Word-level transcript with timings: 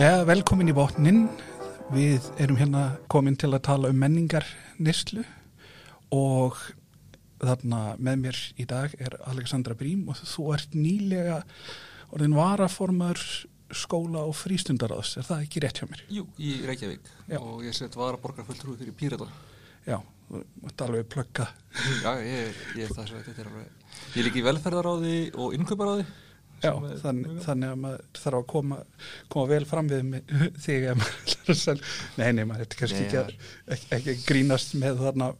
Já, 0.00 0.22
velkomin 0.24 0.70
í 0.70 0.72
botnin. 0.72 1.26
Við 1.92 2.24
erum 2.40 2.56
hérna 2.56 2.82
komin 3.12 3.34
til 3.36 3.50
að 3.52 3.66
tala 3.66 3.90
um 3.92 3.98
menningar 4.00 4.46
nýslu 4.80 5.26
og 6.16 6.56
þarna 7.42 7.80
með 8.00 8.22
mér 8.22 8.38
í 8.56 8.64
dag 8.70 8.94
er 8.96 9.18
Alexandra 9.28 9.76
Brím 9.76 10.06
og 10.08 10.22
þú 10.22 10.46
ert 10.56 10.72
nýlega 10.72 11.42
orðin 12.16 12.38
varaformar 12.38 13.20
skóla 13.76 14.22
og 14.24 14.32
frístundaráðs. 14.40 15.18
Er 15.20 15.28
það 15.28 15.44
ekki 15.44 15.64
rétt 15.66 15.82
hjá 15.82 15.90
mér? 15.92 16.06
Jú, 16.16 16.24
í 16.40 16.54
Reykjavík 16.64 17.12
Já. 17.28 17.36
og 17.42 17.60
ég 17.68 17.76
sett 17.76 18.00
vara 18.00 18.22
borgarfulltrúi 18.24 18.80
fyrir 18.80 18.96
Pírata. 18.96 19.28
Já, 19.84 19.98
þú 20.30 20.42
ert 20.72 20.86
alveg 20.88 21.12
plögga. 21.12 21.50
Já, 22.06 22.16
ég 22.24 22.64
ég 22.80 22.88
er 22.88 22.96
það 22.96 23.12
sem 23.12 23.28
þetta 23.28 23.44
er 23.44 23.52
alveg. 23.52 23.78
Ég 24.16 24.18
er 24.24 24.30
líka 24.30 24.40
í 24.46 24.48
velferðaráði 24.48 25.22
og 25.36 25.60
innkauparáði. 25.60 26.08
Já, 26.60 26.70
er 26.90 26.98
þann, 27.00 27.20
þannig 27.44 27.70
að 27.72 27.78
maður 27.84 28.02
þarf 28.20 28.38
að 28.40 28.46
koma, 28.52 28.78
koma 29.32 29.50
vel 29.54 29.62
fram 29.68 29.86
við 29.90 30.02
mig, 30.10 30.34
þig 30.64 30.88
maður 31.00 31.36
að 31.54 31.60
selja. 31.62 31.92
Nei, 32.20 32.26
nei, 32.36 32.42
maður 32.48 32.66
er 32.66 32.74
kannski 32.82 33.04
ekki, 33.06 33.38
ekki, 33.76 33.88
ekki 34.00 34.16
grínast 34.28 34.74
með 34.80 35.00
þarna 35.06 35.30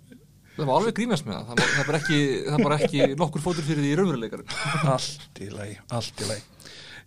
Það 0.61 0.67
var 0.67 0.77
alveg 0.81 0.97
grínast 0.99 1.25
með 1.25 1.37
það. 1.37 1.45
Það, 1.51 1.61
var- 1.61 1.91
er 1.91 1.97
ekki, 2.01 2.17
það 2.45 2.55
er 2.57 2.65
bara 2.67 2.79
ekki 2.85 3.05
nokkur 3.21 3.43
fótur 3.45 3.65
fyrir 3.65 3.85
því 3.85 3.91
í 3.93 3.99
raunveruleikarum. 4.01 4.57
allt 4.93 5.39
í 5.41 5.47
lagi, 5.55 5.77
allt 5.97 6.21
í 6.21 6.27
lagi. 6.29 6.43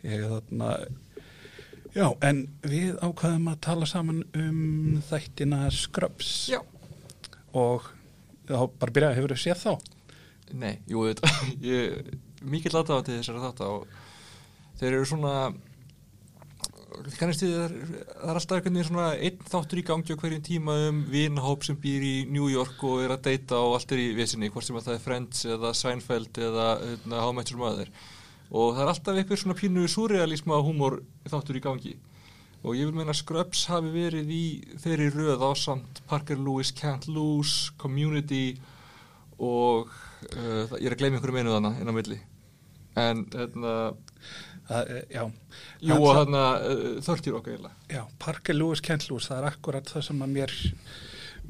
Ég 0.03 0.23
þarna, 0.31 0.69
já, 1.93 2.07
en 2.29 2.39
við 2.65 2.95
ákvaðum 3.05 3.51
að 3.51 3.59
tala 3.67 3.89
saman 3.89 4.23
um 4.39 5.01
þættina 5.09 5.59
Scrubs 5.75 6.31
Já. 6.49 6.59
og 7.53 7.85
þá 8.49 8.57
bara 8.79 8.95
byrjaði, 8.95 9.19
hefur 9.19 9.35
þú 9.35 9.39
séð 9.43 9.61
þá? 9.67 9.73
Nei, 10.63 10.73
jú, 10.89 11.05
þetta, 11.11 11.33
ég 11.73 12.09
mikið 12.43 12.75
lataði 12.79 13.05
til 13.11 13.19
þessari 13.19 13.43
þátt 13.45 13.61
og 13.67 13.85
þeir 14.83 14.97
eru 14.99 15.07
svona 15.07 15.35
kannast 17.17 17.41
því 17.41 17.49
það 17.51 17.63
er, 17.63 17.75
alltaf 18.31 18.57
einhvern 18.57 18.77
veginn 18.77 18.87
svona 18.87 19.07
einn 19.15 19.45
þáttur 19.49 19.79
í 19.81 19.85
gangi 19.87 20.15
á 20.15 20.19
hverjum 20.19 20.43
tíma 20.45 20.75
um 20.89 21.01
vinahóp 21.11 21.65
sem 21.65 21.77
býr 21.79 22.05
í 22.05 22.13
New 22.31 22.47
York 22.51 22.83
og 22.87 23.03
er 23.03 23.13
að 23.15 23.25
deyta 23.27 23.59
og 23.59 23.77
allt 23.77 23.93
er 23.95 24.03
í 24.03 24.09
vesinni, 24.17 24.51
hvort 24.53 24.67
sem 24.67 24.77
að 24.77 24.89
það 24.89 24.97
er 24.97 25.03
Friends 25.03 25.45
eða 25.55 25.73
Seinfeld 25.77 26.39
eða 26.47 26.67
hérna, 26.83 27.21
How 27.23 27.33
Much 27.35 27.53
Your 27.53 27.61
Mother. 27.63 27.91
Og 28.53 28.75
það 28.75 28.83
er 28.83 28.91
alltaf 28.93 29.19
einhver 29.19 29.41
svona 29.41 29.57
pínu 29.57 29.85
surrealisma 29.89 30.59
húmor 30.63 30.99
þáttur 31.25 31.59
í 31.59 31.63
gangi. 31.63 31.95
Og 32.63 32.77
ég 32.79 32.87
vil 32.87 32.95
meina 32.95 33.11
að 33.11 33.19
Scrubs 33.19 33.65
hafi 33.71 33.91
verið 33.91 34.29
í 34.31 34.43
þeirri 34.79 35.09
röð 35.11 35.43
á 35.43 35.51
samt 35.59 36.03
Parker 36.07 36.39
Lewis 36.39 36.71
Can't 36.77 37.09
Lose, 37.11 37.73
Community 37.81 38.53
og 39.41 39.89
uh, 39.89 40.77
ég 40.77 40.87
er 40.87 40.95
að 40.95 41.01
gleyma 41.01 41.17
einhverju 41.17 41.35
meinu 41.35 41.57
þannig 41.57 41.81
inn 41.81 41.91
á 41.91 41.97
milli. 41.97 42.19
En 43.01 43.25
hérna 43.33 43.73
Það, 44.67 44.91
eh, 44.95 45.03
já, 45.11 45.23
jú 45.83 45.97
og 45.97 46.15
hérna 46.15 46.43
uh, 46.63 47.01
30 47.03 47.35
okkar 47.35 47.55
eiginlega 47.57 47.97
já, 47.97 48.03
Parker 48.23 48.55
Lewis 48.55 48.81
Kent 48.85 49.09
Lewis, 49.09 49.27
það 49.27 49.41
er 49.41 49.47
akkurat 49.49 49.91
það 49.91 50.05
sem 50.07 50.23
að 50.23 50.33
mér, 50.37 50.53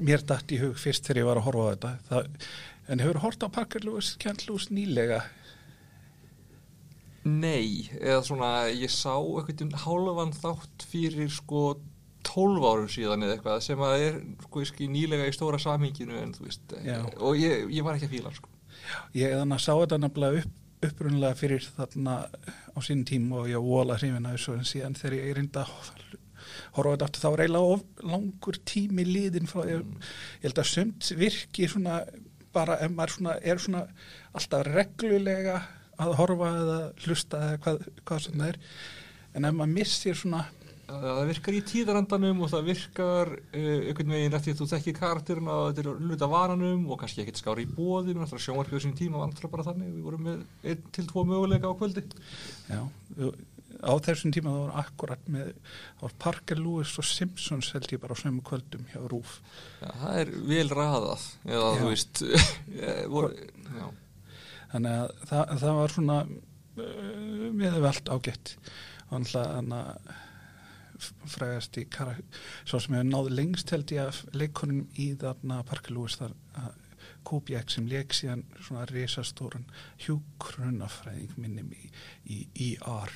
mér 0.09 0.25
datt 0.31 0.53
í 0.55 0.59
hug 0.63 0.79
fyrst 0.81 1.05
þegar 1.05 1.21
ég 1.21 1.29
var 1.29 1.41
að 1.41 1.47
horfa 1.47 1.63
á 1.63 1.71
þetta. 1.73 1.93
Það, 2.09 2.49
en 2.89 3.03
hefur 3.05 3.21
hort 3.27 3.45
á 3.45 3.47
Parker 3.59 3.85
Lewis 3.85 4.13
Kent 4.23 4.47
Lewis 4.47 4.69
nýlega? 4.73 5.21
Nei, 7.23 7.87
eða 8.01 8.23
svona 8.27 8.51
ég 8.73 8.91
sá 8.91 9.13
eitthvað 9.15 9.77
hálfan 9.85 10.33
þátt 10.35 10.87
fyrir 10.91 11.29
sko 11.31 11.77
12 12.27 12.65
árum 12.67 12.89
síðan 12.91 13.23
eða 13.23 13.37
eitthvað 13.37 13.61
sem 13.63 13.83
að 13.83 14.07
er 14.07 14.17
sko 14.45 14.63
ég 14.63 14.69
skil 14.71 14.89
nýlega 14.91 15.29
í 15.29 15.35
stóra 15.35 15.59
samhenginu 15.61 16.17
en 16.19 16.33
þú 16.35 16.47
veist 16.47 16.75
Já. 16.83 16.97
og 17.19 17.39
ég, 17.39 17.69
ég 17.71 17.85
var 17.85 17.99
ekki 17.99 18.09
að 18.09 18.17
fíla 18.17 18.33
sko 18.35 18.51
Ég 19.15 19.31
þannig 19.37 19.55
að 19.55 19.63
sá 19.63 19.71
þetta 19.71 19.99
nefnilega 20.01 20.43
upp, 20.43 20.55
upprunlega 20.87 21.37
fyrir 21.39 21.65
þarna 21.77 22.17
á 22.75 22.79
sín 22.85 23.05
tím 23.07 23.31
og 23.37 23.49
ég 23.51 23.63
vola 23.63 23.97
hrifin 23.99 24.27
að 24.27 24.37
þessu 24.37 24.57
en 24.57 24.67
síðan 24.67 24.97
þegar 24.99 25.17
ég 25.19 25.37
reynda 25.37 25.65
horfa 26.75 26.93
þetta 26.93 27.07
aftur 27.07 27.23
þá 27.23 27.29
er 27.29 27.43
eiginlega 27.43 27.75
of 27.75 27.83
langur 28.11 28.59
tími 28.67 29.05
liðin 29.07 29.49
frá 29.49 29.63
ég, 29.69 29.85
ég 30.41 30.47
held 30.47 30.61
að 30.61 30.71
sumt 30.71 31.11
virki 31.17 31.69
svona 31.71 32.01
bara 32.53 32.77
ef 32.85 32.91
maður 32.93 33.15
svona, 33.17 33.37
er 33.41 33.61
svona 33.61 33.85
alltaf 34.37 34.67
reglulega 34.69 35.61
að 36.01 36.17
horfa 36.19 36.49
eða 36.59 36.79
hlusta 37.05 37.39
eða 37.47 37.61
hvað, 37.63 37.87
hvað 38.03 38.21
sem 38.25 38.41
það 38.41 38.51
er. 38.51 38.59
En 39.33 39.47
ef 39.47 39.55
maður 39.57 39.73
missir 39.77 40.17
svona 40.17 40.43
Það 40.93 41.17
það 41.17 41.29
virkar 41.31 41.55
í 41.57 41.61
tíðarandanum 41.69 42.43
og 42.43 42.51
það 42.51 42.67
virkar 42.69 43.31
uh, 43.33 43.79
einhvern 43.89 44.13
veginn 44.15 44.37
eftir 44.37 44.53
að 44.53 44.59
þú 44.59 44.67
þekkir 44.73 44.97
karakterina 44.99 45.55
og 45.55 45.71
þetta 45.71 45.83
er 45.83 46.03
hluta 46.09 46.29
varanum 46.31 46.83
og 46.87 46.99
kannski 47.01 47.23
ekkert 47.23 47.41
skári 47.41 47.65
í 47.65 47.71
bóðinu, 47.71 48.21
alltaf 48.23 48.43
sjónvarpið 48.43 48.77
á 48.77 48.83
sín 48.85 48.97
tíma 48.99 49.23
alltaf 49.25 49.51
bara 49.53 49.65
þannig, 49.67 49.95
við 49.95 50.05
vorum 50.07 50.27
með 50.27 50.69
einn 50.69 50.85
til 50.95 51.07
tvo 51.09 51.25
möguleika 51.29 51.71
á 51.71 51.79
kvöldi. 51.79 52.05
já, 52.69 52.81
á 53.83 53.93
þessum 54.05 54.33
tíma 54.33 54.53
það 54.53 54.61
var 54.61 54.77
akkurat 54.83 55.27
með 55.31 55.49
það 55.65 56.05
var 56.05 56.15
Parker 56.25 56.61
Lewis 56.61 56.93
og 57.01 57.07
Simpsons 57.07 57.71
held 57.75 57.91
ég 57.91 58.01
bara 58.03 58.15
á 58.15 58.21
sömu 58.21 58.43
kvöldum 58.45 58.85
hjá 58.91 59.01
Rúf 59.11 59.35
Já, 59.81 59.89
það 59.89 60.19
er 60.21 60.33
vel 60.51 60.69
raðað, 60.71 61.27
eða 61.49 61.69
Já. 61.69 61.77
þú 61.81 61.91
veist, 61.91 62.23
eh, 62.79 63.03
voru, 63.11 63.31
þannig 64.73 64.97
að 64.99 65.15
það, 65.31 65.55
það 65.65 65.79
var 65.79 65.95
svona 65.97 66.19
uh, 66.23 67.47
meðvelt 67.63 68.13
ágætt 68.13 68.55
og 69.09 69.17
alltaf 69.19 70.21
frægast 71.35 71.77
í 71.81 71.85
kara, 71.91 72.15
svo 72.65 72.79
sem 72.83 72.95
hefur 72.97 73.09
náð 73.11 73.29
lengst 73.37 73.73
held 73.75 73.91
ég 73.95 74.07
að 74.09 74.21
leikonum 74.41 74.85
í 74.99 75.09
þarna 75.21 75.61
Parker 75.67 75.95
Lewis 75.95 76.17
þar 76.21 76.33
Kubiak 77.27 77.71
sem 77.71 77.85
leik 77.87 78.11
síðan 78.15 78.41
svona 78.63 78.83
risastóran 78.89 79.63
hjúkrunafræðing 80.03 81.33
minnum 81.39 81.69
í, 81.75 81.89
í 82.27 82.37
IR 82.71 83.11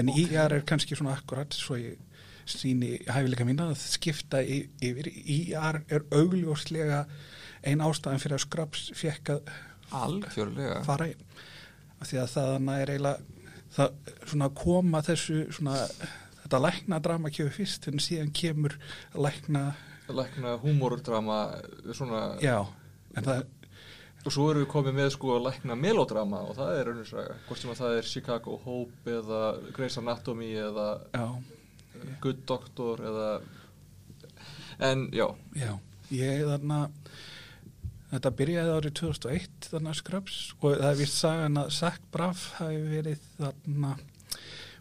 en 0.00 0.08
Ok. 0.12 0.18
IR 0.24 0.56
er 0.58 0.64
kannski 0.68 0.96
svona 0.96 1.16
akkurat 1.18 1.52
svo 1.56 1.76
ég 1.80 1.98
síni 2.48 2.96
hæfileika 3.06 3.44
mína 3.46 3.68
að 3.70 3.78
skipta 3.84 4.40
yfir 4.42 5.08
IR 5.12 5.82
er 5.88 6.06
augljóslega 6.12 7.04
ein 7.62 7.84
ástæðan 7.84 8.22
fyrir 8.22 8.38
að 8.38 8.44
Scrubs 8.46 8.88
fekk 8.98 9.34
að 9.36 9.52
Algjörlega. 9.92 10.80
fara 10.88 11.10
inn 11.12 11.22
af 12.00 12.08
því 12.10 12.18
að 12.22 12.32
það 12.34 12.72
er 12.80 12.92
eiginlega 12.96 13.40
það 13.72 14.12
svona 14.32 14.48
koma 14.58 15.02
þessu 15.06 15.38
svona 15.54 15.76
þetta 16.52 16.66
lækna 16.66 17.00
drama 17.00 17.30
kemur 17.32 17.54
fyrst 17.56 17.88
en 17.88 18.02
síðan 18.02 18.30
kemur 18.36 18.76
lækna 19.16 19.72
Lækna 20.12 20.56
húmordrama, 20.60 21.36
svona, 21.94 22.34
já, 22.42 22.58
það 23.14 23.44
og 24.22 24.34
svo 24.34 24.48
erum 24.50 24.62
við 24.62 24.68
komið 24.70 24.96
með 24.98 25.08
sko 25.14 25.30
að 25.34 25.46
lækna 25.46 25.76
melodrama 25.78 26.42
og 26.46 26.52
það 26.58 26.76
er 26.76 26.90
önnur 26.92 27.08
saga, 27.08 27.38
hvort 27.46 27.62
sem 27.62 27.72
að 27.72 27.80
það 27.80 27.96
er 27.96 28.10
Chicago 28.10 28.58
Hope 28.66 29.14
eða 29.16 29.40
Grey's 29.74 29.96
Anatomy 29.98 30.50
eða 30.60 30.88
já, 31.14 31.24
Good 32.22 32.44
Doctor 32.50 33.02
eða, 33.08 33.30
en 34.90 35.08
já, 35.16 35.26
já, 35.58 35.72
ég 36.12 36.44
þarna 36.50 36.84
þetta 38.12 38.34
byrjaði 38.42 38.76
árið 38.76 38.96
2001 39.00 39.70
þarna 39.72 39.96
Scrubs 39.96 40.38
og 40.60 40.76
það 40.76 40.88
er 40.92 41.00
vist 41.00 41.18
sagan 41.18 41.62
að 41.62 41.74
Zach 41.80 42.02
Braff 42.12 42.50
hafi 42.60 42.82
verið 42.92 43.26
þarna 43.40 43.96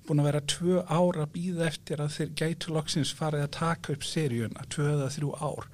búin 0.08 0.22
að 0.24 0.28
vera 0.32 0.42
tvö 0.54 0.82
ár 0.90 1.22
að 1.22 1.32
býða 1.36 1.68
eftir 1.70 2.02
að 2.04 2.16
þeir 2.18 2.34
gætu 2.42 2.76
loksins 2.76 3.14
farið 3.16 3.46
að 3.46 3.56
taka 3.58 3.96
upp 3.96 4.06
seríuna, 4.08 4.68
tvö 4.74 4.90
eða 4.96 5.10
þrjú 5.16 5.32
ár. 5.38 5.72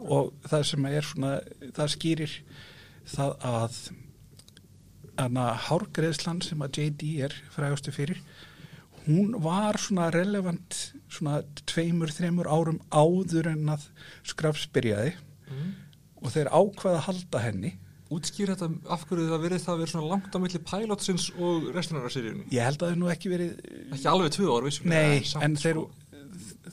Og 0.00 0.30
það 0.50 0.68
sem 0.72 0.90
er 0.90 1.08
svona 1.08 1.32
það 1.78 1.92
skýrir 1.94 2.36
það 3.10 3.34
að 3.50 3.80
hana 5.20 5.50
hárgreðslan 5.68 6.40
sem 6.44 6.62
að 6.64 6.78
JD 6.80 7.10
er 7.26 7.34
frægastu 7.52 7.92
fyrir 7.92 8.22
hún 9.06 9.34
var 9.42 9.78
svona 9.80 10.10
relevant 10.12 10.76
svona 11.10 11.40
tveimur, 11.68 12.12
þreimur 12.12 12.48
árum 12.50 12.80
áður 12.92 13.50
en 13.54 13.74
að 13.76 13.86
Scrubs 14.26 14.66
byrjaði. 14.74 15.16
Mm. 15.50 15.70
og 16.22 16.30
þeir 16.30 16.48
ákvaða 16.52 16.98
að 17.00 17.06
halda 17.08 17.40
henni 17.42 17.70
útskýr 18.10 18.50
þetta 18.50 18.68
af 18.90 19.04
hverju 19.06 19.28
það 19.30 19.42
verið 19.44 19.64
það 19.64 19.80
verið 19.80 19.92
svona 19.92 20.10
langt 20.10 20.34
á 20.34 20.38
milli 20.42 20.60
pilotsins 20.66 21.26
og 21.38 21.68
seríunni 22.10 22.46
ég 22.50 22.66
held 22.66 22.82
að 22.82 22.88
það 22.88 22.96
nú 22.98 23.10
ekki 23.12 23.30
verið 23.30 23.52
ekki 23.94 24.08
alveg 24.10 24.32
tvö 24.34 24.48
ár 24.50 24.66
vissum 24.66 24.88
nei, 24.90 25.20
samt, 25.26 25.44
en 25.46 25.54
þeir 25.60 25.78
sko. 25.78 25.84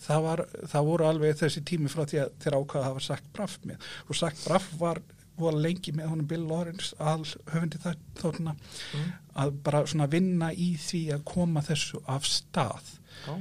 það, 0.07 0.23
var, 0.25 0.43
það 0.71 0.89
voru 0.89 1.07
alveg 1.11 1.37
þessi 1.43 1.63
tími 1.69 1.91
frá 1.93 2.07
því 2.09 2.23
að 2.23 2.31
þeir 2.41 2.57
ákvaða 2.57 2.81
að 2.81 2.87
hafa 2.89 3.05
sagt 3.09 3.29
Braff 3.37 3.59
með 3.69 3.91
og 4.07 4.19
sagt 4.21 4.41
Braff 4.47 4.71
var, 4.81 5.01
var 5.37 5.59
lengi 5.67 5.93
með 5.93 6.09
honum 6.13 6.31
Bill 6.31 6.47
Lawrence 6.49 6.97
al 6.97 7.21
höfundi 7.53 7.83
þáttuna 7.85 8.55
mm. 8.57 9.13
að 9.43 9.53
bara 9.67 9.83
svona 9.85 10.09
vinna 10.09 10.49
í 10.53 10.71
því 10.81 11.03
að 11.19 11.27
koma 11.35 11.65
þessu 11.69 12.01
af 12.09 12.25
stað 12.25 12.95
Já. 13.27 13.37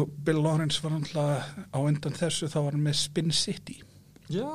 og 0.00 0.16
Bill 0.24 0.40
Lawrence 0.40 0.80
var 0.80 0.96
náttúrulega 0.96 1.68
á 1.76 1.78
undan 1.84 2.20
þessu 2.24 2.48
þá 2.48 2.58
var 2.62 2.72
hann 2.72 2.88
með 2.88 3.00
Spin 3.04 3.36
City 3.36 3.82
Já, 4.30 4.46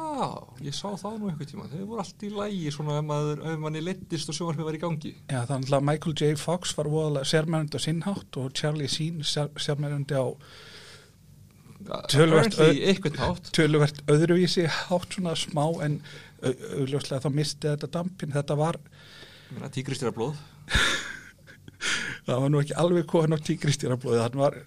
ég 0.64 0.72
sá 0.78 0.88
það 0.96 1.18
nú 1.20 1.28
einhvern 1.30 1.50
tíma. 1.50 1.66
Þeir 1.72 1.88
voru 1.90 2.00
allt 2.04 2.24
í 2.24 2.30
lægi 2.32 2.70
svona 2.72 2.94
ef, 3.02 3.06
maður, 3.10 3.42
ef 3.52 3.58
manni 3.60 3.82
leittist 3.84 4.30
og 4.32 4.38
sjónvarpið 4.38 4.70
var 4.70 4.78
í 4.78 4.82
gangi. 4.86 5.12
Já, 5.34 5.42
þannig 5.50 5.74
að 5.76 5.84
Michael 5.90 6.16
J. 6.22 6.30
Fox 6.40 6.72
var 6.78 6.88
voðalega 6.94 7.28
sérmærandi 7.32 7.76
á 7.76 7.86
sinnhátt 7.86 8.40
og 8.40 8.54
Charlie 8.56 8.88
Sheen 8.92 9.20
sér- 9.28 9.52
sérmærandi 9.60 10.16
á 10.16 10.26
Töluvert 13.54 14.00
öðruvísi 14.10 14.64
hátt 14.66 15.12
svona 15.14 15.36
smá 15.38 15.66
en 15.86 16.00
au- 16.42 16.56
augljóslega 16.80 17.20
þá 17.26 17.30
misti 17.36 17.68
þetta 17.68 17.90
dampin 17.94 18.32
þetta 18.34 18.58
var, 18.58 18.80
Tígristýra 19.76 20.12
blóð. 20.16 20.40
það 22.26 22.40
var 22.42 22.50
nú 22.50 22.62
ekki 22.64 22.74
alveg 22.82 23.06
komin 23.12 23.38
á 23.38 23.40
tíkristýrablóði, 23.46 24.22
hann 24.24 24.40
var 24.40 24.58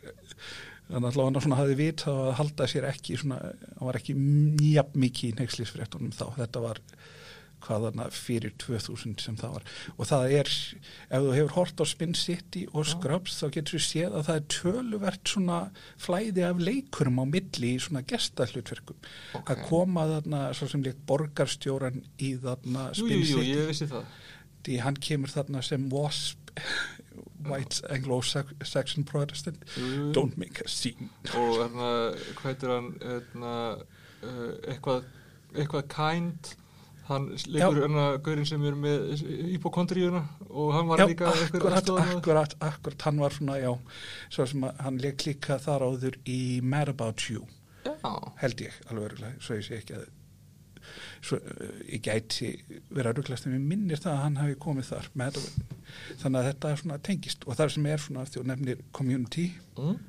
þannig 0.89 1.09
að 1.13 1.23
hann 1.25 1.41
svona 1.45 1.61
hafði 1.61 1.79
vit 1.83 2.07
að 2.09 2.33
halda 2.41 2.69
sér 2.71 2.89
ekki 2.89 3.19
svona, 3.21 3.39
hann 3.77 3.89
var 3.91 4.01
ekki 4.01 4.17
mjög 4.19 4.95
mikið 4.97 5.31
í 5.31 5.39
neykslisfréttunum 5.43 6.15
þá, 6.17 6.27
þetta 6.39 6.65
var 6.65 6.83
hvað 7.65 7.85
þarna 7.89 8.07
fyrir 8.15 8.53
2000 8.63 9.17
sem 9.23 9.37
það 9.39 9.57
var. 9.57 9.65
Og 9.97 10.09
það 10.09 10.35
er, 10.39 10.51
ef 11.11 11.25
þú 11.25 11.33
hefur 11.35 11.55
hort 11.57 11.83
á 11.83 11.85
Spin 11.91 12.15
City 12.15 12.65
og 12.71 12.87
Scrubs 12.87 13.39
þá 13.41 13.47
getur 13.57 13.75
þú 13.75 13.81
séð 13.83 14.15
að 14.19 14.27
það 14.29 14.39
er 14.39 14.47
töluvert 14.55 15.33
svona 15.33 15.59
flæði 16.01 16.45
af 16.47 16.63
leikurum 16.63 17.19
á 17.19 17.25
milli 17.35 17.73
í 17.75 17.83
svona 17.83 18.05
gestahlutverkum. 18.09 18.99
Ok. 19.41 19.53
að 19.55 19.65
koma 19.69 20.07
þarna 20.13 20.43
svo 20.57 20.71
sem 20.71 20.87
leik 20.87 21.03
borgarstjóran 21.11 22.03
í 22.23 22.35
þarna 22.45 22.89
Jú, 22.93 23.03
Spin 23.03 23.17
jú, 23.19 23.25
jú, 23.25 23.41
City. 23.43 23.55
ég 23.57 23.73
vissi 23.73 23.91
það. 23.91 24.13
Því 24.69 24.79
hann 24.85 25.03
kemur 25.09 25.35
þarna 25.35 25.65
sem 25.65 25.91
wasp 25.93 26.48
white 27.49 27.81
Anglo-Saxon 27.91 29.05
Protestant. 29.05 29.63
Jú. 29.77 30.13
don't 30.13 30.37
make 30.39 30.61
a 30.65 30.69
scene. 30.69 31.11
Og 31.35 31.59
hérna, 31.63 31.91
hvað 32.39 32.49
heitir 32.53 32.73
hann 32.75 32.89
hérna, 33.03 33.53
uh, 34.23 34.49
eitthvað 34.69 35.05
eitthvað 35.55 35.87
kind 35.89 36.57
hann 37.09 37.29
leikur 37.49 37.79
hérna 37.81 38.07
gaurinn 38.25 38.49
sem 38.49 38.65
er 38.69 38.77
með 38.77 39.23
íbókondríuna 39.57 40.21
og 40.51 40.75
hann 40.77 40.91
var 40.91 41.01
Já, 41.01 41.07
líka 41.09 41.31
akkurat, 41.33 41.79
aðstoðarmaður. 41.79 42.19
akkurat, 42.21 42.57
akkurat, 42.69 43.07
hann 43.09 43.23
var 43.23 43.37
svona, 43.37 43.57
já, 43.63 43.71
svo 44.29 44.47
sem 44.51 44.67
að 44.69 44.83
hann 44.85 45.01
leik 45.05 45.25
líka 45.25 45.57
þar 45.65 45.87
áður 45.89 46.19
í 46.29 46.39
Mad 46.61 46.93
About 46.93 47.25
You, 47.31 47.47
Já, 47.89 48.13
held 48.43 48.61
ég, 48.61 48.77
alveg 48.93 49.25
svo 49.41 49.57
ég 49.57 49.65
sé 49.65 49.79
ekki 49.81 49.97
að, 49.97 50.05
svo 51.25 51.39
uh, 51.39 51.81
ég 51.89 52.03
gæti 52.05 52.53
vera 52.95 53.13
örgulegast 53.13 53.49
en 53.49 53.57
mér 53.57 53.67
minnir 53.73 54.03
það 54.03 54.15
að 54.15 54.23
hann 54.25 54.39
hafi 54.43 54.59
komið 54.63 54.91
þar, 54.93 55.11
About, 55.15 55.41
þannig 56.23 56.41
að 56.41 56.49
þetta 56.51 56.71
er 56.71 56.81
svona 56.83 56.99
tengist. 57.09 57.47
Og 57.47 57.59
það 57.59 57.75
sem 57.75 57.91
er 57.91 58.05
svona, 58.05 58.25
því 58.29 58.39
þú 58.39 58.47
nefnir 58.51 58.83
community, 58.99 59.47
mm. 59.77 60.01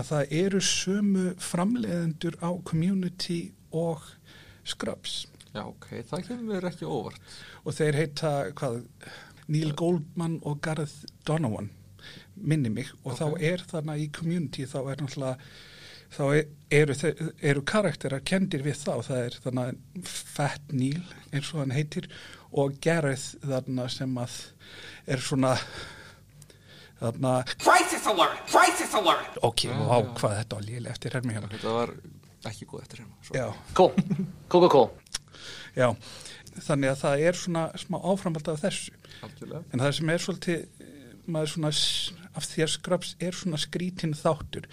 að 0.00 0.12
það 0.12 0.36
eru 0.42 0.62
sömu 0.70 1.26
framleiðendur 1.50 2.38
á 2.42 2.50
community 2.70 3.40
og 3.70 4.06
Scrubs. 4.66 5.24
Já 5.50 5.64
ok, 5.64 5.88
það 6.06 6.26
kemur 6.28 6.66
ekki 6.68 6.86
óvart. 6.86 7.34
Og 7.64 7.74
þeir 7.74 7.98
heita 7.98 8.32
hvað, 8.58 8.82
Neil 9.50 9.72
Goldman 9.74 10.38
og 10.46 10.60
Gareth 10.62 11.08
Donovan 11.26 11.72
minni 12.36 12.70
mig. 12.70 12.92
Og 13.04 13.12
Ok. 13.12 13.18
þá 13.18 13.26
er 13.42 13.64
þarna 13.66 13.96
í 13.98 14.06
community 14.12 14.64
þá 14.64 14.78
er 14.90 15.02
náttúrulega 15.02 15.36
þá 16.10 16.22
er- 16.40 16.48
eru, 16.70 16.94
eru 17.52 17.62
karakterar 17.62 18.20
kendir 18.26 18.62
við 18.66 18.76
þá, 18.82 18.92
það 19.06 19.24
er 19.26 19.36
þarna 19.44 19.64
Fat 20.10 20.72
Neil 20.72 21.02
eins 21.32 21.52
og 21.54 21.60
hann 21.64 21.74
heitir 21.76 22.08
og 22.50 22.78
Gareth 22.82 23.36
þarna 23.46 23.88
sem 23.90 24.14
að 24.18 24.38
er 25.06 25.22
svona 25.22 25.52
þarna, 27.00 27.34
Crisis 27.58 28.06
alert! 28.10 28.40
Crisis 28.50 28.94
alert! 28.98 29.38
ok, 29.46 29.64
Já, 29.68 29.76
vá, 29.78 29.98
já. 30.02 30.08
hvað 30.18 30.34
þetta 30.40 30.58
var 30.58 30.66
lélega 30.66 30.94
eftir 30.96 31.16
hermi 31.16 31.36
hérna. 31.36 31.50
þetta 31.54 31.74
var 31.76 31.94
ekki 32.50 32.66
góð 32.70 32.82
eftir 32.84 33.02
hérna 33.04 33.28
svo. 33.28 33.36
Já, 33.36 33.46
Cool. 33.76 33.94
Cool, 34.50 34.68
cool, 34.68 34.68
cool. 34.74 34.90
já, 35.76 35.88
þannig 36.66 36.90
að 36.94 37.02
það 37.04 37.24
er 37.30 37.38
svona 37.44 37.64
smá 37.80 38.00
áframald 38.12 38.48
af 38.52 38.62
þessu 38.64 38.96
algjörlega 39.24 39.62
En 39.72 39.84
það 39.84 39.94
sem 40.00 40.10
er 40.14 40.24
svolítið, 40.24 40.66
eh, 40.80 41.14
maður 41.30 41.52
svona, 41.54 41.72
af 42.34 42.46
því 42.50 42.64
að 42.66 42.72
skraps 42.74 43.14
er 43.20 43.36
svona 43.36 43.58
skrítin 43.60 44.14
þáttur. 44.16 44.66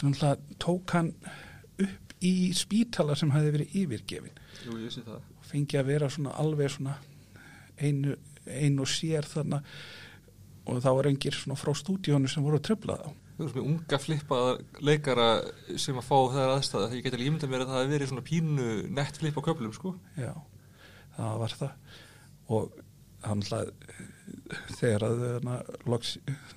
Þannig 0.00 0.26
að 0.26 0.44
tók 0.62 0.94
hann 0.96 1.12
upp 1.80 2.14
í 2.24 2.34
spítala 2.56 3.16
sem 3.16 3.32
hafi 3.32 3.52
verið 3.54 3.76
yfirgefin 3.80 4.40
Jú, 4.66 4.76
ég 4.82 4.92
sé 4.92 5.04
það. 5.06 5.24
Og 5.38 5.48
fengi 5.48 5.80
að 5.80 5.88
vera 5.88 6.10
svona 6.12 6.34
alveg 6.40 6.72
svona 6.74 6.98
einu, 7.80 8.16
einu 8.44 8.86
sér 8.88 9.28
þarna. 9.28 9.62
Og 10.68 10.82
þá 10.84 10.90
var 10.98 11.08
engir 11.10 11.36
svona 11.36 11.58
frá 11.58 11.72
stúdíónu 11.76 12.28
sem 12.30 12.44
voru 12.44 12.60
að 12.60 12.66
tröfla 12.68 12.98
þá. 13.00 13.08
Þú 13.40 13.46
veist 13.46 13.56
með 13.56 13.68
unga 13.70 13.98
flippaða 14.02 14.50
leikara 14.84 15.28
sem 15.80 15.96
að 15.96 16.08
fá 16.10 16.16
þær 16.34 16.54
aðstæða 16.58 16.88
þegar 16.90 16.98
ég 16.98 17.06
get 17.06 17.16
alveg 17.16 17.30
ímynda 17.30 17.48
mér 17.48 17.64
að 17.64 17.70
það 17.70 17.80
hefði 17.80 17.94
verið 17.94 18.10
svona 18.10 18.26
pínu 18.26 18.66
nett 18.98 19.20
flipp 19.22 19.40
á 19.40 19.46
köflum 19.46 19.72
sko. 19.76 19.94
Já, 20.20 20.34
það 21.16 21.38
var 21.40 21.56
það. 21.62 21.94
Og 22.50 22.76
hann 23.24 23.46
hlað 23.48 23.72
þegar 24.78 25.04
að 25.06 25.20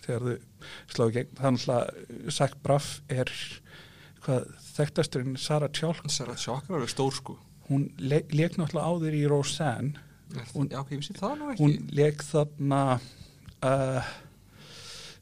þau 0.06 0.38
slá 0.94 1.06
í 1.10 1.13
gegn, 1.18 1.34
hann 1.44 1.57
hlað 1.63 1.92
Zach 2.34 2.56
Braff 2.63 3.01
er 3.10 3.31
hvað 4.24 4.48
þekktasturinn 4.78 5.38
Sarah 5.38 5.69
Chalk. 5.75 6.04
Sarah 6.10 6.38
Chalk 6.40 6.69
er 6.69 6.78
alveg 6.80 6.90
stór 6.94 7.12
sko. 7.18 7.38
Hún 7.69 7.90
le 8.00 8.22
leik 8.31 8.57
náttúrulega 8.60 8.88
áður 8.92 9.18
í 9.19 9.24
Roseanne. 9.31 9.94
Hún- 10.54 10.69
Já, 10.72 10.81
hún 11.60 11.75
leik 11.94 12.24
þarna 12.25 13.00
uh, 13.63 14.01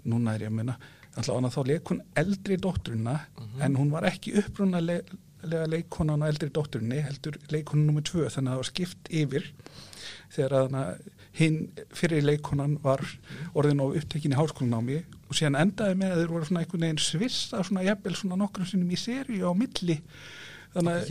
núna 0.08 0.36
er 0.38 0.46
ég 0.46 0.52
að 0.52 0.56
minna 0.62 0.78
þá 1.12 1.66
leik 1.68 1.90
hún 1.92 2.00
eldri 2.16 2.56
dótturina 2.58 3.18
Mhm. 3.38 3.62
en 3.62 3.76
hún 3.76 3.90
var 3.92 4.04
ekki 4.08 4.32
upprunalega 4.40 5.68
leikonan 5.68 6.22
á 6.24 6.30
eldri 6.32 6.50
dótturinni 6.50 7.02
heldur 7.04 7.36
leikonan 7.52 7.86
nummer 7.88 8.02
tvö 8.02 8.30
þannig 8.30 8.48
að 8.48 8.54
það 8.54 8.62
var 8.62 8.70
skipt 8.70 9.10
yfir 9.12 9.52
þegar 10.32 10.52
að 10.58 10.72
hinn 11.40 11.58
fyrir 11.96 12.24
leikonan 12.28 12.78
var 12.84 13.02
orðin 13.56 13.80
á 13.80 13.88
upptekinni 13.88 14.36
háskólanámi 14.36 14.98
og 15.30 15.38
síðan 15.38 15.56
endaði 15.62 15.96
með 16.02 16.12
að 16.16 16.22
þeir 16.24 16.32
voru 16.36 16.48
svona 16.50 16.64
einhvern 16.66 16.86
veginn 16.86 17.04
svissa 17.06 17.62
svona 17.64 17.84
jafnvel 17.88 18.16
svona 18.20 18.40
nokkrum 18.42 18.68
sinnum 18.68 18.92
í 18.92 19.00
seríu 19.00 19.48
á 19.48 19.54
milli 19.56 19.96
þannig 20.74 20.92
að 20.98 21.08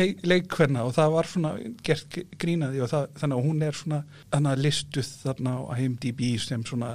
leik, 0.00 0.20
leikkvenna 0.28 0.84
og 0.88 0.92
það 0.96 1.14
var 1.14 1.26
svona 1.28 1.54
gert 1.84 2.18
grínaði 2.40 2.80
og 2.84 2.88
það, 2.92 3.06
þannig 3.20 3.38
að 3.40 3.48
hún 3.48 3.64
er 3.66 3.76
svona 3.80 4.02
þannig 4.32 4.52
að 4.52 4.62
listuð 4.66 5.10
þarna 5.24 5.54
á 5.56 5.62
IMDb 5.84 6.22
sem 6.44 6.64
svona 6.68 6.90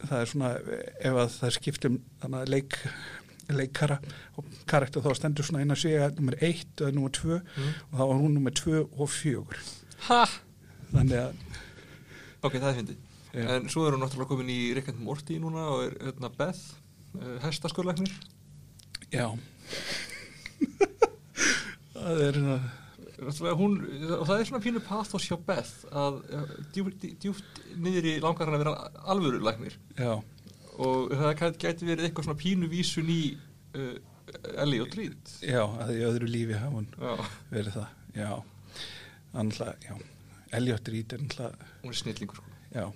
það 0.00 0.16
er 0.22 0.30
svona 0.32 0.50
ef 1.10 1.18
að 1.24 1.32
það 1.38 1.54
skiptum 1.58 1.98
þannig 2.22 2.40
að 2.44 2.52
leik 2.54 2.78
leikara 3.50 3.96
og 4.38 4.46
karakter 4.70 5.02
þá 5.02 5.10
stendur 5.18 5.46
svona 5.46 5.64
inn 5.64 5.74
að 5.74 5.80
segja 5.82 6.10
nummer 6.14 6.36
eitt 6.46 6.78
eða 6.78 6.94
nummer 6.94 7.10
tvö 7.16 7.40
Mm. 7.40 7.72
og 7.90 7.98
þá 7.98 8.04
var 8.06 8.20
hún 8.22 8.34
nummer 8.38 8.54
tvö 8.54 8.84
og 8.86 9.10
fjögur 9.10 9.58
Ha! 10.06 10.22
Þannig 10.94 11.18
að 11.24 11.32
Ok, 12.40 12.54
það 12.56 12.68
er 12.70 12.76
fyndið. 12.80 13.00
En 13.36 13.66
svo 13.70 13.82
er 13.86 13.92
hún 13.94 14.00
náttúrulega 14.02 14.30
komin 14.32 14.48
í 14.50 14.58
Rick 14.74 14.88
and 14.90 15.02
Morty 15.04 15.36
núna 15.42 15.66
og 15.74 15.82
er 15.84 15.96
hérna 16.06 16.30
Beth 16.34 16.62
uh, 17.20 17.34
hestaskurlæknir 17.44 18.10
já. 19.12 19.26
Það 21.94 22.22
er 22.26 22.38
uh, 22.40 22.68
Náttúrulega 23.20 23.56
hún, 23.60 23.74
og 24.16 24.22
það 24.24 24.38
er 24.40 24.46
svona 24.48 24.62
pínu 24.64 24.80
pathos 24.86 25.26
hjá 25.28 25.36
Beth 25.44 25.72
að 25.92 26.20
uh, 26.32 26.52
djúpt, 26.72 27.02
djúpt 27.20 27.58
niður 27.76 28.06
í 28.08 28.14
langar 28.24 28.48
hann 28.48 28.56
að 28.56 28.62
vera 28.64 28.72
alvöru 29.12 29.42
læknir. 29.44 29.74
Já, 30.00 30.14
og 30.80 31.12
það 31.12 31.34
gæti- 31.60 31.88
verið 31.90 32.06
eitthvað 32.08 32.30
svona 32.30 32.40
pínu 32.40 32.70
vísun 32.72 33.10
í 33.12 33.18
uh, 33.76 33.98
Ellie 34.64 34.80
og 34.80 34.88
Drít 34.94 35.34
já, 35.44 35.60
að 35.84 35.92
í 35.98 36.06
öðru 36.08 36.30
lífi 36.32 36.56
hafa 36.56 36.72
hún 36.78 36.88
verið 37.52 37.76
það, 37.76 37.92
já. 38.16 38.32
Annað, 39.36 39.76
já 39.84 39.94
Elliot 40.56 40.88
Reed 40.92 41.14
er 41.14 41.22
náttúrulega 41.24 41.70
hún 41.84 41.94
er 41.94 42.00
snillingur 42.00 42.40
sko. 42.40 42.56
Já, 42.74 42.86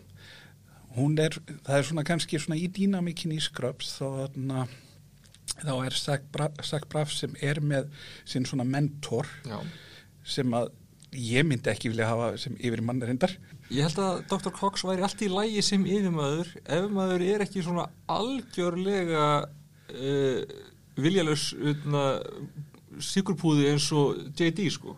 hún 0.98 1.18
er, 1.18 1.38
það 1.66 1.78
er 1.78 1.88
svona 1.90 2.06
kannski 2.06 2.40
svona 2.42 2.60
í 2.60 2.68
dýnamikin 2.70 3.34
í 3.34 3.40
Scrubs 3.42 3.96
þá, 3.98 4.04
þarna, 4.20 4.66
þá 5.62 5.74
er 5.78 5.98
Zach 5.98 6.28
Braff, 6.34 6.62
Zach 6.66 6.86
Braff 6.92 7.14
sem 7.14 7.34
er 7.42 7.62
með 7.62 7.90
sinn 8.28 8.46
svona 8.48 8.66
mentor 8.68 9.30
Já 9.48 9.58
sem 10.24 10.56
að 10.56 10.72
ég 11.14 11.46
myndi 11.46 11.70
ekki 11.70 11.92
vilja 11.92 12.08
hafa 12.10 12.32
sem 12.40 12.56
yfir 12.58 12.82
mannarindar. 12.82 13.36
Ég 13.70 13.86
held 13.86 14.00
að 14.02 14.22
Dr. 14.32 14.50
Cox 14.56 14.82
væri 14.86 15.04
allt 15.06 15.22
í 15.22 15.30
lægi 15.30 15.62
sem 15.62 15.84
yfirmaður 15.86 16.50
ef 16.64 16.88
maður 16.92 17.24
er 17.28 17.44
ekki 17.44 17.62
svona 17.62 17.86
algjörlega 18.10 19.26
uh, 19.44 20.40
viljalös 20.98 21.52
uh, 21.54 22.18
sigurpúði 22.98 23.70
eins 23.70 23.86
og 23.94 24.18
JD 24.34 24.66
sko 24.74 24.96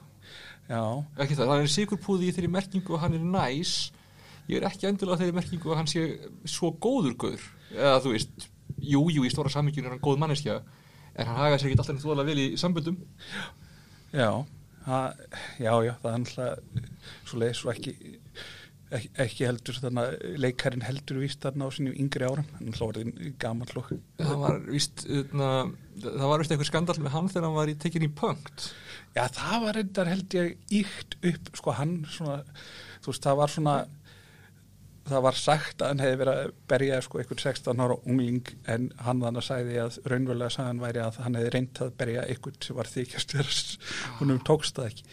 ekki 0.67 1.37
það, 1.39 1.51
það 1.53 1.61
er 1.63 1.73
sigurpúði 1.73 2.29
í 2.29 2.35
þeirri 2.35 2.51
merkingu 2.51 2.97
að 2.97 3.05
hann 3.05 3.19
er 3.19 3.29
næs. 3.37 3.75
Ég 4.51 4.61
er 4.61 4.69
ekki 4.69 4.89
endilega 4.91 5.21
þeirri 5.21 5.37
merkingu 5.37 5.73
að 5.73 5.81
hann 5.81 5.91
sé 5.91 6.05
svo 6.49 6.73
góður 6.83 7.17
góður 7.19 7.47
eða 7.75 8.01
þú 8.03 8.13
veist, 8.15 8.49
jú, 8.79 9.01
jú, 9.11 9.25
í 9.27 9.31
stóra 9.33 9.51
sammyggjun 9.53 9.89
er 9.89 9.97
hann 9.97 10.05
góð 10.05 10.21
manneskja 10.23 10.61
en 11.17 11.31
hann 11.31 11.41
haga 11.41 11.59
sér 11.59 11.71
ekki 11.71 11.81
alltaf 11.81 12.03
þóðlega 12.03 12.29
vel 12.29 12.43
í 12.43 12.47
samböndum. 12.61 12.99
Já, 14.15 14.31
já, 14.87 15.73
já, 15.87 15.93
það 16.03 16.13
er 16.13 16.21
náttúrulega 16.23 16.85
svo 17.27 17.41
leið 17.43 17.57
svo 17.59 17.73
ekki, 17.73 17.95
ekki, 18.95 19.11
ekki 19.25 19.47
heldur 19.49 19.79
þannig 19.83 20.07
að 20.07 20.39
leikarinn 20.45 20.85
heldur 20.87 21.21
víst 21.23 21.43
þarna 21.43 21.69
á 21.69 21.71
sínum 21.75 21.97
yngri 21.99 22.29
árum, 22.29 22.49
hann 22.59 22.77
hlóðin 22.77 23.13
gaman 23.43 23.73
hlokk. 23.73 23.95
það 24.21 24.43
var 24.45 24.59
víst 24.69 25.05
na, 25.33 25.51
það 26.05 26.27
var 26.31 26.43
víst 26.43 26.55
einhver 26.55 26.71
skandal 26.71 26.99
með 27.03 27.15
hann 27.17 27.31
þegar 27.33 27.49
hann 27.49 27.59
var 27.59 27.73
í 27.73 27.79
tekin 27.83 28.07
í 28.07 28.13
punkt 28.23 28.71
Já, 29.17 29.25
það 29.33 29.63
var 29.65 29.79
reyndar 29.81 30.11
held 30.13 30.37
ég 30.37 30.75
íkt 30.83 31.17
upp, 31.23 31.53
sko 31.57 31.77
hann 31.79 31.99
svona, 32.13 32.43
þú 33.03 33.13
veist, 33.13 33.25
það 33.27 33.41
var 33.41 33.55
svona 33.55 33.77
það 35.07 35.23
var 35.27 35.39
sagt 35.39 35.83
að 35.83 35.93
hann 35.93 36.03
hefði 36.03 36.19
verið 36.23 36.41
að 36.41 36.53
berja 36.71 36.99
sko 37.05 37.21
einhvern 37.21 37.43
16 37.43 37.83
ára 37.85 37.97
ungling 38.03 38.51
en 38.73 38.89
hann 39.07 39.23
þannig 39.23 39.43
að 39.43 39.47
sagði 39.47 39.77
að 39.83 39.99
raunverulega 40.11 40.55
sagðan 40.57 40.83
væri 40.83 41.03
að 41.05 41.21
hann 41.23 41.39
hefði 41.39 41.53
reynt 41.55 41.81
að 41.85 41.93
berja 42.01 42.25
einhvern 42.27 42.59
sem 42.67 42.79
var 42.79 42.91
þykjast 42.91 43.35
húnum 44.19 44.41
tókst 44.47 44.79
það 44.79 44.89
ekki. 44.91 45.07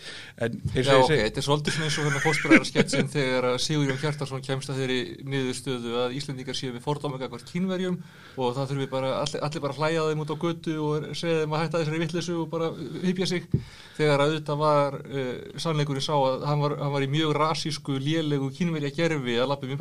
En 0.45 0.57
eins 0.73 0.89
og 0.89 1.03
ég 1.03 1.07
segi 1.11 1.23
þetta 1.23 1.41
er 1.41 1.47
svolítið 1.47 1.79
eins 1.85 1.97
og 1.99 2.07
hérna 2.07 2.23
fórspræðara 2.23 2.69
sketsin 2.69 3.11
þegar 3.13 3.49
Sigurjón 3.61 4.01
Hjartarsson 4.01 4.45
kemst 4.47 4.73
að 4.73 4.81
þeirri 4.81 4.99
niðurstöðu 5.29 5.95
að 6.03 6.17
Íslendingar 6.17 6.57
séu 6.57 6.73
við 6.73 6.85
fordómega 6.85 7.29
hvort 7.29 7.53
kínverjum 7.53 7.99
og 8.33 8.55
það 8.57 8.73
þurfi 8.73 8.89
bara, 8.89 9.13
allir, 9.21 9.43
allir 9.45 9.63
bara 9.67 9.77
hlæja 9.77 10.07
þeim 10.09 10.23
út 10.23 10.33
á 10.33 10.37
götu 10.41 10.77
og 10.81 11.07
segja 11.13 11.43
þeim 11.43 11.53
að 11.53 11.63
hætta 11.63 11.81
þessari 11.83 12.01
vittlesu 12.01 12.37
og 12.41 12.49
bara 12.49 12.71
hypja 13.03 13.29
sig. 13.29 13.45
Þegar 13.93 14.23
að 14.23 14.33
auðvitað 14.33 14.61
var 14.63 14.97
uh, 15.03 15.33
sannleikurinn 15.61 16.05
sá 16.05 16.13
að 16.17 16.47
hann 16.49 16.63
var, 16.63 16.77
hann 16.81 16.93
var 16.95 17.05
í 17.05 17.11
mjög 17.13 17.35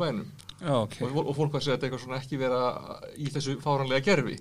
að 0.03 0.11
um 0.11 0.23
bænum. 0.23 0.33
Já, 0.63 0.75
ok, 0.79 0.99
og, 1.03 1.17
og 1.25 1.33
fólk 1.35 1.55
var 1.55 1.59
að 1.59 1.65
segja 1.65 1.75
þetta 1.75 1.87
eitthvað 1.89 2.03
svona 2.05 2.19
ekki 2.21 2.37
vera 2.39 2.59
í 3.19 3.31
þessu 3.33 3.55
fáranlega 3.63 4.05
gerfi 4.05 4.37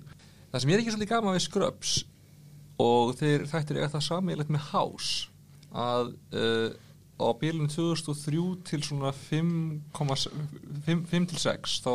það 0.52 0.62
sem 0.62 0.70
ég 0.70 0.76
er 0.76 0.82
ekki 0.82 0.94
svolítið 0.94 1.10
gaman 1.10 1.36
við 1.36 1.44
Scrubs 1.46 1.92
og 2.82 3.12
þeir 3.18 3.44
þættir 3.50 3.78
eiga 3.80 3.92
það 3.94 4.06
sammeilegt 4.06 4.52
með 4.52 4.66
House 4.70 5.12
að 5.72 6.12
uh, 6.36 6.68
á 7.18 7.28
bílun 7.40 7.72
2003 7.72 8.44
til 8.68 8.82
svona 8.84 9.12
5,5 9.16 11.28
til 11.32 11.42
6 11.46 11.78
þá 11.86 11.94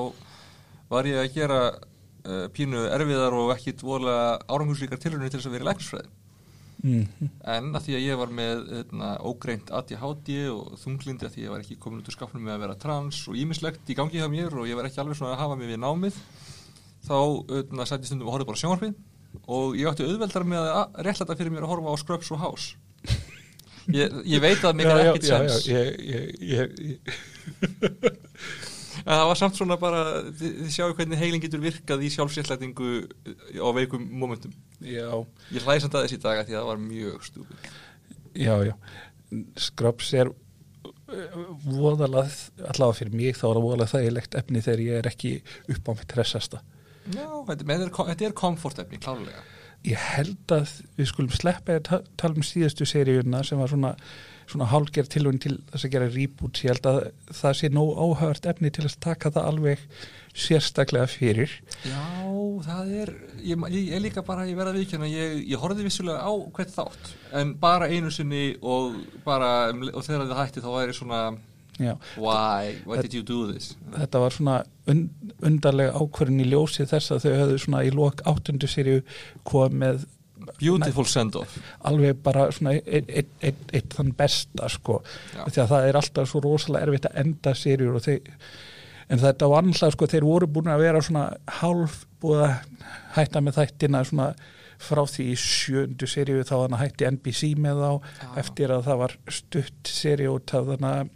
var 0.91 1.09
ég 1.09 1.21
að 1.21 1.33
gera 1.37 1.61
uh, 1.71 2.47
pínu 2.55 2.87
erfiðar 2.89 3.37
og 3.37 3.53
ekki 3.55 3.77
voðalega 3.83 4.27
árangurslíkar 4.47 5.03
tilhörnir 5.03 5.31
til 5.31 5.39
þess 5.39 5.51
að 5.51 5.57
vera 5.57 5.67
í 5.67 5.69
læknisfræði 5.71 6.15
mm, 6.83 7.29
en 7.53 7.69
að 7.77 7.87
því 7.87 7.97
að 7.97 8.05
ég 8.05 8.19
var 8.21 8.33
með 8.39 8.63
eitna, 8.81 9.11
ógreint 9.25 9.73
ADHD 9.79 10.31
og 10.53 10.77
þunglindi 10.83 11.27
að 11.27 11.35
því 11.35 11.41
að 11.41 11.47
ég 11.47 11.53
var 11.55 11.65
ekki 11.65 11.79
komin 11.81 12.01
út 12.01 12.11
úr 12.11 12.17
skapnum 12.17 12.43
með 12.45 12.55
að 12.55 12.63
vera 12.65 12.79
trans 12.85 13.21
og 13.31 13.37
ímislegt 13.39 13.91
í 13.91 13.97
gangi 13.97 14.21
hjá 14.21 14.27
mér 14.31 14.57
og 14.57 14.69
ég 14.69 14.79
var 14.79 14.89
ekki 14.89 15.01
alveg 15.03 15.19
svona 15.19 15.35
að 15.35 15.43
hafa 15.43 15.59
mig 15.59 15.71
við 15.71 15.81
námið 15.83 16.19
þá 17.07 17.19
eitna, 17.59 17.87
sætti 17.87 18.09
stundum 18.09 18.29
og 18.29 18.35
horfði 18.35 18.49
bara 18.49 18.59
á 18.59 18.63
sjónvarpið 18.63 18.93
og 19.45 19.77
ég 19.77 19.89
átti 19.89 20.07
auðveldar 20.07 20.45
með 20.47 20.69
að 20.73 21.01
réttlæta 21.07 21.37
fyrir 21.39 21.53
mér 21.53 21.67
að 21.67 21.73
horfa 21.73 21.93
á 21.93 22.01
Scrubs 22.01 22.31
og 22.33 22.41
House. 22.41 22.75
Ég, 23.87 24.11
ég 24.27 24.41
veit 24.43 24.63
að 24.67 24.73
mér 24.75 24.89
er 24.91 25.09
ekkit 25.13 25.29
sens. 25.29 25.61
ég, 25.69 25.93
ég, 26.03 26.23
ég, 26.43 26.73
ég, 26.83 26.97
en 28.11 28.66
það 29.15 29.27
var 29.29 29.39
samt 29.39 29.59
svona 29.59 29.77
bara 29.79 30.01
þið, 30.39 30.55
sjáu 30.73 30.95
hvernig 30.97 31.21
heilin 31.21 31.43
getur 31.43 31.63
virkað 31.63 32.03
í 32.03 32.09
sjálfsréttlætingu 32.13 32.93
á 33.63 33.69
veikum 33.77 34.03
momentum. 34.19 34.55
Já, 34.83 35.11
ég 35.55 35.63
hlæði 35.63 35.85
samt 35.85 35.95
að 35.95 36.07
þessi 36.07 36.21
daga 36.23 36.43
því 36.47 36.57
að 36.57 36.59
það 36.59 36.71
var 36.71 36.81
mjög 36.83 37.27
stúpid. 37.29 37.69
Já, 38.37 38.53
já. 38.67 38.73
Scrubs 39.59 40.13
er 40.15 40.31
uh, 40.31 41.37
voðalega, 41.65 42.27
allavega 42.71 42.97
fyrir 42.99 43.15
mig 43.17 43.37
þá 43.39 43.45
er 43.49 43.59
það 43.59 43.67
voðalega 43.67 43.93
þægilegt 43.95 44.39
efni 44.41 44.63
þegar 44.65 44.83
ég 44.85 45.01
er 45.01 45.11
ekki 45.11 45.33
upp 45.75 45.89
á 45.89 45.91
mitt 45.93 46.17
hressasta. 46.17 46.63
Já, 47.07 47.27
þetta, 47.47 47.63
er, 47.63 47.85
þetta 47.95 48.27
er 48.27 48.35
komfortefni, 48.37 48.99
klárlega. 49.03 49.45
Ég 49.87 49.99
held 50.17 50.51
að 50.51 50.71
við 50.97 51.09
skulum 51.11 51.31
sleppa 51.35 51.77
að 51.77 51.85
ta 51.87 51.99
tala 52.19 52.39
um 52.39 52.45
síðastu 52.45 52.87
seríuna 52.89 53.43
sem 53.47 53.59
var 53.61 53.71
svona, 53.71 53.93
svona 54.47 54.69
hálgerð 54.71 55.11
tilvægn 55.13 55.41
til 55.43 55.57
þess 55.71 55.87
að 55.87 55.93
gera 55.95 56.11
reboot. 56.13 56.61
Ég 56.63 56.73
held 56.73 56.87
að 56.89 57.01
það 57.35 57.57
sé 57.59 57.71
nóg 57.73 57.91
áhört 57.99 58.47
efni 58.53 58.71
til 58.73 58.85
að 58.87 58.97
taka 59.03 59.33
það 59.35 59.49
alveg 59.51 59.83
sérstaklega 60.37 61.09
fyrir. 61.09 61.53
Já, 61.87 62.05
það 62.67 62.93
er 63.01 63.11
ég, 63.41 63.67
ég 63.73 63.91
er 63.97 64.03
líka 64.03 64.23
bara, 64.25 64.45
ég 64.47 64.57
verða 64.57 64.75
að 64.75 64.81
viðkjöna 64.81 65.09
ég, 65.11 65.37
ég 65.49 65.61
horfði 65.61 65.87
vissulega 65.87 66.21
á 66.21 66.31
hvert 66.55 66.73
þátt 66.73 67.13
en 67.41 67.53
bara 67.59 67.89
einu 67.89 68.11
sinni 68.13 68.47
og 68.61 68.97
bara, 69.25 69.71
um 69.73 69.87
og 69.89 70.03
þegar 70.05 70.27
það 70.27 70.41
hætti 70.43 70.65
þá 70.65 70.71
væri 70.75 70.97
svona 70.97 71.21
Já, 71.77 71.93
why, 72.17 72.73
why 72.89 73.01
did 73.01 73.13
you 73.13 73.21
do 73.21 73.51
this? 73.51 73.75
Þetta 73.93 74.21
var 74.23 74.33
svona 74.33 74.55
und, 74.89 75.11
undarlega 75.45 75.93
ákvörðin 75.93 76.41
í 76.41 76.47
ljósi 76.49 76.87
þess 76.89 77.13
að 77.13 77.27
þau 77.27 77.33
höfðu 77.35 77.59
svona 77.61 77.81
í 77.85 77.91
lok 77.93 78.23
áttundu 78.25 78.69
seríu 78.69 79.03
kom 79.45 79.77
með 79.83 80.07
beautiful 80.59 81.05
send-off 81.09 81.57
alveg 81.87 82.19
bara 82.23 82.47
svona 82.55 82.77
eitt, 82.77 83.11
eitt, 83.11 83.61
eitt, 83.73 83.93
þann 83.95 84.13
besta 84.17 84.69
sko 84.71 85.01
Já. 85.35 85.45
því 85.45 85.61
að 85.63 85.71
það 85.73 85.87
er 85.87 86.01
alltaf 86.01 86.31
svo 86.31 86.43
rosalega 86.45 86.87
erfitt 86.87 87.09
að 87.09 87.21
enda 87.23 87.55
þeir 87.57 88.27
en 89.07 89.23
þetta 89.23 89.49
var 89.51 89.63
annars 89.63 89.95
sko 89.95 90.09
þeir 90.11 90.27
voru 90.27 90.49
búin 90.51 90.71
að 90.71 90.83
vera 90.83 91.01
svona 91.03 91.25
hálf 91.61 92.05
búið 92.21 92.45
að 92.47 92.55
hætta 93.17 93.43
með 93.43 93.59
þættina 93.61 94.03
svona 94.07 94.31
frá 94.77 95.03
því 95.09 95.27
í 95.33 95.37
sjöndu 95.41 96.07
seríu 96.09 96.43
þá 96.45 96.55
þannig 96.55 96.77
að 96.77 96.81
hætti 96.83 97.07
NBC 97.11 97.51
með 97.57 97.79
þá 97.81 97.91
Já. 97.91 98.27
eftir 98.43 98.73
að 98.73 98.83
það 98.87 98.99
var 99.03 99.15
stutt 99.39 99.93
af 100.57 100.67
þannig 100.71 100.89
að 100.91 101.13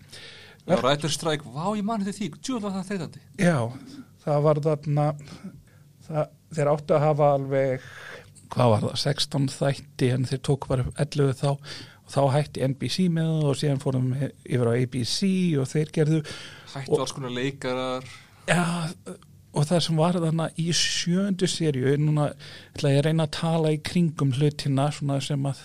Já, 0.61 0.77
Rætur 0.77 1.09
Strike, 1.09 1.49
vá 1.49 1.73
ég 1.73 1.85
mani 1.85 2.05
þetta 2.05 2.19
því 2.19 2.27
djúvel 2.37 2.63
var 2.63 2.75
það 2.75 2.89
þreytandi 2.91 3.21
Já, 3.41 3.57
það 4.23 4.43
var 4.45 4.59
þarna 4.65 5.05
það, 6.05 6.33
þeir 6.55 6.71
áttu 6.71 6.95
að 6.95 7.05
hafa 7.05 7.29
alveg 7.37 7.87
hvað 8.51 8.73
var 8.73 8.85
það, 8.85 8.99
16 9.05 9.49
þætti 9.55 10.11
en 10.15 10.29
þeir 10.29 10.43
tók 10.47 10.67
bara 10.69 10.85
upp 10.85 11.01
11 11.05 11.33
þá 11.39 11.49
og 11.51 12.11
þá 12.11 12.21
hætti 12.35 12.67
NBC 12.67 13.07
með 13.15 13.31
það 13.31 13.49
og 13.51 13.59
síðan 13.61 13.81
fórum 13.81 14.07
við 14.15 14.29
yfir 14.43 14.69
á 14.69 14.73
ABC 14.75 15.17
og 15.61 15.69
þeir 15.71 15.93
gerðu 15.97 16.21
Hættu 16.71 16.99
alls 16.99 17.13
konar 17.15 17.33
leikarar. 17.35 18.07
Já, 18.47 18.63
og 19.51 19.67
það 19.67 19.83
sem 19.85 19.99
var 19.99 20.19
þarna 20.19 20.47
í 20.59 20.69
sjöndu 20.75 21.49
serju 21.49 21.97
núna 21.99 22.29
ætla 22.71 22.93
ég 22.93 23.01
að 23.01 23.07
reyna 23.09 23.27
að 23.27 23.35
tala 23.37 23.73
í 23.75 23.81
kringum 23.83 24.31
hlutina 24.37 24.87
svona 24.95 25.19
sem 25.23 25.47
að 25.47 25.59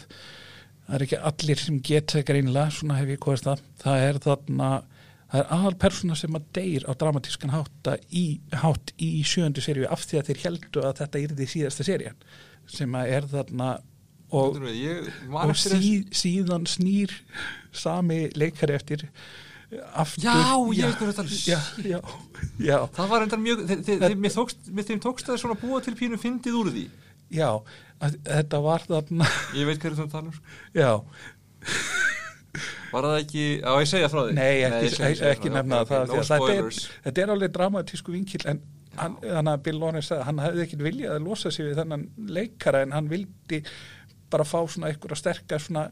það 0.87 0.99
er 0.99 1.07
ekki 1.07 1.23
allir 1.31 1.63
sem 1.63 1.79
geta 1.83 2.23
greinilega, 2.27 2.75
svona 2.75 2.99
hef 3.01 3.15
ég 3.15 3.23
komist 3.23 3.47
það 3.47 3.63
það 3.83 4.05
er 4.09 4.21
þarna 4.27 4.71
það 5.27 5.41
er 5.41 5.55
aðal 5.57 5.77
persóna 5.83 6.19
sem 6.19 6.39
að 6.39 6.51
deyr 6.59 6.87
á 6.87 6.93
dramatískan 6.99 7.55
hátta 7.55 7.97
í, 8.15 8.27
hátt 8.55 8.93
í 9.03 9.23
sjöndu 9.27 9.63
seríu 9.65 9.89
af 9.91 10.05
því 10.07 10.21
að 10.21 10.31
þeir 10.31 10.43
heldu 10.45 10.85
að 10.87 11.01
þetta 11.03 11.23
yrði 11.25 11.49
síðasta 11.51 11.87
serían 11.87 12.21
sem 12.67 12.93
að 12.99 13.13
er 13.17 13.27
þarna 13.31 13.71
og, 14.35 14.57
og 15.33 15.57
sí, 15.57 15.91
síðan 16.11 16.65
snýr 16.67 17.13
sami 17.77 18.25
leikari 18.35 18.75
eftir 18.75 19.07
aftur 19.99 20.23
Já, 20.23 20.35
er. 20.35 20.75
já, 20.79 21.59
já, 21.83 22.01
já, 22.63 22.77
Það 22.97 23.09
var 23.11 23.25
endar 23.27 23.41
mjög, 23.43 23.65
þe- 23.67 23.79
þe- 23.87 23.99
þe- 24.03 24.19
mér 24.23 24.35
tókst, 24.37 24.69
mér 24.71 25.01
tókst 25.03 25.27
það 25.31 25.41
svona 25.43 25.59
búa 25.61 25.81
til 25.83 25.95
pínu 25.99 26.19
fyndið 26.23 26.59
úr 26.61 26.71
því 26.75 26.85
já 27.35 27.49
að, 27.99 28.19
þetta 28.29 28.61
var 28.63 28.85
þarna 28.87 29.27
Ég 29.59 29.67
veit 29.67 29.81
hvað 29.83 29.91
er 29.91 29.97
það 29.99 30.07
að 30.07 30.13
tala 30.15 30.31
um 30.31 30.37
sko. 30.37 30.45
já, 30.79 30.93
Var 32.93 33.03
það 33.05 33.17
ekki, 33.21 33.45
á 33.67 33.73
ég 33.83 33.89
segja 33.91 34.09
frá 34.09 34.21
því 34.29 34.35
nei, 34.39 34.53
ekki, 34.65 34.91
segi- 34.95 35.09
ekki, 35.11 35.25
ekki 35.33 35.51
nefna 35.53 35.81
það 35.85 36.03
ok, 36.05 36.07
því 36.07 36.15
no 36.15 36.23
að 36.23 36.29
spoilers. 36.31 36.79
er, 36.87 36.95
þetta 37.07 37.23
er 37.25 37.33
alveg 37.35 37.51
dramatísku 37.57 38.15
vinkil 38.15 38.47
en 38.53 38.61
hann, 39.01 39.19
þannig 39.23 39.53
að 39.53 39.63
Bill 39.69 39.79
Lawrence 39.81 40.09
sagði 40.11 40.23
að 40.23 40.29
hann 40.31 40.43
hefði 40.45 40.65
ekki 40.67 40.81
viljað 40.81 41.15
að 41.17 41.29
losa 41.29 41.53
sig 41.55 41.69
við 41.69 41.79
þennan 41.81 42.09
leikara 42.39 42.83
en 42.87 42.97
hann 42.97 43.11
vildi 43.13 43.63
bara 44.33 44.47
fá 44.47 44.59
svona 44.67 44.91
einhverja 44.91 45.21
sterkar 45.21 45.63
svona 45.63 45.87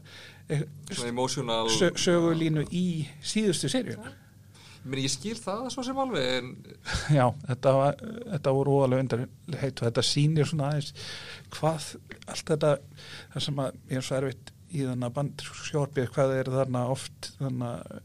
eh, 0.49 0.67
Svona 0.91 1.13
emotional 1.13 1.71
sö, 1.73 1.91
sögulínu 1.99 2.67
í 2.75 2.87
síðustu 3.23 3.71
seríuna 3.73 4.15
Mér 4.85 5.01
ég 5.01 5.13
skil 5.15 5.37
það 5.41 5.71
svo 5.73 5.85
sem 5.87 6.01
alveg 6.03 6.27
en 6.39 6.51
Já, 7.19 7.25
þetta, 7.47 7.77
var, 7.79 8.01
þetta 8.35 8.57
voru 8.59 8.79
óalega 8.81 9.05
undir 9.07 9.23
heit 9.63 9.79
og 9.79 9.87
þetta 9.87 10.05
sýnir 10.05 10.51
svona 10.51 10.73
aðeins 10.73 10.93
hvað 11.55 11.93
allt 12.27 12.51
þetta 12.51 12.75
það 13.33 13.47
sem 13.47 13.63
að 13.65 13.79
ég 13.93 14.01
er 14.01 14.09
svo 14.09 14.19
erfitt 14.19 14.55
í 14.75 14.83
þannig 14.83 15.09
að 15.09 15.17
band 15.19 15.45
sjórfið 15.65 16.11
hvað 16.17 16.35
er 16.41 16.51
þarna 16.59 16.89
oft 16.93 17.31
þannig 17.39 17.69
að 17.71 18.03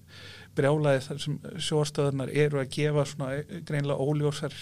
brjálaði 0.59 1.01
þar 1.05 1.21
sem 1.23 1.37
sjórstöðunar 1.67 2.31
eru 2.45 2.59
að 2.61 2.71
gefa 2.75 3.05
svona 3.07 3.61
greinlega 3.67 4.05
óljósar 4.05 4.55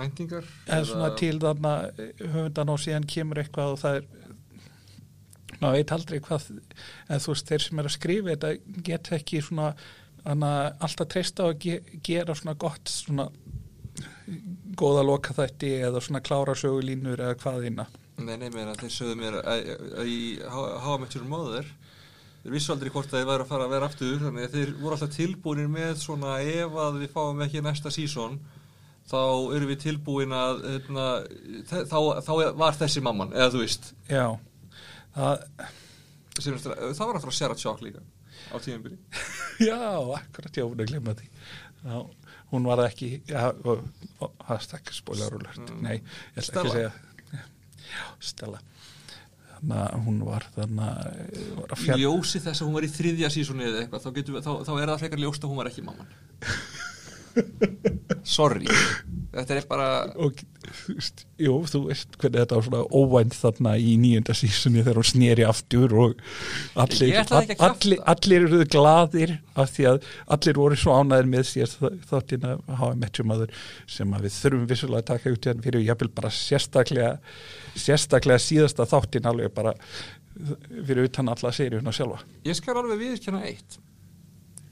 væntingar 0.00 0.46
eða 0.66 0.84
svona 0.88 1.10
til 1.18 1.38
þarna 1.42 1.74
höfundan 2.20 2.72
og 2.74 2.80
síðan 2.82 3.08
kemur 3.10 3.40
eitthvað 3.42 3.74
og 3.74 3.82
það 3.82 3.98
er 4.00 4.06
maður 5.60 5.76
veit 5.78 5.92
aldrei 5.96 6.22
hvað 6.24 6.48
en 6.54 7.22
þú 7.24 7.34
veist 7.34 7.50
þeir 7.50 7.66
sem 7.66 7.80
er 7.80 7.88
að 7.88 7.96
skrifa 7.96 8.34
þetta 8.34 8.80
geta 8.88 9.18
ekki 9.18 9.42
svona 9.44 9.68
alltaf 10.24 11.10
treysta 11.12 11.46
á 11.46 11.52
að 11.52 11.58
ge 11.64 12.00
gera 12.04 12.36
svona 12.36 12.56
gott 12.58 12.90
svona 12.90 13.28
góða 14.78 15.04
loka 15.06 15.34
þætti 15.36 15.70
eða 15.88 16.02
svona 16.02 16.22
klára 16.24 16.56
sögulínur 16.58 17.20
eða 17.20 17.38
hvaðina 17.42 17.86
Nei, 18.14 18.36
nei, 18.38 18.46
mér 18.54 18.70
að 18.70 18.84
þeir 18.84 18.92
sögðu 18.94 19.14
mér 19.18 19.36
að, 19.42 19.70
How 20.46 20.92
I 20.94 21.00
Met 21.02 21.16
Your 21.16 21.26
Mother 21.26 21.66
þeir 22.44 22.54
vissu 22.54 22.74
aldrei 22.74 22.92
hvort 22.94 23.10
að 23.10 23.18
þeir 23.18 23.30
væri 23.30 23.44
að 23.44 23.50
fara 23.50 23.66
að 23.66 23.74
vera 23.74 23.88
aftur 23.90 24.20
þannig 24.22 24.46
að 24.46 24.54
þeir 24.54 24.72
voru 24.80 24.96
alltaf 24.96 25.14
tilbúinir 25.16 25.70
með 25.72 25.94
svona 26.02 26.36
ef 26.44 26.76
að 26.84 27.00
við 27.02 27.14
fáum 27.14 27.42
ekki 27.44 27.64
næsta 27.64 27.92
sísón 27.94 28.38
þá 29.10 29.18
erum 29.56 29.68
við 29.70 29.80
tilbúin 29.84 30.32
að 30.36 30.62
þe- 31.68 31.84
þá, 31.90 31.98
þá 32.24 32.32
var 32.62 32.78
þessi 32.80 33.02
mamman, 33.04 33.32
eða 33.36 33.50
þú 33.54 33.62
veist. 33.64 33.90
Já. 34.08 34.26
Það, 35.14 35.46
sem, 36.40 36.56
það 36.58 37.04
var 37.04 37.14
alltaf 37.18 37.30
að 37.30 37.36
Sarah 37.38 37.60
Chalk 37.60 37.82
líka 37.84 38.00
á 38.50 38.56
tíðanbyrji 38.58 38.98
já, 39.68 39.78
akkurat 40.18 40.56
já, 40.58 40.64
hún 40.66 40.80
er 40.82 40.90
því. 40.90 41.28
Já, 41.84 41.98
hún 42.50 42.66
var 42.68 42.82
ekki 42.88 43.10
og, 43.70 43.84
hashtag 44.48 44.90
spoilerulert 44.96 45.60
Mm. 45.64 45.82
nei, 45.84 45.98
ég 46.34 46.42
ætla 46.42 46.64
ekki 46.64 46.70
að 46.70 46.74
segja 46.74 46.92
já, 47.94 48.06
Stella. 48.20 48.60
Að 49.64 49.94
hún 50.04 50.18
var 50.26 50.44
að 50.60 50.74
að 50.82 51.78
fjall 51.80 52.00
ljósi 52.02 52.40
þess 52.44 52.60
að 52.60 52.66
hún 52.66 52.74
var 52.76 52.84
í 52.84 52.90
þriðja 52.92 53.30
sísóni 53.32 53.64
eða 53.68 53.84
eitthvað 53.84 54.02
þá, 54.04 54.10
getum 54.18 54.40
þá, 54.44 54.50
þá 54.66 54.72
er 54.82 54.90
það 54.90 54.98
frekar 55.04 55.22
ljóst 55.22 55.44
að 55.46 55.52
hún 55.54 55.60
var 55.62 55.70
ekki 55.70 55.84
mamman 55.86 56.10
sorry. 58.24 58.66
Þetta 59.34 59.56
er 59.58 59.64
bara 59.66 59.86
og 60.22 60.38
jú, 61.42 61.54
þú 61.66 61.78
veist 61.88 62.12
hvernig 62.22 62.44
þetta 62.44 62.58
var 62.60 62.66
svona 62.68 62.82
óvænt 62.94 63.34
þarna 63.34 63.72
í 63.82 63.96
nýjunda 63.98 64.36
sísunni 64.38 64.84
þegar 64.84 65.00
hún 65.00 65.08
sneri 65.08 65.46
aftur 65.48 65.94
og 65.98 66.20
allir, 66.78 67.08
Ég 67.10 67.16
kjafta. 67.26 67.56
allir, 67.66 67.98
allir 68.14 68.46
eruðu 68.46 68.68
gladir 68.70 69.32
af 69.58 69.72
því 69.74 69.88
að 69.90 70.06
allir 70.36 70.60
voru 70.62 70.78
svo 70.78 70.94
ánæðir 71.00 71.30
með 71.34 71.48
sér 71.50 71.74
þáttin 72.12 72.46
að 72.52 72.62
hafa 72.78 72.94
mettjumadur 73.02 73.58
sem 73.90 74.14
við 74.22 74.36
þurfum 74.38 74.68
vissulega 74.70 75.02
að 75.02 75.10
taka 75.10 75.34
út 75.34 75.50
hann 75.50 75.64
fyrir 75.66 75.82
jafnvel 75.88 76.12
bara 76.20 76.30
sérstaklega 76.38 77.12
sérstaklega 77.74 78.38
síðasta 78.46 78.86
þáttin 78.94 79.26
alveg 79.32 79.50
bara 79.58 79.74
fyrir 80.86 81.08
utan 81.10 81.28
alla 81.34 81.50
seríuna 81.54 81.90
sjálfa. 81.94 82.22
Ég 82.46 82.54
skal 82.58 82.78
alveg 82.78 83.02
viðkjanna 83.02 83.42
eitt. 83.50 83.80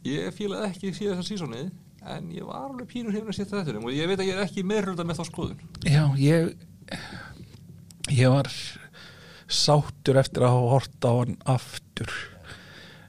Ég 0.07 0.31
fílaði 0.39 0.71
ekki 0.71 0.95
síðan 0.95 1.19
þessa 1.19 1.35
sísonið 1.35 1.69
en 2.15 2.31
ég 2.35 2.47
var 2.47 2.67
alveg 2.67 2.89
pínur 2.91 3.15
hefna 3.15 3.35
sér 3.37 3.49
þetta 3.51 3.79
og 3.79 3.93
ég 3.95 4.11
veit 4.11 4.19
að 4.19 4.29
ég 4.29 4.39
er 4.39 4.47
ekki 4.47 4.65
meðrölda 4.67 5.07
með 5.07 5.21
þá 5.21 5.25
skoðun. 5.31 5.67
Já, 5.87 6.05
ég 6.19 6.55
ég 8.13 8.33
var 8.33 8.51
sáttur 9.53 10.19
eftir 10.21 10.47
að 10.47 10.57
hafa 10.57 10.73
hort 10.77 11.07
á 11.07 11.13
hann 11.13 11.37
aftur. 11.53 12.15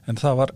En 0.06 0.20
það 0.20 0.38
var 0.42 0.54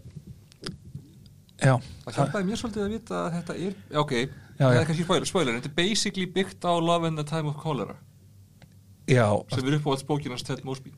já, 1.59 1.75
það 2.05 2.19
hjálpaði 2.19 2.49
mér 2.49 2.61
svolítið 2.61 2.85
að 2.85 2.93
vita 2.95 3.21
að 3.25 3.33
þetta 3.39 3.57
er 3.67 3.75
ok, 4.03 4.15
Já, 4.59 4.65
það 4.65 4.79
er 4.79 4.89
kannski 4.91 5.07
spoiler, 5.07 5.29
spoiler 5.31 5.59
þetta 5.59 5.71
er 5.71 5.77
basically 5.79 6.27
byggt 6.39 6.67
á 6.67 6.73
Love 6.79 7.09
and 7.09 7.21
the 7.21 7.27
Time 7.27 7.51
of 7.51 7.59
Cholera 7.63 7.97
já. 9.09 9.27
sem 9.55 9.67
er 9.67 9.79
upp 9.79 9.89
á 9.89 9.91
alls 9.95 10.07
bókinans 10.07 10.47
Ted 10.47 10.63
Mosby 10.67 10.95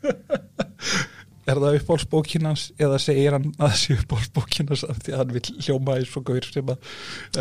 er 1.50 1.60
það 1.62 1.76
uppbólsbókinans 1.80 2.64
eða 2.80 2.98
segir 3.02 3.36
hann 3.36 3.48
að 3.52 3.64
það 3.66 3.76
sé 3.82 3.96
uppbólsbókinans 3.98 4.84
af 4.86 5.00
því 5.04 5.14
að 5.14 5.22
hann 5.22 5.34
vil 5.36 5.44
hljóma 5.66 5.96
í 6.00 6.08
svo 6.08 6.22
gaur 6.30 6.48
sem 6.48 6.72
að 6.74 6.90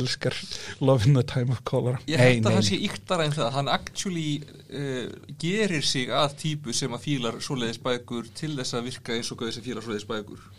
elskar 0.02 0.40
Love 0.84 1.10
in 1.10 1.20
the 1.20 1.26
Time 1.34 1.56
of 1.56 1.64
Cholera? 1.70 2.02
Ég 2.10 2.22
held 2.22 2.50
að 2.50 2.60
það 2.60 2.68
sé 2.70 2.82
yktara 2.90 3.28
en 3.28 3.36
það. 3.36 3.52
Hann 3.58 3.74
actually 3.74 4.30
uh, 4.70 5.34
gerir 5.42 5.86
sig 5.86 6.14
að 6.14 6.38
típu 6.44 6.76
sem 6.76 6.96
að 6.96 7.06
fílar 7.08 7.40
svoleiðis 7.44 7.82
bækur 7.86 8.32
til 8.38 8.56
þess 8.58 8.78
að 8.78 8.90
virka 8.92 9.18
eins 9.18 9.34
og 9.34 9.42
gauði 9.42 9.58
sem 9.58 9.68
fílar 9.70 9.86
svoleiðis 9.86 10.10
bækur. 10.10 10.50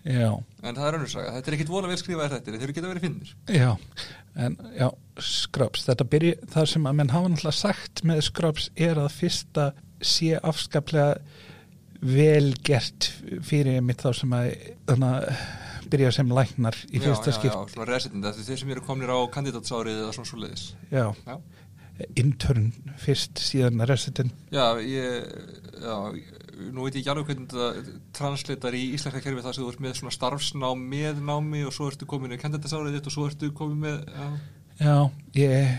Já, 0.00 0.30
en 0.64 0.78
það 0.78 0.86
er 0.86 0.96
önnur 0.96 1.10
saga, 1.12 1.32
þetta 1.34 1.50
er 1.50 1.54
ekkit 1.58 1.70
vola 1.74 1.88
vel 1.90 1.98
skrifaðir 2.00 2.38
þetta 2.38 2.54
þeir 2.54 2.62
eru 2.64 2.74
geta 2.78 2.88
verið 2.88 3.02
finnir 3.04 3.32
já. 3.52 3.72
En 4.40 4.54
já, 4.72 4.86
Scrubs. 5.20 5.84
Þetta 5.84 6.06
byrja, 6.08 6.36
það 6.54 6.68
sem 6.72 6.86
að 6.88 6.96
menn 7.00 7.12
hafa 7.12 7.28
náttúrulega 7.28 7.58
sagt 7.58 8.02
með 8.08 8.22
Scrubs 8.30 8.70
er 8.80 9.00
að 9.02 9.10
fyrsta 9.18 9.66
sé 10.00 10.38
afskaplega 10.38 11.18
vel 12.00 12.54
gert 12.64 13.10
fyrir 13.46 13.80
mitt 13.84 14.02
þá 14.02 14.12
sem 14.22 14.36
að 14.36 14.50
þannig 14.88 15.08
að 15.10 15.40
byrja 15.90 16.10
sem 16.14 16.34
læknar 16.34 16.76
í 16.90 17.00
fyrsta 17.02 17.30
já, 17.30 17.34
já, 17.34 17.38
skipt 17.38 17.56
já, 17.56 17.72
svona 17.72 17.88
resident, 17.88 18.26
þetta 18.26 18.42
er 18.42 18.46
þeir 18.46 18.60
sem 18.62 18.74
eru 18.74 18.84
komnir 18.86 19.10
á 19.10 19.18
kandidatsáriðið 19.34 20.04
eða 20.04 20.12
svona 20.16 20.30
svoleiðis. 20.30 20.66
Já, 20.92 21.06
já, 21.26 21.40
intern 22.22 22.68
fyrst 23.02 23.42
síðan 23.42 23.84
resident. 23.90 24.36
Já, 24.54 24.66
ég 24.84 25.26
já, 25.82 25.96
nú 26.70 26.86
veit 26.86 26.94
ég 26.94 27.02
ekki 27.02 27.12
alveg 27.12 27.32
hvernig 27.32 27.50
þetta 27.50 27.98
translatar 28.16 28.76
í 28.78 28.84
íslenska 28.94 29.24
kerfi 29.24 29.44
það 29.44 29.56
sem 29.56 29.64
þú 29.66 29.72
ert 29.74 29.84
með 29.84 29.98
svona 29.98 30.14
starfsnám 30.14 30.86
með 30.94 31.20
námi 31.26 31.64
og 31.66 31.74
svo 31.74 31.90
ertu 31.90 32.08
komin 32.08 32.36
í 32.36 32.40
kandidatsáriðið 32.40 33.00
þitt 33.00 33.10
og 33.10 33.16
svo 33.16 33.26
ertu 33.30 33.52
komin 33.56 33.84
með 33.88 34.00
já, 34.14 34.30
Já, 34.80 35.10
ég, 35.36 35.74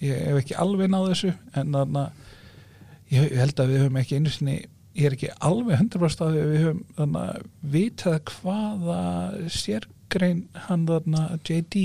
ég 0.00 0.22
hef 0.30 0.38
ekki 0.40 0.56
alveg 0.56 0.88
náð 0.88 1.10
þessu 1.10 1.34
en 1.52 1.74
þannig 1.74 1.98
að 2.00 2.22
ég 3.12 3.34
held 3.36 3.60
að 3.60 3.72
við 3.72 3.82
höfum 3.82 3.98
ekki 4.00 4.20
einu 4.20 4.32
sinni 4.32 4.54
ég 4.96 5.08
er 5.08 5.16
ekki 5.16 5.32
alveg 5.44 5.82
100% 5.84 6.24
að 6.26 6.38
við 6.38 6.62
höfum 6.64 6.84
þannig 6.96 7.20
að 7.22 7.50
vitað 7.76 8.32
hvaða 8.36 9.00
sérgrein 9.52 10.46
hann 10.68 10.86
þannig 10.88 11.26
að 11.34 11.50
JD 11.50 11.82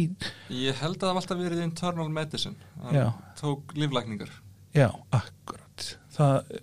ég 0.62 0.80
held 0.84 0.96
að 0.96 1.04
það 1.04 1.12
haf 1.12 1.20
alltaf 1.24 1.42
verið 1.42 1.66
internal 1.66 2.08
medicine. 2.14 2.72
Hann 2.86 2.96
Já. 2.96 3.06
tók 3.42 3.76
livlækningar 3.76 4.32
já, 4.76 4.88
akkurat. 5.12 5.88
Það, 6.16 6.54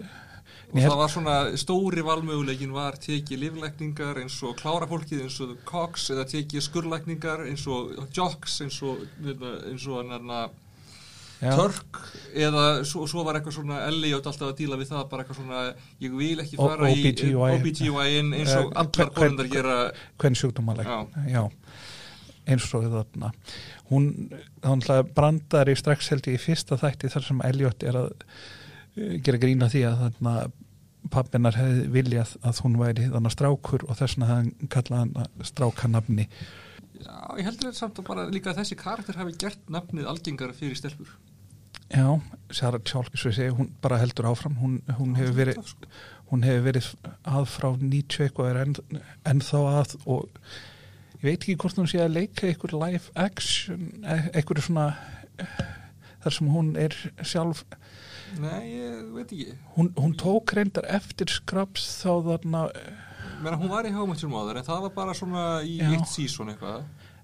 og 0.68 0.78
það 0.84 0.96
var 1.00 1.12
svona 1.12 1.34
stóri 1.60 2.04
valmöguleikin 2.04 2.72
var 2.76 2.96
tekið 3.00 3.42
livlækningar 3.44 4.20
eins 4.22 4.36
og 4.44 4.56
klára 4.60 4.88
fólkið 4.88 5.24
eins 5.24 5.38
og 5.44 5.54
Cox 5.68 6.08
eða 6.14 6.26
tekið 6.28 6.64
skurlækningar 6.68 7.44
eins 7.48 7.66
og 7.70 7.94
Jocks 8.16 8.60
eins 8.64 8.80
og 8.84 9.04
eins 9.24 9.86
og 9.88 10.00
hann 10.02 10.32
já, 10.32 10.42
Törk 11.38 11.98
eða 12.34 12.62
svo, 12.88 13.04
svo 13.06 13.22
var 13.26 13.38
eitthvað 13.38 13.54
svona 13.60 13.82
Elliot 13.86 14.26
alltaf 14.26 14.48
að 14.50 14.56
díla 14.58 14.78
við 14.80 14.90
það 14.90 15.04
bara 15.12 15.22
eitthvað 15.24 15.38
svona 15.38 15.60
ég 16.02 16.16
vil 16.18 16.42
ekki 16.42 16.58
fara 16.58 16.90
í 16.90 17.12
OBGYN. 17.38 18.32
Eins 18.34 18.54
og 18.56 18.72
Eh, 18.72 18.80
allar 18.82 19.12
konundar 19.14 19.50
gera. 19.52 19.76
hvern 20.18 20.38
sjúkdómaleg. 20.38 20.90
Eins 22.48 22.68
og 22.74 22.86
þarna. 22.88 23.32
Hún, 23.90 24.30
hún 24.64 24.82
brandar 25.14 25.68
í 25.68 25.76
strax 25.76 26.08
held 26.12 26.26
ég 26.26 26.38
í 26.38 26.42
fyrsta 26.42 26.78
þætti 26.80 27.10
þar 27.12 27.26
sem 27.26 27.42
Elliot 27.44 27.84
er 27.84 27.98
að 28.02 28.08
uh, 28.12 29.18
gera 29.24 29.40
grína 29.40 29.68
því 29.70 29.84
að 29.88 30.00
þarna 30.04 30.34
pappinar 31.12 31.56
hefði 31.56 31.84
viljað 31.94 32.34
að 32.42 32.62
hún 32.64 32.78
væri 32.80 33.10
þannig 33.12 33.32
strákur 33.36 33.84
og 33.86 33.96
þess 34.00 34.16
vegna 34.16 34.30
hann 34.32 34.50
kallaði 34.72 35.14
hann 35.14 35.46
strákanafni. 35.46 36.26
Já, 36.98 37.14
ég 37.38 37.46
heldur 37.46 37.68
þetta 37.68 37.78
samt 37.78 38.00
að 38.00 38.08
bara 38.08 38.26
líka 38.32 38.56
þessi 38.56 38.76
karakter 38.80 39.16
hafi 39.20 39.36
gert 39.38 39.68
nafnið 39.70 40.08
algengara 40.10 40.56
fyrir 40.56 40.76
stelpur 40.76 41.12
já, 41.88 42.08
ég 42.52 43.34
segi, 43.34 43.50
hún 43.56 43.70
bara 43.82 43.98
heldur 44.02 44.28
áfram 44.28 44.56
hún, 44.60 44.80
hún, 44.98 45.14
hefur 45.16 45.36
verið, 45.38 45.60
sko. 45.64 45.90
hún 46.32 46.44
hefur 46.44 46.66
verið 46.66 46.90
að 47.24 47.46
frá 47.48 47.68
90 47.80 48.26
eitthvað 48.26 48.50
er 48.50 48.60
enn, 48.64 49.00
ennþá 49.32 49.62
að 49.80 49.96
og 50.04 50.28
ég 51.18 51.24
veit 51.24 51.40
ekki 51.40 51.56
hvort 51.62 51.80
hún 51.80 51.90
sé 51.90 52.02
að 52.04 52.14
leika 52.18 52.46
einhver 52.48 52.76
live 52.76 53.14
action 53.16 53.88
e- 54.04 54.30
einhver 54.34 54.62
svona 54.62 54.86
eh, 55.40 55.58
þar 56.24 56.38
sem 56.38 56.52
hún 56.52 56.70
er 56.78 56.96
sjálf 57.24 57.64
Nei, 58.38 58.64
ég 58.68 59.04
veit 59.14 59.32
ekki 59.32 59.56
hún, 59.78 59.92
hún 59.96 60.16
tók 60.20 60.52
reyndar 60.52 60.84
eftir 60.98 61.32
Scrubs 61.32 61.86
þá 62.02 62.10
þarna 62.32 62.66
Meina, 63.38 63.56
hún 63.56 63.70
var 63.70 63.86
í 63.86 63.94
hámættur 63.94 64.30
máður 64.32 64.60
en 64.60 64.66
það 64.66 64.88
var 64.88 64.96
bara 64.96 65.14
svona 65.16 65.44
í 65.64 65.78
Já. 65.78 65.88
eitt 65.94 66.10
sísón 66.10 66.52
eitthvað 66.52 66.82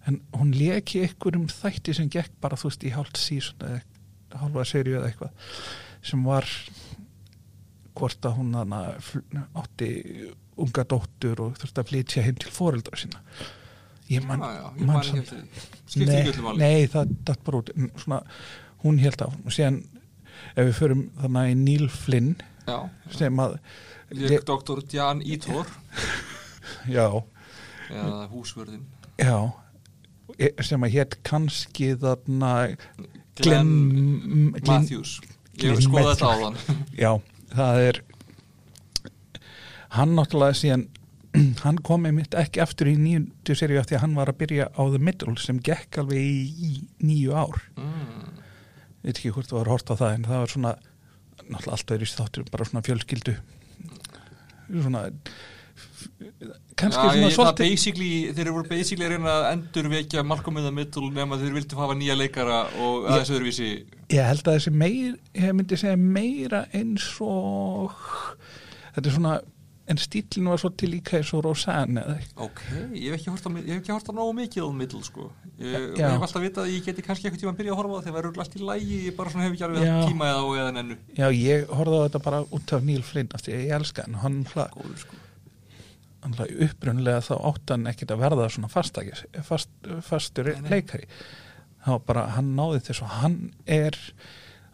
en 0.08 0.20
hún 0.36 0.52
leki 0.56 1.02
einhverjum 1.04 1.48
þætti 1.52 1.94
sem 1.96 2.08
gekk 2.12 2.32
bara 2.40 2.56
þú 2.60 2.70
veist 2.70 2.86
í 2.88 2.92
hálft 2.94 3.20
sísón 3.20 3.64
eða 3.64 3.82
hálfa 4.40 4.66
serju 4.68 4.98
eða 4.98 5.10
eitthvað 5.10 5.52
sem 6.04 6.24
var 6.26 6.48
hvort 7.94 8.26
að 8.26 8.38
hún 8.40 8.54
átti 8.58 9.90
unga 10.60 10.84
dóttur 10.90 11.42
og 11.44 11.58
þurfti 11.60 11.82
að 11.82 11.90
flytja 11.90 12.24
heim 12.26 12.38
til 12.42 12.52
foreldra 12.54 12.98
sína 12.98 13.22
ég 14.10 14.24
man, 14.28 14.42
Já, 14.42 14.50
já, 14.58 14.66
ég 14.78 14.86
man 14.86 15.02
nei, 16.04 16.58
nei, 16.60 16.86
það 16.92 17.12
datt 17.24 17.44
bara 17.46 17.62
út. 17.62 17.70
Svona, 18.02 18.20
hún 18.84 19.00
held 19.00 19.22
á 19.24 19.28
og 19.30 19.54
síðan 19.54 19.80
ef 20.54 20.60
við 20.68 20.74
förum 20.78 21.04
þarna 21.22 21.44
í 21.50 21.56
Neil 21.58 21.88
Flynn 21.92 22.34
Já, 22.68 22.78
sem 23.12 23.40
að 23.40 23.58
Lék 24.14 24.44
Dr. 24.46 24.82
Jan 24.92 25.22
Ítor. 25.24 25.66
Já, 26.96 27.08
eða 27.90 28.26
húsvörðin 28.30 28.84
já. 29.18 29.38
E- 30.38 30.52
sem 30.64 30.84
að 30.84 30.94
hétt 30.96 31.16
kannski 31.26 31.92
þarna 32.00 32.52
Glenn 33.40 34.52
Matthews. 34.66 35.18
Ég 35.62 35.78
skoðað 35.82 36.10
þetta 36.12 36.30
á 36.30 36.34
þann 36.42 36.58
já, 37.04 37.10
það 37.54 37.80
er 37.88 38.00
hann 39.94 40.14
náttúrulega 40.18 40.58
síðan 40.58 40.86
hann 41.64 41.78
kom 41.86 42.06
einmitt 42.06 42.34
ekki 42.38 42.62
aftur 42.62 42.90
í 42.90 42.94
nýjundu 42.98 43.56
seríu 43.58 43.80
af 43.80 43.88
því 43.90 43.98
að 43.98 44.04
hann 44.04 44.16
var 44.18 44.30
að 44.30 44.40
byrja 44.42 44.70
á 44.70 44.82
The 44.82 45.02
Middle 45.02 45.34
sem 45.42 45.60
gekk 45.66 46.00
alveg 46.02 46.20
í, 46.22 46.42
í 46.50 46.72
nýju 47.06 47.34
ár. 47.34 47.62
Mm. 47.78 48.42
veit 49.04 49.16
ekki 49.16 49.34
hvort 49.34 49.50
þú 49.50 49.60
var 49.60 49.72
hort 49.74 49.90
á 49.90 49.94
það 49.94 50.18
en 50.18 50.28
það 50.28 50.44
var 50.44 50.54
svona 50.54 50.74
náttúrulega 51.44 51.74
alltaf 51.76 51.96
er 51.96 52.04
í 52.04 52.10
þáttur 52.10 52.46
bara 52.52 52.68
svona 52.68 52.84
fjölskyldu. 52.86 53.34
Svona 54.70 55.02
kannski 56.78 57.00
Já, 57.00 57.10
svona 57.10 57.28
það 57.28 57.34
svolítið 57.36 57.72
basically, 57.72 58.10
þeir 58.36 58.50
eru 58.50 58.64
basically 58.68 59.06
að 59.06 59.14
reyna 59.14 59.32
að 59.38 59.46
endur 59.52 59.88
vekja 59.92 60.26
Malcolm 60.26 60.60
in 60.60 60.68
the 60.68 60.74
Middle 60.74 61.10
nema 61.14 61.38
þeir 61.40 61.56
vildu 61.58 61.80
hafa 61.80 61.96
nýja 61.98 62.18
leikara 62.18 62.60
og 62.82 63.08
aðeins 63.08 63.32
öðruvísi. 63.34 63.70
ég 64.12 64.28
held 64.30 64.44
að 64.44 64.58
þessi 64.58 64.74
meir 64.74 65.16
ég 65.38 65.56
myndi 65.56 65.80
segja 65.80 65.98
meira 66.00 66.64
eins 66.74 67.08
og 67.24 67.96
þetta 68.94 69.08
er 69.08 69.16
svona 69.18 69.34
en 69.84 69.98
stílinn 70.00 70.48
var 70.48 70.60
svolítið 70.60 70.90
líka 70.94 71.18
eins 71.18 71.30
og 71.36 71.44
eitthvað. 71.44 72.22
Ok, 72.40 72.62
ég 72.96 73.10
hef 73.12 73.18
ekki 73.18 73.32
hort 73.34 73.44
á, 73.44 73.50
ég 73.52 73.72
hef 73.74 73.82
ekki 73.82 73.92
hort 73.92 74.08
á 74.08 74.12
nógu 74.16 74.36
mikið 74.38 74.64
á 74.64 74.68
Middle 74.72 75.02
sko. 75.04 75.26
Ég, 75.60 75.74
ég 75.98 76.00
hef 76.00 76.24
alltaf 76.24 76.44
vitað 76.44 76.64
að 76.64 76.72
ég 76.72 76.86
geti 76.88 77.04
kannski 77.04 77.28
eitthvað 77.28 77.42
tíma 77.42 77.52
að 77.52 77.58
byrja 77.60 77.74
að 77.74 77.80
horfa 77.82 77.98
það 77.98 78.06
þegar 78.08 78.16
verður 78.18 78.44
allt 78.44 78.56
í 78.56 78.64
lægi 78.70 79.02
ég 79.10 79.18
bara 79.18 79.34
svona 79.34 79.44
hef 79.44 79.58
ekki 79.58 79.66
alveg 79.68 80.08
tíma 80.08 80.30
eða 80.30 80.40
á 80.40 80.46
eða 80.62 80.72
nennu. 80.78 80.96
Já 81.20 81.26
ég 81.36 81.68
horfði 81.68 82.00
á 82.00 82.04
þetta 82.06 82.22
bara 82.24 82.40
út 82.48 82.74
af 82.78 82.88
Neil 82.88 83.04
Flynn 83.04 83.36
að 83.36 83.52
ég 83.52 83.76
elska 83.76 84.08
hann 84.08 84.18
hann 84.24 84.40
upprunlega 86.68 87.24
þá 87.26 87.34
átt 87.50 87.74
hann 87.74 87.90
ekkit 87.90 88.14
að 88.14 88.22
verða 88.24 88.48
svona 88.52 88.70
fastakis, 88.72 89.24
fast, 89.44 89.70
fastur 90.06 90.50
Nei, 90.52 90.62
nei. 90.64 90.70
leikari 90.70 91.08
þá 91.84 91.92
bara 92.06 92.26
hann 92.38 92.54
náði 92.56 92.80
þess 92.88 93.04
að 93.04 93.14
hann 93.20 93.38
er 93.66 93.98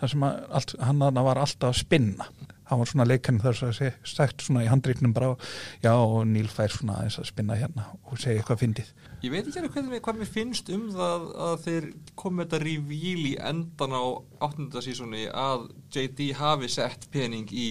það 0.01 0.13
sem 0.15 0.25
að 0.25 0.41
allt, 0.61 0.75
hann 0.81 1.05
þarna 1.05 1.27
var 1.27 1.43
alltaf 1.43 1.73
að 1.73 1.81
spinna 1.83 2.31
hann 2.71 2.79
var 2.79 2.87
svona 2.87 3.07
leikarinn 3.09 3.43
þar 3.43 3.57
sem 3.59 3.73
að 3.73 4.07
sagt 4.07 4.45
svona 4.47 4.63
í 4.63 4.71
handreiknum 4.71 5.13
bara 5.17 5.35
já 5.83 5.91
og 5.97 6.23
Níl 6.31 6.47
fær 6.49 6.71
svona 6.71 7.01
að 7.09 7.27
spinna 7.27 7.59
hérna 7.59 7.89
og 8.07 8.21
segja 8.21 8.41
eitthvað 8.41 8.63
fyndið 8.63 8.93
Ég 9.21 9.35
veit 9.35 9.49
ekki 9.51 9.69
hvað, 9.69 9.89
hvað 10.01 10.21
mér 10.23 10.29
finnst 10.33 10.71
um 10.73 10.87
það 10.95 11.25
að 11.45 11.55
þeir 11.67 11.89
komið 12.23 12.47
þetta 12.47 12.61
revíl 12.63 13.25
í 13.29 13.33
endan 13.51 13.93
á 13.93 14.05
8. 14.47 14.81
sísoni 14.87 15.27
að 15.29 15.67
JD 15.93 16.31
hafi 16.39 16.71
sett 16.73 17.05
pening 17.13 17.51
í 17.53 17.67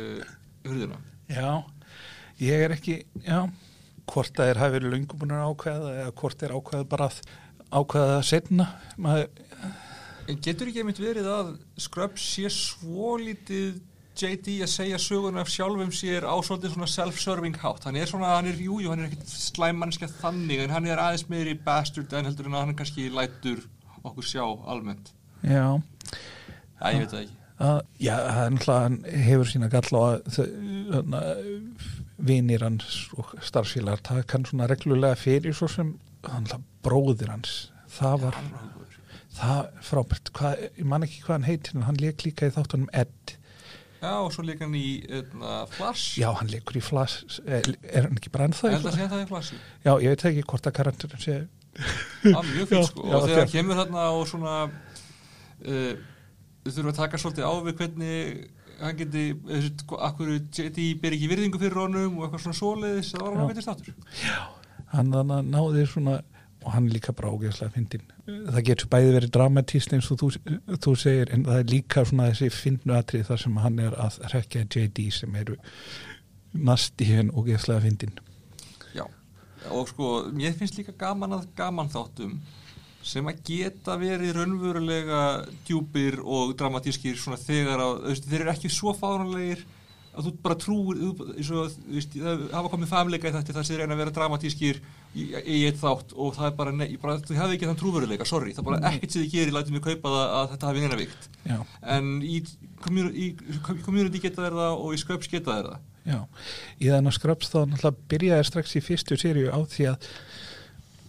uh, 0.00 0.32
hurðina. 0.66 0.98
Já, 1.30 1.62
ég 2.42 2.64
er 2.66 2.74
ekki, 2.76 2.98
já, 3.26 3.38
hvort 4.10 4.34
það 4.36 4.50
er 4.52 4.60
hafi 4.62 4.76
verið 4.78 4.92
löngu 4.96 5.18
búin 5.20 5.36
að 5.36 5.46
ákveða 5.52 5.94
eða 6.02 6.14
hvort 6.20 6.42
er 6.46 6.54
ákveða 6.58 6.88
bara 6.92 7.08
að 7.10 7.22
ákveða 7.72 8.10
það 8.16 8.28
setna. 8.32 8.68
Maður, 8.98 9.30
En 10.30 10.38
getur 10.38 10.68
ekki 10.70 10.82
einmitt 10.84 11.00
verið 11.02 11.26
að 11.26 11.48
Scrubs 11.82 12.22
sé 12.36 12.46
svo 12.54 13.16
lítið 13.18 13.80
JD 14.20 14.58
að 14.62 14.68
segja 14.70 14.98
söguna 15.00 15.40
af 15.42 15.48
sjálfum 15.50 15.90
sér 15.96 16.22
á 16.28 16.36
svolítið 16.44 16.74
svona 16.76 16.86
self-serving 16.92 17.56
hátt. 17.58 17.86
Hann 17.88 17.96
er 17.98 18.06
svona, 18.06 18.28
hann 18.36 18.46
er, 18.50 18.58
jú, 18.60 18.76
jú, 18.84 18.90
hann 18.92 19.02
er 19.02 19.08
ekkit 19.08 19.32
slæmannskja 19.32 20.06
þannig, 20.20 20.60
en 20.62 20.74
hann 20.76 20.86
er 20.86 21.00
aðeins 21.02 21.24
meiri 21.32 21.56
bastard 21.64 22.12
en 22.14 22.28
heldur 22.28 22.46
en 22.50 22.54
að 22.58 22.66
hann 22.68 22.78
kannski 22.78 23.08
lætur 23.10 23.64
okkur 24.04 24.28
sjá 24.28 24.44
almennt. 24.70 25.10
já, 25.42 25.64
Æ, 26.78 26.86
ég 26.92 27.02
veit 27.02 27.14
það 27.16 27.22
ekki. 27.24 27.36
að, 27.58 27.80
já, 28.04 28.14
það 28.14 28.70
hann 28.76 29.00
hefur 29.26 29.50
sína 29.50 29.72
galla 29.72 29.98
á 29.98 30.06
að 30.12 31.12
vinir 32.22 32.62
hans 32.64 33.08
og 33.18 33.32
starfsfélagar 33.42 34.02
taka 34.06 34.36
hann 34.38 34.46
svona 34.48 34.68
reglulega 34.70 35.18
fyrir 35.18 35.54
svo 35.58 35.68
sem 35.70 35.94
hann 36.28 36.46
bróðir 36.86 37.32
hans. 37.32 37.70
Það 37.92 38.20
var, 38.26 38.36
það 39.36 39.62
frábært, 39.84 40.30
hvað, 40.36 40.66
ég 40.78 40.86
man 40.88 41.04
ekki 41.06 41.22
hvað 41.26 41.34
hann 41.38 41.48
heitir 41.48 41.76
en 41.78 41.86
hann 41.88 41.98
leik 42.00 42.24
líka 42.26 42.48
í 42.48 42.54
þáttunum 42.54 42.90
Ed. 42.94 43.34
Já, 44.02 44.12
og 44.18 44.32
svo 44.34 44.42
líka 44.46 44.64
hann 44.66 44.74
í 44.78 45.02
öðna, 45.14 45.58
Flash. 45.70 46.16
Já, 46.18 46.28
hann 46.38 46.48
leikur 46.50 46.78
í 46.80 46.82
Flash, 46.82 47.40
er, 47.46 47.68
er 47.86 48.08
hann 48.08 48.16
ekki 48.18 48.32
bara 48.34 48.48
ennþá 48.50 48.70
Ég 48.72 48.78
held 48.78 48.80
að 48.80 48.88
Flash? 48.88 48.96
segja 48.98 49.10
það 49.12 49.24
í 49.24 49.28
Flashi. 49.30 49.58
Já, 49.86 49.92
ég 50.02 50.14
veit 50.14 50.24
ekki 50.32 50.46
hvort 50.52 50.66
að 50.70 50.74
karakterin 50.78 51.22
sé 51.22 51.36
Það 52.22 52.38
er 52.40 52.48
mjög 52.48 52.64
Já, 52.64 52.66
fyrir 52.72 52.88
sko. 52.88 53.04
já, 53.06 53.14
og 53.16 53.22
þegar 53.28 53.38
hann 53.44 53.52
kemur 53.52 53.78
þarna 53.82 54.06
og 54.16 54.24
svona 54.28 54.56
uh, 54.66 55.92
við 56.66 56.74
þurfum 56.76 56.90
að 56.92 56.98
taka 56.98 57.20
svolítið 57.22 57.46
á 57.48 57.52
við 57.68 57.78
hvernig 57.78 58.42
hann 58.82 58.98
geti, 58.98 59.24
akkur 59.98 60.34
JD 60.38 60.88
ber 61.02 61.16
ekki 61.16 61.30
virðingu 61.30 61.60
fyrir 61.62 61.80
honum 61.84 62.18
og 62.18 62.26
eitthvað 62.26 62.44
svona 62.46 62.58
svoleiðis, 62.58 63.12
það 63.14 63.24
var 63.24 63.32
hann 63.32 63.40
Já. 63.40 63.44
að 63.44 63.52
veitir 63.52 63.66
státur. 63.68 63.94
hann 64.92 65.12
þannig 65.16 65.36
að 65.38 65.50
náði 65.52 65.88
svona 65.88 66.16
og 66.62 66.70
hann 66.76 66.86
er 66.86 66.94
líka 66.94 67.12
bara 67.16 67.32
ógeðslega 67.34 67.74
fyndin 67.74 68.04
það 68.26 68.64
getur 68.68 68.90
bæði 68.92 69.14
verið 69.16 69.32
dramatísn 69.34 69.96
eins 69.96 70.10
og 70.14 70.20
þú, 70.20 70.28
þú 70.84 70.94
segir 71.00 71.32
en 71.34 71.46
það 71.48 71.60
er 71.62 71.70
líka 71.72 72.04
svona 72.06 72.28
þessi 72.30 72.50
fyndnu 72.54 72.96
atrið 72.96 73.26
þar 73.30 73.42
sem 73.44 73.56
hann 73.64 73.80
er 73.82 73.96
að 73.98 74.18
rekja 74.34 74.64
JD 74.66 75.06
sem 75.16 75.38
eru 75.40 75.56
nasti 76.52 77.08
henn 77.08 77.32
ógeðslega 77.34 77.82
fyndin 77.86 78.14
Já, 78.94 79.04
og 79.72 79.90
sko, 79.90 80.12
mér 80.36 80.54
finnst 80.58 80.78
líka 80.78 80.94
gaman 80.98 81.38
að 81.38 81.48
gaman 81.58 81.90
þáttum 81.92 82.38
sem 83.02 83.26
að 83.30 83.42
geta 83.48 83.96
verið 84.00 84.36
raunverulega 84.38 85.20
djúpir 85.66 86.20
og 86.22 86.52
dramatískir 86.60 87.16
svona 87.18 87.38
þegar 87.42 87.82
að, 87.82 87.94
þú 88.04 88.10
veist, 88.12 88.26
þeir 88.30 88.40
eru 88.44 88.52
ekki 88.54 88.70
svo 88.72 88.92
fáránlegir 88.94 89.64
að 90.12 90.26
þú 90.26 90.30
bara 90.44 90.56
trúir 90.60 90.98
þú- 91.00 91.68
veist, 91.88 92.14
það 92.20 92.42
hafa 92.52 92.70
komið 92.74 92.90
famleika 92.90 93.30
í 93.30 93.32
þetta 93.32 93.54
þar 93.56 93.64
sem 93.64 93.72
þeir 93.74 93.80
reyna 93.82 93.94
að 93.96 94.02
vera 94.02 94.14
dramatískir 94.18 94.80
í, 95.16 95.22
í 95.40 95.60
eitt 95.70 95.78
þátt 95.80 96.12
og 96.20 96.34
það 96.36 96.48
er 96.50 96.56
bara, 96.58 96.74
nei, 96.76 96.90
bara 97.00 97.14
þú 97.24 97.38
hefði 97.38 97.56
ekki 97.56 97.70
þann 97.70 97.78
trúveruleika, 97.80 98.26
sorry, 98.28 98.52
það 98.52 98.60
er 98.62 98.68
bara 98.68 98.90
ekkert 98.92 99.14
sem 99.16 99.24
þið 99.24 99.32
gerir, 99.38 99.54
lætum 99.56 99.78
við 99.78 99.84
kaupa 99.88 100.12
það 100.12 100.34
að 100.36 100.50
þetta 100.52 100.68
hafi 100.70 100.84
neina 100.84 101.00
vikt 101.00 101.30
já, 101.48 101.56
en 101.96 102.12
í 102.28 102.36
community, 102.84 103.30
í 103.32 103.80
community 103.86 104.20
geta 104.26 104.44
þeir 104.44 104.58
það 104.60 104.76
og 104.84 104.92
í 104.92 105.00
sköps 105.00 105.32
geta 105.32 105.56
þeir 105.56 105.70
það. 105.72 105.88
Já. 106.02 106.18
Í 106.82 106.88
þannig 106.90 107.12
að 107.12 107.16
skröps 107.16 107.50
þá 107.52 107.58
náttúrulega 107.70 108.08
byrjaði 108.12 108.46
strax 108.50 108.72
í 108.76 108.80
fyrstu 108.82 109.16
seríu 109.22 109.48
á 109.54 109.58
því 109.70 109.84
að, 109.92 110.08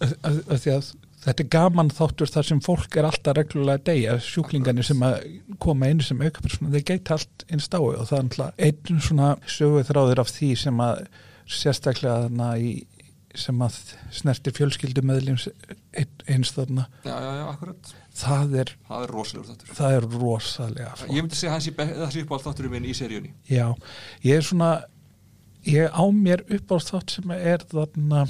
að, 0.06 0.38
að 0.54 0.60
því 0.64 0.74
að 0.78 0.92
þetta 1.24 1.44
er 1.46 1.50
gaman 1.56 1.92
þáttur 1.94 2.32
þar 2.34 2.48
sem 2.50 2.62
fólk 2.64 2.98
er 3.00 3.08
alltaf 3.08 3.38
reglulega 3.38 3.80
að 3.80 3.86
deyja, 3.90 4.16
sjúklingarnir 4.26 4.88
sem 4.88 5.04
að 5.08 5.20
koma 5.64 5.90
inn 5.94 6.02
sem 6.04 6.22
aukapersona, 6.24 6.72
þeir 6.76 6.88
geta 6.92 7.18
allt 7.18 7.46
einn 7.50 7.64
stái 7.64 7.80
og 7.84 8.02
það 8.10 8.18
er 8.18 8.26
náttúrulega 8.30 8.68
einn 8.68 9.06
svona 9.08 9.30
söguð 9.58 9.88
þráður 9.92 10.24
af 10.26 10.34
því 10.36 10.50
sem 10.64 10.84
að 10.84 11.06
sérstaklega 11.60 12.26
þarna 12.26 12.50
í 12.60 12.74
sem 13.34 13.62
að 13.66 13.78
snertir 14.14 14.54
fjölskyldu 14.54 15.02
meðlums 15.10 15.48
eins 16.30 16.52
þarna, 16.54 16.84
Já, 17.02 17.16
já, 17.18 17.32
já, 17.40 17.46
akkurat, 17.50 17.94
það 18.20 18.52
er 18.62 18.74
það 18.86 19.06
er 19.08 19.14
rosalegur 19.16 19.48
þáttur. 19.50 19.72
það 19.80 19.96
er 19.98 20.08
rosalega 20.22 20.92
flott. 21.00 21.14
Ég 21.18 21.26
myndi 21.26 21.40
segja 21.40 21.54
hans 21.56 22.18
í 22.20 22.22
upp 22.28 22.36
á 22.38 22.44
þátturinn 22.46 22.76
minn 22.76 22.86
í 22.86 22.94
seríunni. 22.94 23.32
Já, 23.50 23.66
ég 24.22 24.38
er 24.38 24.46
svona 24.46 24.70
ég 25.66 25.90
á 25.90 26.04
mér 26.14 26.44
upp 26.46 26.76
á 26.76 26.78
þátt 26.78 27.16
sem 27.18 27.34
er 27.40 27.66
þarna 27.74 28.28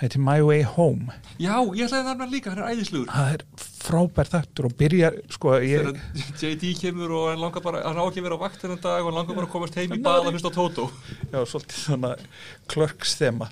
heitir 0.00 0.22
My 0.24 0.38
Way 0.44 0.62
Home. 0.76 1.12
Já, 1.40 1.54
ég 1.76 1.84
ætlaði 1.86 2.04
það 2.04 2.06
nefnilega 2.08 2.30
líka, 2.34 2.54
hann 2.54 2.62
er 2.64 2.70
æðislugur 2.74 3.10
það 3.12 3.34
er 3.34 3.44
frábær 3.80 4.30
þáttur 4.32 4.68
og 4.70 4.74
byrjar 4.80 5.18
sko, 5.34 5.52
ég, 5.64 5.90
Þegar 6.36 6.54
JD 6.54 6.72
kemur 6.80 7.14
og 7.18 7.28
hann 7.32 7.42
langar 7.44 7.64
bara 7.64 7.84
hann 7.86 8.00
á 8.00 8.04
ekki 8.06 8.22
að 8.22 8.28
vera 8.30 8.40
á 8.40 8.44
vakt 8.46 8.64
þennan 8.64 8.82
dag 8.84 9.02
og 9.04 9.10
hann 9.10 9.20
langar 9.20 9.38
bara 9.40 9.48
að 9.48 9.54
komast 9.58 9.78
heim 9.80 9.94
í 9.96 10.00
bað 10.04 10.26
að 10.28 10.34
hlusta 10.36 10.52
á 10.52 10.56
Tótó 10.56 10.88
já, 11.32 11.38
svolítið 11.44 11.78
svona 11.84 12.14
klörks 12.70 13.16
þema 13.20 13.48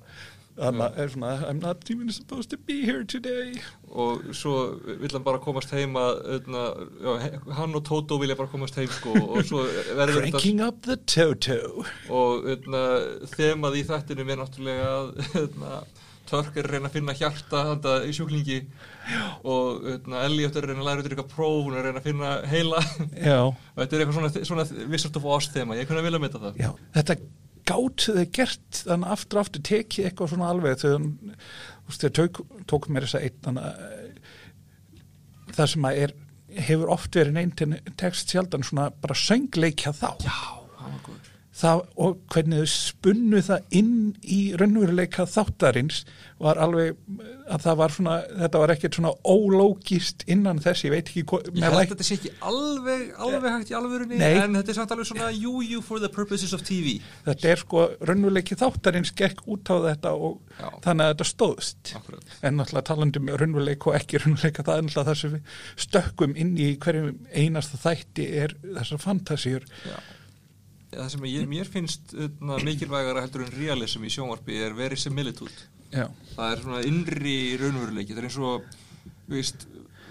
þannig 0.58 0.96
er 0.98 1.10
svona 1.12 1.32
I'm 1.48 1.60
not 1.62 1.84
even 1.92 2.08
supposed 2.10 2.50
to 2.50 2.56
be 2.66 2.80
here 2.82 3.04
today. 3.06 3.52
Og 3.94 4.24
svo 4.34 4.74
vill 4.98 5.12
hann 5.14 5.22
bara 5.22 5.38
komast 5.38 5.70
heim 5.70 5.94
að 5.96 6.18
öðna, 6.34 6.64
já, 7.04 7.12
he- 7.22 7.54
hann 7.60 7.76
og 7.78 7.84
Tótó 7.86 8.18
vilja 8.18 8.34
bara 8.36 8.50
komast 8.50 8.74
heim 8.80 8.90
sko 8.90 9.14
og 9.22 9.44
svo 9.46 9.62
verður 9.94 10.18
þetta 10.24 10.32
Cranking 10.34 10.60
up 10.66 10.82
the 10.82 10.96
Toto. 11.06 11.84
Og 12.10 12.48
öðna, 12.56 12.82
þemað 13.36 13.78
í 13.78 13.84
þættinum 13.92 14.34
er 14.34 14.42
náttúrulega 14.42 14.90
að 14.96 15.38
öðna, 15.44 15.78
Törk 16.28 16.58
er 16.58 16.68
að 16.68 16.76
reyna 16.76 16.90
að 16.90 16.96
finna 16.98 17.16
hjarta 17.16 17.64
handa 17.70 17.94
í 18.04 18.12
sjúklingi 18.16 18.58
og 19.48 19.88
öðna, 19.94 20.22
Elliot 20.26 20.56
er 20.58 20.66
að 20.66 20.72
reyna 20.72 20.84
að 20.84 20.88
læra 20.90 21.02
út 21.02 21.08
í 21.08 21.12
eitthvað 21.14 21.32
próf 21.32 21.58
hún 21.64 21.74
er 21.74 21.80
að 21.80 21.88
reyna 21.88 22.02
að 22.02 22.08
finna 22.08 22.32
heila. 22.52 22.84
Og 23.48 23.58
þetta 23.80 23.88
er 23.88 24.04
eitthvað 24.04 24.18
svona, 24.18 24.46
svona 24.50 24.88
Wizard 24.92 25.18
of 25.20 25.28
Oz 25.36 25.50
þema, 25.54 25.78
ég 25.78 25.90
kunna 25.90 26.04
vilja 26.04 26.22
mynda 26.22 26.42
það. 26.44 26.60
Já, 26.60 26.70
þetta 26.98 27.18
gátu 27.68 28.14
þau 28.16 28.28
gert 28.38 28.82
þannig 28.84 29.14
aftur 29.16 29.42
aftur 29.42 29.64
tekið 29.68 30.08
eitthvað 30.08 30.32
svona 30.32 30.52
alveg 30.52 30.78
þegar 30.82 31.02
þau 31.98 32.12
tók, 32.20 32.40
tók 32.70 32.88
mér 32.92 33.08
þess 33.08 33.18
að 33.18 33.42
þannig 33.44 33.68
að 33.68 33.74
það 35.58 35.72
sem 35.74 35.88
að 35.88 36.02
er 36.04 36.14
hefur 36.68 36.92
oft 36.94 37.18
verið 37.18 37.36
neint 37.36 37.64
text 38.00 38.32
sjaldan 38.32 38.64
svona 38.64 38.88
bara 39.02 39.16
söngleikja 39.18 39.92
þá. 39.96 40.08
Já, 40.24 40.38
það 40.78 40.94
var 40.94 41.02
góður 41.08 41.27
það, 41.58 41.82
og 41.98 42.18
hvernig 42.32 42.62
þau 42.62 42.70
spunnu 42.72 43.40
það 43.44 43.76
inn 43.80 43.94
í 44.22 44.38
raunveruleika 44.58 45.26
þáttarins 45.28 46.04
var 46.38 46.58
alveg 46.62 46.94
að 47.50 47.64
það 47.64 47.78
var 47.80 47.94
svona, 47.94 48.16
þetta 48.44 48.60
var 48.62 48.72
ekkert 48.74 48.98
svona 48.98 49.12
ólógist 49.26 50.22
innan 50.30 50.60
þess, 50.62 50.84
ég 50.86 50.92
veit 50.94 51.10
ekki 51.10 51.24
hvað, 51.28 51.48
Ég 51.58 51.64
held 51.66 51.78
að 51.80 51.92
þetta 51.94 52.06
sé 52.06 52.18
ekki 52.18 52.32
alveg, 52.50 53.04
alveg 53.26 53.56
hægt 53.56 53.72
í 53.72 53.76
alvörunni 53.78 54.20
Nei. 54.20 54.36
en 54.44 54.58
þetta 54.60 54.72
er 54.74 54.78
samt 54.78 54.94
alveg 54.94 55.08
svona 55.10 55.30
you, 55.34 55.54
you 55.66 55.82
for 55.84 56.02
the 56.02 56.10
purposes 56.12 56.54
of 56.54 56.62
TV 56.66 56.98
þetta 57.26 57.50
er 57.54 57.62
sko 57.64 57.86
raunveruleiki 57.98 58.58
þáttarins 58.60 59.14
gekk 59.18 59.42
út 59.50 59.72
á 59.74 59.76
þetta 59.88 60.14
og 60.14 60.38
Já. 60.60 60.68
þannig 60.86 61.08
að 61.08 61.14
þetta 61.14 61.28
stóðst 61.32 61.94
Akkurat. 61.98 62.36
en 62.42 62.60
náttúrulega 62.60 62.90
talandi 62.92 63.22
um 63.22 63.32
raunveruleik 63.34 63.88
og 63.88 63.98
ekki 63.98 64.22
raunveruleika 64.22 64.66
það 64.68 64.76
er 64.76 64.86
náttúrulega 64.86 65.10
það 65.10 65.20
sem 65.24 65.34
við 65.34 65.58
stökkum 65.88 66.38
inn 66.38 66.54
í 66.54 66.70
hverjum 66.84 67.10
einasta 67.34 67.82
þætti 67.82 68.30
er 68.44 68.54
þessar 68.62 69.02
fantasíur 69.02 69.66
Já. 69.82 69.98
Það 70.92 71.08
sem 71.12 71.24
ég, 71.28 71.48
mér 71.50 71.68
finnst 71.68 72.14
uh, 72.16 72.28
mikilvægara 72.64 73.20
heldur 73.26 73.42
en 73.44 73.52
realism 73.58 74.06
í 74.08 74.12
sjónvarpi 74.14 74.56
er 74.64 74.72
verisimilitude 74.78 75.66
já, 75.92 76.06
það 76.36 76.52
er 76.54 76.62
svona 76.64 76.80
innri 76.88 77.34
raunveruleiki 77.60 78.14
það 78.14 78.22
er 78.22 78.28
eins 78.30 78.38
og 78.40 78.70
þú 79.28 79.34
veist, 79.36 79.66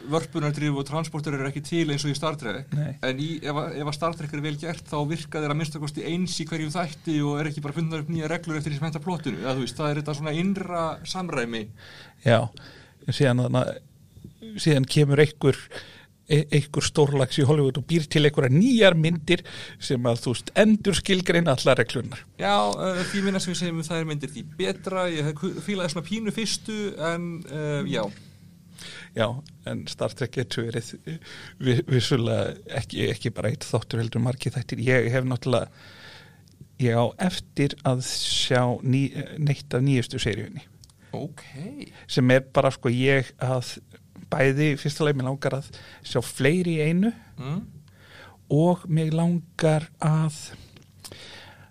vörpunardrif 0.07 0.77
og 0.79 0.85
transporter 0.87 1.35
eru 1.35 1.47
ekki 1.49 1.63
til 1.67 1.89
eins 1.91 2.05
og 2.05 2.13
í 2.13 2.15
Star 2.15 2.37
Trek. 2.39 2.69
Nei. 2.77 2.93
en 3.03 3.17
í, 3.19 3.25
ef, 3.41 3.57
að- 3.59 3.73
ef 3.81 3.89
að 3.89 3.95
Star 3.97 4.13
Trek 4.15 4.35
er 4.37 4.43
vel 4.45 4.53
gert 4.61 4.85
þá 4.87 4.95
virka 5.09 5.41
þeir 5.43 5.51
að 5.51 5.59
minnstakosti 5.59 6.05
eins 6.07 6.37
í 6.39 6.45
hverjum 6.47 6.71
þætti 6.77 7.17
og 7.27 7.41
er 7.41 7.49
ekki 7.49 7.63
bara 7.65 7.75
fundar 7.75 8.05
upp 8.05 8.13
nýja 8.13 8.29
reglur 8.31 8.55
eftir 8.61 8.71
því 8.71 8.77
sem 8.79 8.87
henta 8.87 9.01
plottinu. 9.03 9.41
Eða, 9.41 9.55
þú 9.57 9.65
veist, 9.65 9.75
það 9.81 9.89
er 9.91 9.99
þetta 10.03 10.15
svona 10.21 10.35
innra 10.39 10.85
samræmi. 11.11 11.63
Já. 12.23 12.39
Síðan, 13.09 13.43
síðan 14.63 14.87
kemur 14.93 15.19
einhver 15.25 15.59
einhver 16.27 16.83
stórlags 16.83 17.37
í 17.39 17.45
Hollywood 17.47 17.77
og 17.79 17.85
býr 17.87 18.07
til 18.11 18.25
einhverja 18.27 18.51
nýjar 18.51 18.97
myndir 18.99 19.43
sem 19.79 20.03
að 20.09 20.21
þú 20.25 20.33
veist 20.35 20.51
endur 20.59 20.97
skilgreina 20.99 21.53
allar 21.55 21.79
reglunar 21.79 22.23
Já, 22.41 22.55
uh, 22.73 22.99
því 23.11 23.21
minna 23.27 23.39
sem 23.39 23.53
við 23.53 23.61
segjum 23.61 23.79
um 23.79 23.87
þær 23.87 24.07
myndir 24.09 24.33
því 24.33 24.43
betra, 24.59 25.05
ég 25.13 25.31
fílaði 25.63 25.93
svona 25.93 26.07
pínu 26.09 26.33
fyrstu 26.35 26.77
en 27.11 27.29
uh, 27.47 27.83
já. 27.87 28.03
Já, 29.17 29.27
en 29.71 29.85
Star 29.89 30.13
Trek 30.13 30.35
getur 30.35 30.67
verið 30.67 30.91
vi- 31.63 31.81
vissulega 31.89 32.51
ekki, 32.77 33.07
ekki 33.15 33.31
bara 33.33 33.49
eitt 33.49 33.65
þáttur 33.65 34.03
heldur 34.03 34.21
margir 34.21 34.53
þættir. 34.53 34.83
Ég 34.85 35.07
hef 35.15 35.25
náttúrulega, 35.25 35.71
ég 36.83 36.93
á 36.93 37.05
eftir 37.25 37.73
að 37.87 38.03
sjá 38.05 38.61
ný, 38.85 39.07
neitt 39.41 39.73
af 39.73 39.81
nýjustu 39.81 40.21
seríunni. 40.21 40.61
Ok. 41.17 41.41
Sem 42.11 42.29
er 42.35 42.43
bara 42.53 42.69
sko 42.75 42.91
ég 42.93 43.31
að 43.41 43.77
bæði 44.31 44.73
fyrsta 44.81 45.07
leið 45.07 45.19
mér 45.19 45.29
langar 45.29 45.57
að 45.59 45.71
sjá 46.05 46.21
fleiri 46.25 46.77
í 46.77 46.87
einu. 46.91 47.13
Mm. 47.37 47.65
og 48.47 48.85
mig 48.87 49.11
langar 49.11 49.89
að 49.99 50.37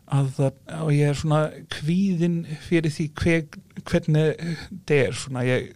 að 0.06 0.28
það, 0.36 0.58
og 0.84 0.90
ég 0.94 1.08
er 1.10 1.18
svona 1.18 1.40
kvíðin 1.72 2.36
fyrir 2.62 2.92
því 2.94 3.06
hver, 3.18 3.40
hvernig 3.88 4.28
þetta 4.38 4.98
er. 5.00 5.16
Svona 5.18 5.42
ég, 5.46 5.72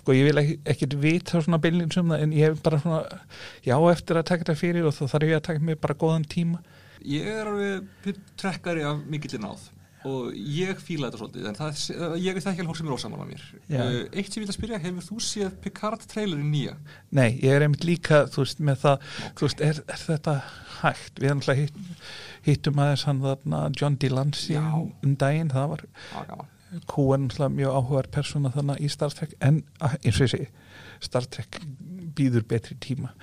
sko 0.00 0.16
ég 0.16 0.26
vil 0.26 0.42
ekki, 0.42 0.56
ekkert 0.72 0.96
vita 1.02 1.42
svona 1.44 1.60
bylinn 1.62 1.92
sem 1.94 2.10
það 2.10 2.24
en 2.24 2.34
ég 2.34 2.50
er 2.50 2.58
bara 2.64 2.80
svona 2.82 3.20
já 3.66 3.76
eftir 3.92 4.18
að 4.18 4.28
taka 4.32 4.44
þetta 4.44 4.58
fyrir 4.58 4.88
og 4.88 4.96
þá 4.96 5.04
þarf 5.14 5.30
ég 5.30 5.38
að 5.38 5.46
taka 5.50 5.66
mig 5.68 5.80
bara 5.84 5.98
góðan 6.00 6.26
tíma. 6.26 6.62
Ég 7.06 7.28
er 7.30 7.46
alveg 7.52 8.22
trekkari 8.40 8.82
af 8.88 9.04
mikillin 9.06 9.46
áð 9.46 9.68
og 10.08 10.34
ég 10.58 10.82
fíla 10.82 11.08
þetta 11.08 11.20
svolítið 11.22 11.48
en 11.50 11.58
það, 11.58 11.80
ég 12.24 12.32
er 12.32 12.44
það 12.44 12.52
ekki 12.52 12.64
alveg 12.64 12.80
sem 12.80 12.90
er 12.90 12.96
ósaman 12.96 13.22
á 13.22 13.26
mér 13.28 13.46
Já. 13.68 13.80
uh, 13.84 14.00
Eitt 14.12 14.32
sem 14.32 14.40
ég 14.40 14.44
vil 14.46 14.50
að 14.52 14.58
spyrja, 14.58 14.82
hefur 14.84 15.08
þú 15.08 15.20
séð 15.28 15.56
Picard 15.64 16.04
trailerin 16.10 16.52
nýja? 16.52 16.76
Nei, 17.14 17.28
ég 17.44 17.54
er 17.54 17.66
einmitt 17.66 17.86
líka, 17.88 18.24
þú 18.32 18.44
veist, 18.44 18.62
með 18.68 18.84
það, 18.84 19.08
þú 19.38 19.48
veist, 19.48 19.64
er, 19.70 19.82
er 19.86 20.04
þetta 20.04 20.36
hægt? 20.82 21.18
Við 21.22 21.32
erum 21.32 21.42
hitt, 21.62 21.82
hittum 22.48 22.84
aðeins 22.84 23.08
hann 23.08 23.24
þarna 23.24 23.64
John 23.78 23.98
Delancey 24.00 24.60
um 24.60 25.18
daginn, 25.20 25.52
það 25.54 25.74
var 25.74 25.84
Já, 25.88 26.22
gaman 26.30 26.54
Kúan 26.88 27.28
náttúrulega 27.28 27.54
mjög 27.56 27.76
áhugaður 27.78 28.08
persóna 28.12 28.50
þarna 28.52 28.74
í 28.76 28.88
Star 28.92 29.14
Trek, 29.16 29.32
en 29.40 29.62
ah, 29.80 29.94
eins 30.02 30.18
og 30.18 30.26
ég 30.26 30.32
segi, 30.34 30.48
Star 31.00 31.24
Trek 31.24 31.60
býður 32.18 32.44
betri 32.50 32.76
tíma. 32.82 33.14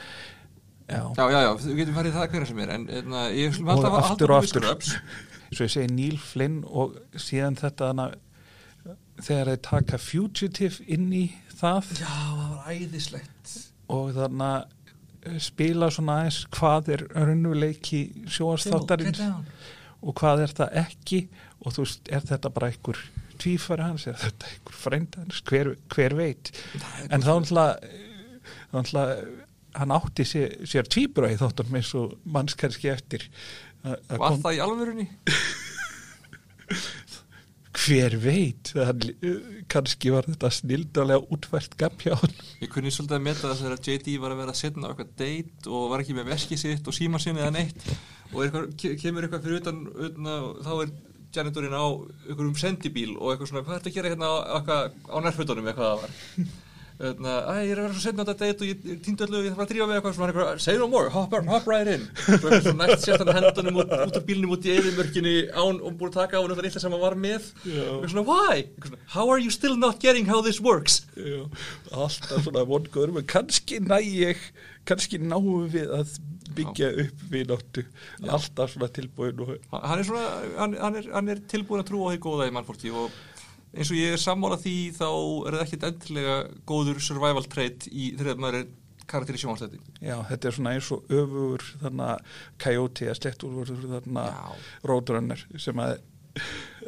Já, 0.89 1.01
Já, 1.17 1.23
já, 1.33 1.39
já, 1.41 1.51
við 1.65 1.79
getum 1.81 1.95
farið 1.97 2.17
það 2.17 2.27
hverja 2.33 2.49
sem 2.49 2.59
er 2.61 2.73
en, 2.75 2.83
en 2.99 3.13
uh, 3.13 3.23
ég 3.33 3.53
vil 3.55 3.63
Og 3.65 3.71
alltaf 3.75 3.95
að 3.97 4.07
aftur 4.09 4.33
og 4.33 4.41
aftur. 4.41 4.99
Og 5.61 5.67
ég 5.67 5.73
segi 5.75 5.93
Neil 5.93 6.17
Flynn 6.21 6.61
og 6.67 6.95
síðan 7.19 7.55
þetta 7.59 7.89
hana, 7.91 8.07
þegar 9.23 9.51
þeir 9.53 9.61
taka 9.69 9.97
Fugitive 10.01 10.85
inn 10.91 11.07
í 11.15 11.25
það. 11.55 11.91
Já, 12.01 12.09
það 12.09 12.49
var 12.55 12.71
æðislegt. 12.75 13.53
Og 13.95 14.09
þarna 14.17 14.49
eh, 15.25 15.37
spila 15.39 15.89
svona 15.93 16.19
aðeins 16.21 16.41
hvað 16.57 16.89
er 16.97 17.05
raunveruleiki 17.15 18.01
sjóastáttarins 18.27 19.21
og 20.05 20.13
hvað 20.19 20.43
er 20.45 20.55
það 20.59 20.75
ekki. 20.85 21.21
Og 21.65 21.73
þú 21.73 21.85
veist, 21.85 22.09
er 22.13 22.25
þetta 22.29 22.51
bara 22.53 22.69
einhver 22.73 22.99
tvífari 23.41 23.83
hans, 23.87 24.05
er 24.07 24.19
þetta 24.21 24.47
einhver 24.51 24.75
frænd 24.79 25.15
hans, 25.17 25.41
hver, 25.47 25.73
hver 25.95 26.13
veit? 26.19 26.51
En 27.09 27.23
þá 27.25 27.31
náttúrulega 27.39 27.79
þá 28.69 28.75
náttúrulega 28.77 29.15
hann 29.75 29.91
átti 29.91 30.23
sér, 30.23 30.53
sér 30.63 30.87
tvíbura 30.87 31.27
í 31.33 31.35
þáttunum 31.39 31.75
eins 31.75 31.89
og 31.99 32.13
mannskærski 32.31 32.87
eftir. 32.93 33.25
að- 33.25 33.25
að 33.25 33.64
Var 33.85 34.17
kom- 34.17 34.41
það 34.43 34.57
í 34.57 34.61
alvörunni? 34.65 35.07
hver 37.85 38.15
veit 38.23 38.71
hann, 38.77 39.01
kannski 39.69 40.09
var 40.13 40.25
þetta 40.29 40.49
snildalega 40.55 41.27
útvært 41.35 41.75
hann 42.15 42.35
Ég 42.63 42.71
kunni 42.71 42.89
svolítið 42.93 43.17
að 43.19 43.25
meta 43.27 43.51
þess 43.51 43.65
að 43.67 43.89
JD 43.91 44.15
var 44.23 44.33
að 44.33 44.39
vera 44.41 44.53
að 44.55 44.61
setna 44.61 44.87
á 44.87 44.89
eitthvað 44.93 45.11
date 45.19 45.69
og 45.75 45.89
var 45.91 46.01
ekki 46.05 46.15
með 46.17 46.31
veski 46.31 46.57
sitt 46.57 46.87
og 46.89 46.95
síma 46.97 47.19
sinni 47.21 47.43
eða 47.43 47.53
neitt 47.57 47.83
og 48.31 48.39
eitthvað, 48.45 48.69
ke- 48.81 48.95
kemur 49.03 49.27
eitthvað 49.27 49.45
fyrir 49.45 49.61
utan, 49.61 49.83
utan 50.07 50.31
þá 50.65 50.71
er 50.85 50.95
janitorinn 51.35 51.75
á 51.77 51.85
einhverjum 52.31 52.55
sendibíl 52.63 53.11
og 53.19 53.33
eitthvað 53.35 53.51
svona, 53.51 53.65
hvað 53.67 53.75
er 53.75 53.83
þetta 53.83 53.91
að 53.91 53.97
gera 53.99 54.13
hérna 54.15 54.31
á, 54.31 54.35
eitthvað, 54.55 54.83
á 55.11 55.17
nærfötunum? 55.27 55.67
eitthvað 55.69 55.91
það 55.91 55.99
var 56.01 56.11
Öðna, 56.95 57.31
Æ, 57.51 57.55
ég 57.65 57.71
er 57.73 57.79
að 57.81 57.87
vera 57.89 57.95
svo 57.97 58.01
setna 58.05 58.23
á 58.23 58.27
þetta 58.29 58.45
date 58.47 58.63
og 58.63 58.69
ég 58.69 59.01
týndi 59.03 59.25
öllu 59.25 59.39
og 59.41 59.47
ég 59.47 59.55
þarf 59.55 59.63
að 59.65 59.71
drífa 59.73 59.87
með 59.89 59.97
eitthvað. 59.97 60.13
Svona 60.15 60.29
eitthvað, 60.31 60.61
say 60.63 60.77
no 60.79 60.87
more, 60.91 61.09
hop, 61.11 61.33
hop 61.49 61.67
right 61.67 61.89
in. 61.91 62.05
Svo 62.21 62.35
eitthvað 62.37 62.67
svona 62.69 62.87
næst 62.87 63.03
sett 63.03 63.23
hann 63.23 63.31
hendunum 63.35 63.79
út, 63.83 63.91
út 64.05 64.19
af 64.21 64.27
bílnum 64.29 64.53
út 64.55 64.67
í 64.69 64.71
eðimörkinni 64.77 65.33
án 65.51 65.81
og 65.81 65.97
búin 65.99 66.13
að 66.13 66.19
taka 66.21 66.39
á 66.39 66.41
hann 66.41 66.53
þetta 66.53 66.67
litla 66.69 66.83
sem 66.85 66.95
hann 66.95 67.03
var 67.03 67.17
með. 67.19 67.49
Eitthvað 67.65 68.13
svona, 68.13 68.25
why? 68.29 68.61
Eitthvað 68.61 68.93
svona, 68.93 69.09
how 69.17 69.25
are 69.33 69.43
you 69.43 69.51
still 69.57 69.75
not 69.81 69.99
getting 69.99 70.29
how 70.31 70.39
this 70.45 70.61
works? 70.63 71.01
Já, 71.19 71.43
alltaf 71.91 72.47
svona 72.47 72.63
vongur 72.69 73.11
en 73.11 73.27
kannski 73.27 73.81
næ 73.83 73.99
ég 74.05 74.47
kannski 74.87 75.19
náum 75.19 75.67
við 75.73 75.91
að 75.99 76.15
byggja 76.55 76.89
upp 77.03 77.23
við 77.31 77.47
náttu 77.51 77.83
alltaf 78.29 78.71
svona 78.75 78.87
tilbúin 78.93 79.39
og 79.43 79.55
hann 79.81 80.01
er, 80.03 80.11
hann, 80.59 80.75
hann, 80.79 80.99
er, 81.01 81.07
hann 81.11 81.31
er 81.33 81.41
tilbúin 81.51 81.81
að 81.81 81.89
trúa 81.89 82.11
á 82.11 82.13
því 82.13 82.21
góða 82.23 82.47
í 82.47 82.53
mannfórti 82.55 82.93
og 82.93 83.15
eins 83.75 83.91
og 83.91 83.99
ég 83.99 84.15
er 84.15 84.21
sammála 84.21 84.57
því 84.61 84.75
þá 84.95 85.07
er 85.11 85.57
það 85.57 85.63
ekkit 85.65 85.85
endilega 85.89 86.35
góður 86.69 87.03
survival 87.03 87.45
trait 87.51 87.87
í 87.91 88.09
þegar 88.15 88.41
maður 88.41 88.59
er 88.61 88.73
karakter 89.05 89.37
í 89.37 89.41
sjónvarsleiti 89.41 89.79
já, 90.01 90.17
þetta 90.31 90.49
er 90.49 90.57
svona 90.57 90.73
eins 90.75 90.89
og 90.95 91.13
öfugur 91.13 91.65
þarna 91.83 92.09
Coyote 92.61 93.05
eða 93.05 93.17
slettur 93.19 93.73
þarna. 93.85 94.25
Roadrunner 94.87 95.45
sem 95.61 95.81
að 95.83 95.97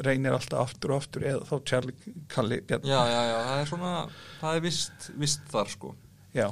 reynir 0.03 0.35
alltaf 0.35 0.65
aftur 0.65 0.93
og 0.93 1.03
aftur 1.03 1.25
eða 1.27 1.45
þá 1.47 1.55
Charlie 1.69 2.15
Kalli 2.31 2.59
Bjarn 2.67 2.87
já, 2.87 2.99
já, 3.07 3.19
já, 3.29 3.37
það 3.47 3.61
er 3.61 3.69
svona 3.71 3.91
það 4.41 4.57
er 4.57 4.63
vist, 4.65 5.09
vist 5.17 5.45
þar 5.53 5.71
sko. 5.71 5.93
Já, 6.35 6.47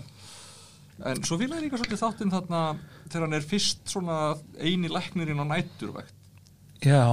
en 1.11 1.23
svo 1.27 1.37
vil 1.41 1.51
ég 1.51 1.65
líka 1.65 1.79
svolítið 1.79 2.01
þáttinn 2.01 2.33
þarna 2.33 2.61
þegar 3.03 3.25
hann 3.25 3.37
er 3.37 3.49
fyrst 3.49 3.83
svona 3.91 4.19
eini 4.61 4.91
læknirinn 4.91 5.43
á 5.43 5.45
næturvægt 5.49 6.85
já, 6.85 7.03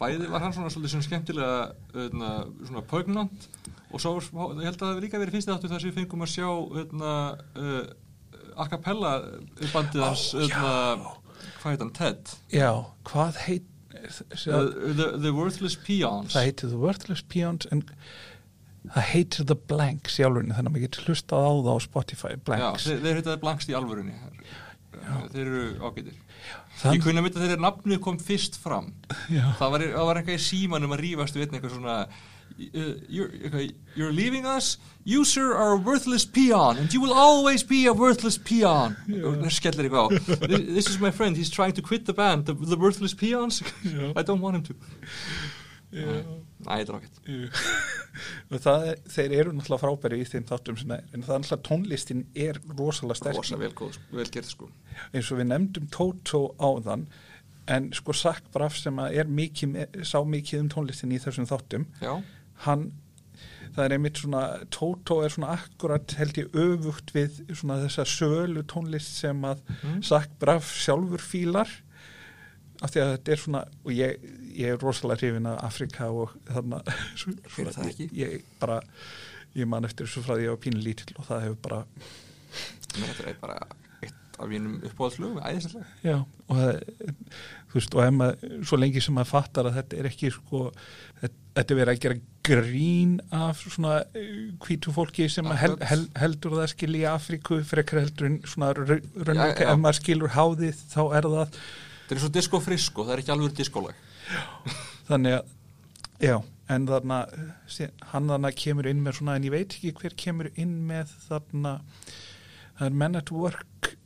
bæði 0.00 0.28
var 0.32 0.44
hann 0.44 0.54
svona 0.56 0.72
svolítið 0.72 0.92
sem 0.96 1.04
skemmtilega 1.06 1.60
öðna, 2.04 2.32
svona 2.68 2.82
poignant 2.90 3.46
og 3.94 4.02
svo 4.02 4.16
ég 4.18 4.66
held 4.66 4.74
að 4.74 4.82
það 4.82 4.90
hefur 4.90 5.06
líka 5.06 5.20
verið 5.22 5.36
fyrst 5.38 5.52
þáttu 5.52 5.70
þar 5.72 5.82
sem 5.84 5.92
við 5.92 6.00
fengum 6.02 6.26
að 6.26 6.32
sjá 6.34 6.48
öðna, 6.82 7.14
uh, 7.62 7.80
a 8.56 8.68
cappella 8.72 9.14
bandið 9.72 10.04
hans 10.04 10.26
öðna, 10.36 10.74
hvað 11.62 11.70
heit 11.70 11.84
hann, 11.84 11.94
Ted? 11.96 12.36
Já, 12.52 12.70
hvað 13.08 13.40
heit 13.46 13.72
uh, 13.96 14.70
the, 14.92 15.10
the 15.22 15.32
Worthless 15.36 15.78
Peons. 15.86 16.34
Það 16.34 16.48
heitir 16.50 16.72
The 16.74 16.80
Worthless 16.82 17.24
Peons 17.32 17.68
en 17.72 17.84
það 18.92 19.08
heitir 19.12 19.48
The 19.48 19.58
Blanks 19.70 20.20
í 20.20 20.26
álunni 20.26 20.54
þannig 20.54 20.70
að 20.70 20.74
maður 20.76 20.86
getur 20.86 21.08
hlustað 21.10 21.48
á 21.48 21.52
það 21.56 21.72
á 21.72 21.78
Spotify 21.86 22.34
Já, 22.34 22.40
Blanks. 22.50 22.86
þeir, 22.86 23.00
þeir 23.06 23.20
heitaði 23.20 23.42
blankst 23.46 23.72
í 23.72 23.76
alvörunni. 23.80 24.16
Þeir 25.32 25.42
eru 25.46 25.64
ágætir 25.82 26.14
Þann- 26.76 26.96
ég 26.96 27.04
kunni 27.04 27.20
að 27.20 27.26
mynda 27.26 27.40
þegar 27.42 27.60
nafnið 27.64 28.00
kom 28.04 28.18
fyrst 28.20 28.58
fram. 28.60 28.92
Já, 29.32 29.44
það 29.58 29.70
var, 29.74 29.84
það 29.96 30.08
var 30.10 30.20
eitthvað 30.20 30.40
í 30.40 30.46
símanum 30.46 30.92
að 30.96 31.04
rífast 31.06 31.36
við 31.38 31.46
einn 31.46 31.56
eitthvað 31.58 31.76
svona 31.78 31.96
uh, 32.02 32.94
you're, 33.08 33.30
you're 33.94 34.12
leaving 34.12 34.46
us? 34.46 34.76
You 35.04 35.24
sir 35.24 35.54
are 35.54 35.72
a 35.72 35.76
worthless 35.76 36.24
peon 36.24 36.76
and 36.76 36.92
you 36.92 37.00
will 37.00 37.14
always 37.14 37.62
be 37.62 37.86
a 37.86 37.92
worthless 37.94 38.36
peon. 38.38 38.96
Og 39.08 39.38
það 39.44 39.52
skellir 39.56 39.88
eitthvað 39.88 40.18
á. 40.18 40.48
This, 40.48 40.90
is 40.90 40.98
my 41.00 41.10
friend, 41.10 41.36
he's 41.36 41.50
trying 41.50 41.72
to 41.74 41.82
quit 41.82 42.06
the 42.06 42.12
band 42.12 42.46
the, 42.46 42.54
the 42.54 42.76
worthless 42.76 43.14
peons. 43.14 43.62
I 44.16 44.22
don't 44.22 44.40
want 44.40 44.56
him 44.56 44.62
to. 44.64 44.74
Æ, 45.92 46.80
það, 48.64 48.86
þeir 49.12 49.34
eru 49.38 49.54
náttúrulega 49.54 49.82
frábæri 49.84 50.18
í 50.22 50.26
þeim 50.28 50.46
þáttum 50.48 50.78
sem 50.80 50.92
er, 50.96 51.04
en 51.14 51.22
það 51.26 51.34
er 51.36 51.42
náttúrulega 51.44 51.68
tónlistin 51.68 52.24
er 52.46 52.60
rosalega 52.78 53.20
sterk. 53.20 53.38
Rosa 53.38 53.60
vel, 53.60 53.72
góð, 53.76 53.98
vel 54.16 54.28
gert 54.34 54.50
sko. 54.50 54.68
Eins 55.12 55.30
og 55.32 55.40
við 55.40 55.50
nefndum 55.52 55.88
Toto 55.94 56.42
áðan 56.58 57.06
en 57.70 57.90
sko 57.96 58.14
Sack 58.14 58.50
Braff 58.54 58.78
sem 58.78 58.98
er 59.06 59.26
mikið, 59.30 59.78
sá 60.06 60.20
mikið 60.26 60.64
um 60.64 60.70
tónlistin 60.74 61.14
í 61.14 61.18
þessum 61.22 61.48
þáttum 61.50 61.88
já, 62.02 62.12
hann 62.66 62.88
það 63.76 63.82
er 63.84 63.94
einmitt 63.96 64.20
svona, 64.22 64.42
Toto 64.72 65.18
er 65.26 65.34
svona 65.34 65.56
akkurat 65.58 66.14
held 66.16 66.38
ég 66.40 66.54
öfugt 66.56 67.10
við 67.12 67.42
svona 67.52 67.80
þessa 67.82 68.06
sölu 68.08 68.62
tónlist 68.70 69.18
sem 69.20 69.42
að 69.44 69.64
Mm. 69.82 69.98
Sack 70.06 70.38
Braff 70.40 70.70
sjálfur 70.78 71.20
fílar 71.20 71.68
af 72.82 72.92
því 72.92 73.02
að 73.02 73.12
þetta 73.14 73.32
er 73.32 73.42
svona 73.42 73.62
og 73.84 73.94
ég, 73.94 74.28
ég 74.56 74.74
er 74.74 74.82
rosalega 74.82 75.22
hrifin 75.22 75.48
af 75.50 75.64
Afrika 75.70 76.10
og 76.12 76.36
þarna 76.50 76.82
ekki? 77.88 78.10
ég, 78.12 78.36
ég 78.36 78.52
bara 78.60 78.80
ég 79.56 79.68
man 79.70 79.88
eftir 79.88 80.08
þessu 80.08 80.24
frá 80.24 80.34
því 80.34 80.38
að 80.40 80.46
ég 80.46 80.54
var 80.54 80.62
pínu 80.66 80.84
lítill 80.84 81.16
og 81.16 81.28
það 81.30 81.44
hefur 81.46 81.60
bara 81.64 81.82
þetta 82.96 83.28
er 83.30 83.40
bara 83.40 83.58
eitt 84.04 84.38
af 84.40 84.50
mínum 84.50 84.76
uppáhaldslögum 84.84 85.40
æðislega 85.40 86.18
og 86.46 86.60
það, 86.60 86.80
þú 87.70 87.78
veist, 87.78 87.96
og 87.96 88.14
maður, 88.18 88.54
svo 88.68 88.78
lengi 88.80 89.02
sem 89.04 89.16
maður 89.16 89.32
fattar 89.32 89.70
að 89.70 89.78
þetta 89.80 90.00
er 90.00 90.08
ekki 90.10 90.32
sko, 90.34 90.62
þetta, 91.22 91.64
er 91.64 91.80
verið 91.80 91.92
að 91.94 92.02
gera 92.04 92.18
grín 92.46 93.16
af 93.34 93.64
svona 93.64 93.96
eh, 94.14 94.36
hvítu 94.62 94.92
fólki 94.94 95.30
sem 95.32 95.48
hel, 95.58 95.74
hel, 95.88 96.04
heldur 96.20 96.60
það 96.60 96.70
skilji 96.74 97.02
í 97.02 97.08
Afríku 97.10 97.62
frekar 97.66 98.04
heldur 98.04 98.30
en 98.30 98.38
svona 98.46 98.70
já. 98.76 99.66
ef 99.66 99.80
maður 99.80 100.00
skilur 100.02 100.36
háðið 100.36 100.84
þá 100.92 101.02
er 101.18 101.30
það 101.32 101.60
þetta 102.06 102.16
er 102.16 102.22
svo 102.22 102.32
disco 102.38 102.62
frisko, 102.62 103.04
það 103.04 103.16
er 103.16 103.22
ekki 103.24 103.34
alveg 103.34 103.56
diskolag 103.58 103.98
þannig 105.08 105.40
að, 105.40 105.50
já, 106.22 106.36
en 106.70 106.86
þarna, 106.86 107.20
hann 108.12 108.30
þarna 108.30 108.52
kemur 108.62 108.88
inn 108.90 109.02
með 109.02 109.18
svona, 109.18 109.36
en 109.36 109.48
ég 109.48 109.54
veit 109.54 109.74
ekki 109.74 109.94
hver 109.98 110.14
kemur 110.18 110.50
inn 110.54 110.78
með 110.86 111.10
þarna, 111.26 111.80
það 112.78 112.88
er 112.88 112.98
Men 113.02 113.18
at 113.18 113.34
Work 113.34 113.96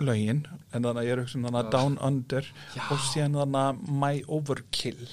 lögin, 0.00 0.44
en 0.72 0.84
þannig 0.84 1.00
að 1.02 1.08
ég 1.08 1.14
er 1.14 1.24
hugsa 1.24 1.38
um 1.38 1.48
þarna 1.48 1.64
Já. 1.64 1.70
Down 1.74 1.98
Under 2.04 2.52
Já. 2.76 2.84
og 2.86 3.02
síðan 3.08 3.40
þarna 3.40 3.64
My 3.88 4.22
Overkill 4.28 5.08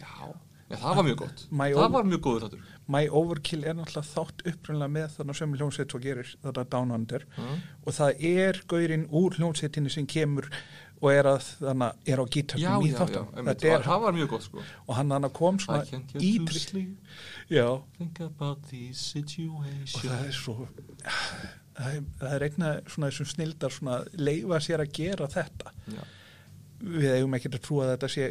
já, 0.00 0.28
já 0.70 0.76
það 0.76 1.00
var 1.00 1.08
mjög 1.08 1.22
gott 1.24 1.46
My 1.50 1.70
það 1.74 1.96
var 1.96 2.10
mjög 2.10 2.22
góður 2.26 2.46
þáttur 2.46 2.68
My 2.90 3.06
Overkill 3.20 3.62
er 3.62 3.76
náttúrulega 3.78 4.10
þátt 4.10 4.44
upprunlega 4.50 4.94
með 4.96 5.16
þarna 5.16 5.36
sömu 5.38 5.58
hljómsveit 5.60 5.94
og 5.94 6.06
gerir 6.06 6.30
þarna 6.42 6.66
Down 6.74 6.94
Under 6.94 7.26
mm. 7.36 7.58
og 7.86 7.96
það 7.98 8.24
er 8.30 8.62
gaurinn 8.70 9.06
úr 9.10 9.38
hljómsveitinni 9.38 9.92
sem 9.94 10.08
kemur 10.10 10.50
og 11.00 11.08
er 11.12 11.28
að 11.30 11.46
þannig 11.60 12.10
er 12.12 12.20
á 12.20 12.24
já, 12.24 12.32
gítarnum 12.34 12.84
í 12.84 12.92
þáttum 12.92 13.50
það 13.86 14.02
var 14.04 14.16
mjög 14.16 14.30
gott 14.34 14.46
sko. 14.46 14.64
Og 14.86 14.98
hann 14.98 15.14
þannig 15.14 15.34
kom 15.38 15.60
svona 15.62 16.02
ítri 16.20 16.60
sleep. 16.60 17.16
Já, 17.50 17.66
think 17.96 18.20
about 18.26 18.62
these 18.70 19.00
og 19.00 19.24
situations 19.24 19.96
það 19.96 20.26
er 20.26 20.36
svo 20.36 20.56
það 21.80 21.92
er, 21.94 22.08
það 22.20 22.32
er 22.36 22.46
einna 22.48 22.72
svona 22.86 23.10
þessum 23.10 23.30
snildar 23.32 23.74
svona 23.74 24.00
leifa 24.20 24.60
sér 24.62 24.84
að 24.84 24.96
gera 25.00 25.30
þetta. 25.32 25.74
Já, 25.90 26.02
við 26.80 27.14
eigum 27.16 27.36
ekki 27.36 27.52
að 27.52 27.62
trúa 27.64 27.86
að 27.86 27.94
þetta 27.94 28.10
sé 28.14 28.28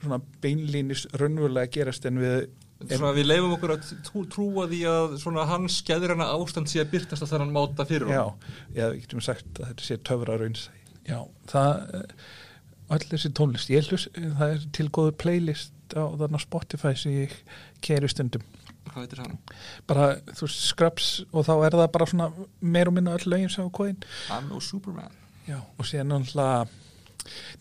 svona 0.00 0.20
beinlínis 0.44 1.06
raunverulega 1.14 1.68
að 1.68 1.78
gerast 1.78 2.08
en 2.08 2.20
við 2.20 2.36
svona, 2.80 3.14
við 3.16 3.26
leifum 3.28 3.54
okkur 3.56 3.74
að 3.74 3.88
trú, 4.06 4.24
trúa 4.32 4.66
því 4.70 4.80
að 4.88 5.16
svona 5.20 5.46
hans 5.48 5.80
skeðrana 5.82 6.30
ástand 6.36 6.70
sé 6.70 6.80
að 6.80 6.94
byrtast 6.94 7.26
að 7.26 7.34
þannig 7.34 7.56
máta 7.56 7.88
fyrir 7.88 8.12
já, 8.12 8.22
honum. 8.22 8.54
já, 8.72 8.84
við 8.86 9.02
getum 9.02 9.24
sagt 9.24 9.60
að 9.60 9.72
þetta 9.72 9.88
sé 9.88 9.98
töfra 10.08 10.38
raunsæ 10.40 10.79
já, 11.08 11.18
það 11.50 12.06
öll 12.90 13.04
þessi 13.12 13.30
tónlist, 13.38 13.70
ég 13.70 13.86
hlust 13.90 14.10
það 14.16 14.54
er 14.56 14.64
til 14.74 14.88
góðu 14.90 15.12
playlist 15.20 15.94
á 15.94 16.04
þarna 16.18 16.40
Spotify 16.42 16.94
sem 16.98 17.12
ég 17.24 17.36
keri 17.84 18.10
stundum 18.10 18.42
Hvað 18.90 19.04
veitir 19.04 19.20
hann? 19.22 19.36
bara, 19.86 20.06
þú 20.34 20.46
veist, 20.48 20.62
Scrubs 20.66 21.08
og 21.30 21.44
þá 21.46 21.52
er 21.68 21.76
það 21.78 21.90
bara 21.94 22.08
svona 22.10 22.30
meir 22.60 22.90
og 22.90 22.96
minna 22.96 23.14
öll 23.14 23.28
lögin 23.30 23.52
sem 23.52 23.68
á 23.68 23.70
kóðin 23.70 24.00
I'm 24.34 24.48
no 24.50 24.58
Superman. 24.60 25.12
Já, 25.46 25.60
og 25.78 25.86
síðan 25.86 26.10
náttúrulega 26.10 26.66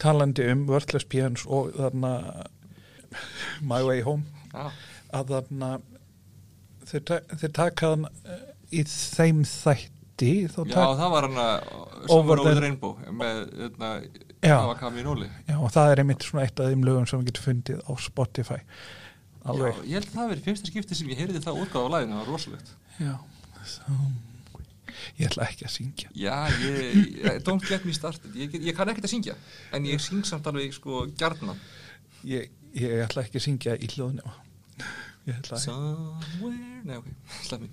talandi 0.02 0.46
um 0.54 0.66
Worthless 0.70 1.06
Pians 1.10 1.44
og 1.46 1.74
þarna 1.78 2.14
My 3.62 3.82
Way 3.86 4.02
Home 4.08 4.26
Já, 4.54 4.72
að 5.20 5.34
þarna 5.36 5.70
þeir, 6.90 7.04
ta 7.10 7.20
þeir 7.38 7.54
taka 7.60 7.92
hann 7.94 8.08
eh, 8.26 8.44
í 8.80 8.84
þeim 8.90 9.44
þætti 10.20 10.52
þá 10.54 10.60
já 10.70 10.86
það 11.00 11.12
var 11.16 11.28
hann 11.28 11.40
að 11.44 12.12
Over 12.16 12.42
the- 12.44 12.60
Rainbow 12.64 12.94
með, 13.12 13.40
hérna, 13.60 13.90
Já. 14.40 14.56
það 14.56 14.68
var 14.70 14.78
Kami 14.80 15.04
Nóli. 15.04 15.28
já, 15.50 15.56
og 15.60 15.72
það 15.76 15.92
er 15.92 16.02
einmitt 16.04 16.24
svona 16.24 16.44
eitt 16.46 16.60
af 16.60 16.70
þeim 16.72 16.84
lögum 16.88 17.08
sem 17.10 17.20
við 17.20 17.32
getum 17.32 17.46
fundið 17.50 17.82
á 17.84 17.92
Spotify 18.00 18.60
Já, 18.60 19.50
alveg 19.54 19.80
ég 19.88 19.94
held 19.98 20.08
að 20.10 20.16
það 20.20 20.30
verið 20.34 20.48
fyrsta 20.50 20.68
skipti 20.72 20.96
sem 21.00 21.10
ég 21.12 21.18
heyrði 21.24 21.42
það 21.44 21.60
útgáð 21.64 21.86
á 21.88 21.90
læginu, 21.96 22.14
það 22.16 22.24
var 22.24 22.32
rosalegt. 22.34 22.72
já, 23.00 23.14
svo, 23.66 23.98
ég 25.20 25.28
ætla 25.30 25.48
ekki 25.50 25.66
að 25.68 25.74
syngja 25.76 26.10
Já, 26.16 26.38
ég, 26.60 27.00
ég 27.24 27.44
don't 27.48 27.68
get 27.68 27.86
me 27.86 27.94
started, 27.96 28.36
ég, 28.36 28.56
ég 28.60 28.76
kann 28.76 28.90
ekkert 28.92 29.08
að 29.10 29.14
syngja, 29.16 29.36
en 29.74 29.86
ég 29.88 30.00
syng 30.04 30.24
samt 30.28 30.48
alveg 30.48 30.74
sko 30.76 31.06
gjarnan. 31.20 31.60
ég, 32.28 32.50
ég 32.76 33.04
ætla 33.08 33.24
ekki 33.28 33.40
að 33.40 33.46
syngja 33.48 33.76
í 33.80 33.88
ekki 33.90 35.60
Somewhere, 35.62 36.82
nei 36.88 36.96
ok, 36.98 37.10
slepp 37.46 37.62
mér. 37.62 37.70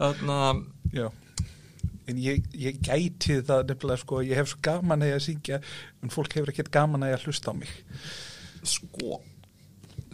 Þannig 0.00 0.30
að, 0.34 0.62
Já, 0.96 1.06
en 2.10 2.18
ég, 2.22 2.44
ég 2.54 2.80
gæti 2.84 3.40
það 3.46 3.70
nefnilega 3.70 4.02
sko, 4.02 4.22
ég 4.24 4.38
hef 4.38 4.50
svo 4.52 4.62
gaman 4.64 5.04
að 5.04 5.12
ég 5.12 5.20
að 5.20 5.24
syngja 5.26 5.60
en 6.02 6.12
fólk 6.14 6.36
hefur 6.38 6.52
ekkert 6.52 6.72
gaman 6.74 7.06
að 7.06 7.12
ég 7.12 7.20
að 7.20 7.28
hlusta 7.28 7.52
á 7.52 7.54
mig. 7.58 7.72
sko, 8.66 9.20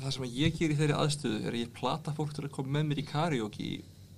það 0.01 0.15
sem 0.17 0.29
ég 0.37 0.59
ger 0.59 0.75
í 0.75 0.79
þeirri 0.81 0.99
aðstöðu 0.99 1.41
er 1.43 1.55
að 1.55 1.63
ég 1.63 1.75
plata 1.77 2.15
fólk 2.17 2.35
til 2.37 2.47
að 2.47 2.55
koma 2.57 2.79
með 2.79 2.89
mér 2.91 3.03
í 3.03 3.09
karaoke 3.09 3.71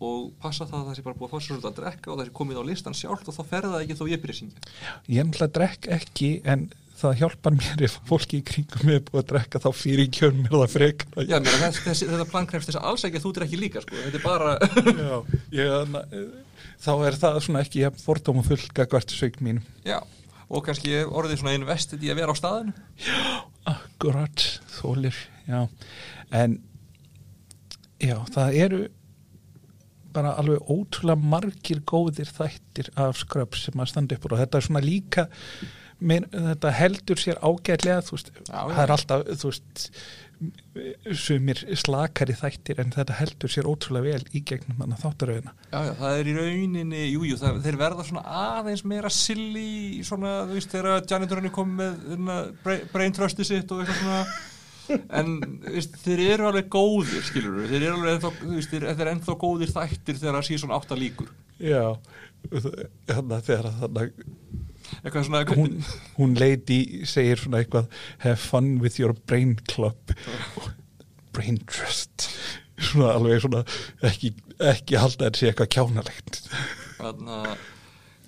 og 0.04 0.32
passa 0.42 0.66
það 0.66 0.80
að 0.80 0.88
það 0.88 0.96
sé 0.96 1.04
bara 1.06 1.18
búið 1.18 1.28
að 1.28 1.34
fá 1.34 1.46
svolítið 1.46 1.68
að 1.70 1.76
drekka 1.78 2.10
og 2.10 2.18
það 2.18 2.26
sé 2.28 2.34
komið 2.38 2.58
á 2.60 2.64
listan 2.68 2.96
sjálft 2.98 3.28
og 3.30 3.36
þá 3.36 3.42
fer 3.50 3.68
það 3.68 3.84
ekki 3.84 3.98
þó 3.98 4.04
ég 4.10 4.22
byrja 4.24 4.34
að 4.34 4.40
syngja. 4.40 4.72
Ég 5.06 5.28
nefnilega 5.28 5.54
drekk 5.58 5.88
ekki 5.98 6.30
en 6.50 6.66
það 6.94 7.16
hjálpar 7.20 7.54
mér 7.58 7.82
ef 7.88 7.94
fólki 8.08 8.38
í 8.40 8.44
kringum 8.46 8.84
mig 8.86 8.98
er 9.00 9.04
búið 9.08 9.20
að 9.22 9.28
drekka 9.32 9.60
þá 9.64 9.68
fyrir 9.74 10.10
kjörn 10.14 10.40
mér 10.44 10.54
það 10.54 10.72
frekar. 10.74 11.08
Já, 11.26 11.36
mér, 11.42 11.56
þess, 11.64 11.80
þessi, 11.88 12.08
þetta 12.12 12.26
plan 12.30 12.48
krefst 12.50 12.70
þess 12.70 12.78
að 12.80 12.88
alls 12.90 13.04
ekki 13.08 13.20
að 13.20 13.24
þú 13.26 13.32
drekki 13.38 13.60
líka, 13.60 13.82
sko, 13.84 14.00
þetta 14.04 14.20
er 14.20 14.24
bara, 14.24 14.52
Já, 14.94 15.16
ég, 15.58 15.96
þá 16.86 16.90
er 17.08 17.18
það 17.24 17.40
svona 17.48 17.64
ekki 17.66 17.84
fordóma 18.04 18.44
full 18.46 18.60
gagvart 18.78 19.14
sög 19.14 19.40
mínum. 19.42 19.66
já, 19.86 19.98
og 20.48 20.64
kannski 20.68 21.00
orðið 21.08 21.40
svona 21.42 21.56
investið 21.58 22.04
í 22.06 22.12
að 22.12 22.20
vera 22.22 22.34
á 22.34 22.36
staðinu. 22.38 22.74
Akkurat, 23.74 24.44
þólir, 24.76 25.16
já. 25.48 25.64
En, 26.34 26.58
já, 28.02 28.18
það 28.34 28.58
eru 28.66 28.82
bara 30.14 30.36
alveg 30.38 30.68
ótrúlega 30.70 31.18
margir 31.18 31.80
góðir 31.90 32.28
þættir 32.30 32.92
af 33.02 33.16
skröp 33.18 33.56
sem 33.58 33.80
að 33.82 33.90
standa 33.90 34.14
upp 34.14 34.28
úr 34.28 34.36
og 34.36 34.44
þetta 34.44 34.60
er 34.60 34.66
svona 34.68 34.82
líka 34.84 35.24
Meir, 36.00 36.26
þetta 36.32 36.74
heldur 36.74 37.20
sér 37.20 37.40
ágætlega 37.40 38.02
þú 38.04 38.16
veist, 38.16 38.30
Já, 38.48 38.60
það 38.60 38.82
er 38.84 38.92
alltaf 38.96 39.26
þú 39.40 39.50
veist, 39.50 39.90
sumir 41.14 41.60
slakari 41.78 42.34
þættir 42.36 42.80
en 42.82 42.92
þetta 42.94 43.16
heldur 43.20 43.52
sér 43.52 43.68
ótrúlega 43.70 44.14
vel 44.14 44.34
í 44.34 44.42
gegnum 44.46 44.80
þannig 44.80 45.02
þáttaröðina. 45.02 45.52
Já, 45.70 45.78
já, 45.86 45.92
það 46.00 46.18
er 46.18 46.30
í 46.30 46.34
rauninni, 46.38 47.04
jú, 47.12 47.22
jú, 47.28 47.38
þeir 47.38 47.78
verða 47.80 48.06
svona 48.08 48.24
aðeins 48.40 48.84
meira 48.88 49.12
silly, 49.12 50.02
svona, 50.06 50.34
þú 50.48 50.58
veist, 50.58 50.74
þegar 50.74 51.06
janitorinn 51.14 51.50
er 51.50 51.54
komið 51.54 52.02
með 52.18 52.42
hérna, 52.90 53.14
trustið 53.20 53.50
sitt 53.50 53.74
og 53.74 53.84
eitthvað 53.84 54.02
svona, 54.02 55.00
en, 55.20 55.34
þú 55.64 55.74
veist, 55.78 55.98
þeir 56.04 56.24
eru 56.26 56.48
alveg 56.50 56.70
góðir, 56.74 57.26
skilur 57.30 57.58
við, 57.60 57.72
þeir 57.72 57.82
eru 57.82 57.98
alveg 57.98 58.16
ennþá, 58.16 58.32
þú 58.42 58.54
veist, 58.58 58.74
þeir, 58.74 58.88
eru 58.94 59.14
ennþá 59.14 59.40
góðir 59.46 59.74
þættir 59.78 60.22
þegar 60.22 60.40
það 60.40 60.48
sé 60.50 60.62
svona 60.64 60.80
átta 60.80 60.98
líkur. 60.98 61.34
Já, 61.62 61.84
þannig 62.50 63.36
að 63.38 63.46
þegar 63.52 63.70
þannig 63.84 64.24
Eitthvað 65.02 65.28
svona, 65.28 65.42
hún, 65.56 65.76
hún 66.18 66.34
lady 66.38 66.78
segir 67.08 67.40
svona 67.42 67.62
eitthvað 67.62 67.90
have 68.24 68.40
fun 68.40 68.78
with 68.82 68.98
your 69.00 69.14
brain 69.26 69.56
club. 69.70 70.14
Brain 71.34 71.60
trust. 71.66 72.28
Svona 72.78 73.14
alveg 73.18 73.44
svona 73.44 73.62
ekki, 74.06 74.34
ekki 74.62 74.98
halda 75.00 75.28
þetta 75.28 75.40
sé 75.40 75.50
eitthvað 75.50 75.72
kjánalegt. 75.76 76.42
Þannig 76.98 77.32
að, 77.38 77.68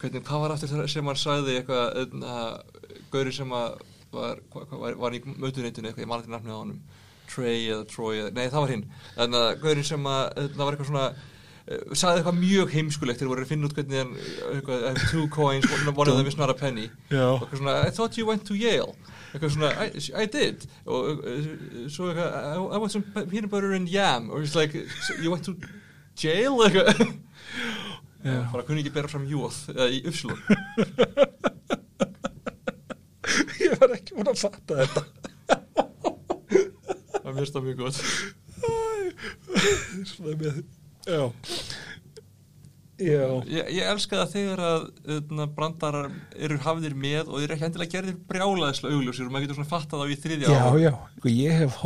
hvernig, 0.01 0.25
hvað 0.27 0.45
var 0.45 0.55
aftur 0.57 0.73
þegar 0.73 0.93
sem 0.93 1.11
hann 1.11 1.21
sagði 1.21 1.61
eitthvað, 1.61 2.01
að, 2.31 2.81
gauri 3.15 3.35
sem 3.35 3.55
að 3.57 3.79
var, 4.17 4.43
hva, 4.53 4.67
var, 4.81 4.99
var 5.01 5.17
í 5.17 5.23
mötuneytinu 5.27 5.91
eitthvað, 5.91 6.05
ég 6.05 6.11
man 6.11 6.23
ekki 6.23 6.35
nafnið 6.35 6.57
á 6.57 6.61
honum, 6.61 6.83
Trey 7.27 7.65
eða 7.67 7.87
Troy, 7.91 8.13
eða, 8.21 8.35
nei 8.37 8.45
það 8.53 8.63
var 8.63 8.73
hinn, 8.75 8.85
þannig 9.17 9.41
að 9.43 9.57
gauri 9.65 9.85
sem 9.87 10.07
að, 10.11 10.23
það 10.55 10.63
var 10.63 10.77
eitthvað 10.77 10.91
svona, 10.93 11.07
sagði 11.67 12.21
eitthvað 12.21 12.37
mjög 12.39 12.73
heimskulegt 12.77 13.19
þegar 13.19 13.31
voru 13.33 13.43
að 13.43 13.51
finna 13.51 13.67
út 13.67 13.75
hvernig 13.75 13.99
hann, 13.99 14.13
eitthvað, 14.53 14.85
I 14.85 14.91
have 14.93 15.09
two 15.11 15.25
coins, 15.35 15.67
one 15.89 16.11
of 16.13 16.17
them 16.17 16.29
is 16.31 16.37
not 16.39 16.51
a 16.51 16.55
penny, 16.55 16.87
og 17.11 17.51
svona, 17.51 17.81
I 17.83 17.91
thought 17.91 18.17
you 18.19 18.27
went 18.29 18.45
to 18.47 18.55
Yale, 18.55 18.95
svona, 19.35 19.73
I, 19.75 19.91
I 20.15 20.27
did, 20.31 20.69
og 20.87 21.25
uh, 21.27 21.49
svo 21.91 22.13
eitthvað, 22.13 22.31
I, 22.55 22.79
want 22.79 22.95
some 22.95 23.03
peanut 23.17 23.51
butter 23.51 23.73
and 23.75 23.91
yam, 23.91 24.31
or 24.31 24.43
it's 24.43 24.55
like, 24.55 24.75
you 25.21 25.31
went 25.33 25.45
to 25.45 25.57
jail, 26.15 26.63
eitthvað, 26.63 27.03
bara 28.53 28.63
kunni 28.67 28.85
ekki 28.85 28.95
bera 28.95 29.11
fram 29.11 29.27
jóð 29.27 29.59
eða 29.75 29.91
í 29.91 30.01
uppslun 30.07 30.39
ég 33.67 33.75
var 33.81 33.91
ekki 33.97 34.15
búin 34.15 34.31
að 34.31 34.39
fatta 34.39 34.75
þetta. 34.81 35.03
Það 37.17 37.31
er 37.31 37.35
mér 37.37 37.49
stað 37.51 37.67
mjög 37.67 37.79
gott 37.83 37.99
svona 40.07 40.37
með 40.39 40.63
já 41.07 41.23
já 42.97 43.27
ég, 43.45 43.69
ég 43.77 43.91
elska 43.91 44.23
það 44.23 44.31
þegar 44.33 44.63
að 44.65 44.85
öðna, 45.17 45.47
brandarar 45.59 46.15
eru 46.33 46.57
hafðir 46.65 46.95
með 46.97 47.29
og 47.29 47.41
þeir 47.41 47.45
eru 47.47 47.57
ekki 47.57 47.67
endilega 47.69 47.93
gerðir 47.93 48.17
brjálaðislega 48.31 48.97
augljósir 48.97 49.27
og 49.27 49.35
maður 49.35 49.47
getur 49.47 49.59
svona 49.59 49.73
fattað 49.73 50.05
á 50.05 50.07
í 50.09 50.17
þriðja 50.23 50.55
já 50.55 50.63
ár. 50.65 50.79
já 50.81 50.93
Sko, 51.19 51.33
ég 51.33 51.59
hef 51.61 51.77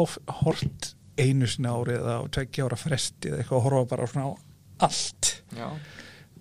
hort 0.45 0.93
einu 1.21 1.49
sinni 1.51 1.73
árið 1.73 1.99
eða 1.99 2.15
tveggja 2.37 2.69
ára 2.69 2.79
fresti 2.79 3.33
eða 3.33 3.43
eitthvað 3.43 3.59
að 3.59 3.67
horfa 3.67 3.91
bara 3.91 4.09
svona 4.13 4.31
á 4.31 4.33
allt 4.87 5.33
já. 5.59 5.67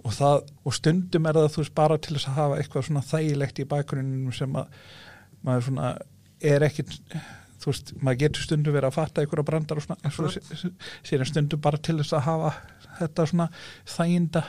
og, 0.05 0.13
það, 0.15 0.37
og 0.63 0.77
stundum 0.77 1.27
er 1.27 1.41
það 1.41 1.51
þú 1.55 1.63
veist 1.63 1.75
bara 1.81 1.97
til 1.99 2.15
þess 2.15 2.29
að 2.29 2.39
hafa 2.43 2.61
eitthvað 2.61 2.87
svona 2.87 3.05
þægilegt 3.09 3.59
í 3.63 3.67
bakgrunninum 3.73 4.37
sem 4.37 4.61
að 4.61 4.79
maður 5.43 5.67
svona 5.69 5.91
er 6.39 6.65
ekkit 6.69 6.93
þú 7.59 7.71
veist, 7.73 7.93
maður 8.01 8.21
getur 8.23 8.45
stundum 8.47 8.73
verið 8.75 8.89
að 8.91 8.97
fatta 8.99 9.21
einhverja 9.23 9.47
brandar 9.49 9.77
og 9.81 9.83
svona, 9.85 9.99
en 10.03 10.11
svo 10.15 10.25
Akkurat. 10.29 10.57
sé- 10.63 10.73
síðan 11.09 11.29
stundum 11.31 11.59
bara 11.61 11.77
til 11.77 11.97
þess 11.99 12.13
að 12.15 12.25
hafa 12.29 12.51
þetta 12.99 13.25
svona 13.33 13.49
þæginda 13.85 14.43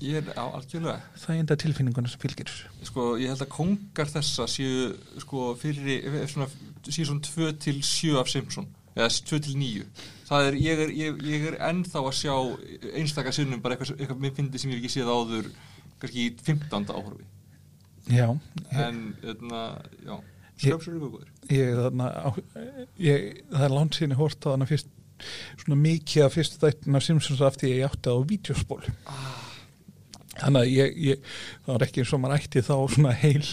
ég 0.00 0.14
er 0.22 0.28
á 0.38 0.44
algjörlega 0.54 1.00
þæginda 1.18 1.56
tilfinninguna 1.58 2.08
sem 2.12 2.20
fylgir 2.22 2.50
sko 2.86 3.16
ég 3.18 3.32
held 3.32 3.42
að 3.42 3.48
kongar 3.56 4.06
þessa 4.12 4.46
séu 4.46 4.92
sko 5.18 5.54
fyrir 5.58 6.04
svona 6.30 6.46
síðan 6.86 7.20
2 7.26 7.52
til 7.58 7.80
7 7.82 8.14
af 8.20 8.28
Simpson 8.30 8.68
eða 8.94 9.08
2 9.10 9.40
til 9.48 9.56
9 9.58 9.82
það 10.28 10.46
er, 10.48 10.54
ég 10.62 10.84
er, 10.84 10.92
ég, 10.94 11.18
ég 11.26 11.48
er 11.50 11.58
ennþá 11.70 12.04
að 12.04 12.14
sjá 12.20 12.34
einstaka 12.94 13.32
sinnum 13.34 13.60
bara 13.64 13.74
eitthvað, 13.76 13.98
eitthvað 13.98 14.22
mér 14.22 14.36
fyndi 14.38 14.58
sem 14.62 14.70
ég 14.70 14.78
ekki 14.84 14.92
séð 15.00 15.10
áður 15.10 15.50
kannski 15.98 16.28
í 16.28 16.32
15. 16.46 16.94
áhorfi 16.94 17.26
já, 18.14 18.28
en 18.78 19.00
þarna, 19.20 19.62
já, 20.06 20.14
skröpsur 20.58 20.94
eru 20.94 21.10
góður. 21.14 21.32
ég, 21.54 21.74
þarna, 21.78 22.08
á, 22.12 22.28
ég 23.02 23.42
það 23.52 23.66
er 23.68 23.74
langt 23.74 23.98
síðan 23.98 24.14
ég 24.16 24.22
hort 24.22 24.40
á 24.44 24.50
þarna 24.52 24.70
fyrst 24.70 24.94
svona 25.58 25.78
mikið 25.82 26.24
af 26.24 26.34
fyrstu 26.36 26.72
Simpsons 27.02 27.42
af 27.42 27.58
því 27.58 27.72
að 27.72 27.78
ég 27.78 27.88
átti 27.88 28.14
á 28.14 28.16
vídeospól 28.28 28.82
þannig 30.38 30.60
að 30.60 30.68
ég, 30.70 30.98
ég 31.02 31.22
það 31.64 31.72
var 31.72 31.84
ekki 31.86 32.02
eins 32.02 32.12
og 32.14 32.22
maður 32.22 32.36
ætti 32.38 32.62
þá 32.66 32.74
svona 32.94 33.14
heil, 33.18 33.46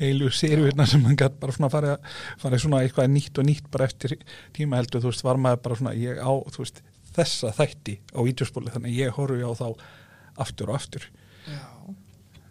heilu 0.00 0.30
sériuirna 0.34 0.86
sem 0.90 1.04
mann 1.04 1.18
gætt 1.18 1.38
bara 1.42 1.54
svona 1.54 1.70
farið 1.72 2.08
fari 2.42 2.60
svona 2.62 2.82
eitthvað 2.82 3.12
nýtt 3.12 3.40
og 3.40 3.48
nýtt 3.48 3.70
bara 3.74 3.88
eftir 3.90 4.16
tíma 4.56 4.80
heldur, 4.80 5.04
þú 5.04 5.12
veist, 5.12 5.26
var 5.26 5.40
maður 5.40 5.62
bara 5.68 5.78
svona 5.80 5.94
ég 5.98 6.18
á, 6.18 6.32
þú 6.54 6.64
veist, 6.64 6.82
þessa 7.14 7.52
þætti 7.54 7.98
á 8.10 8.18
vídeospóli 8.26 8.74
þannig 8.74 8.90
að 8.90 9.00
ég 9.04 9.18
horfi 9.18 9.46
á 9.46 9.52
þá 9.54 9.68
aftur 10.44 10.72
og 10.72 10.80
aftur. 10.80 11.06
Já. 11.46 11.62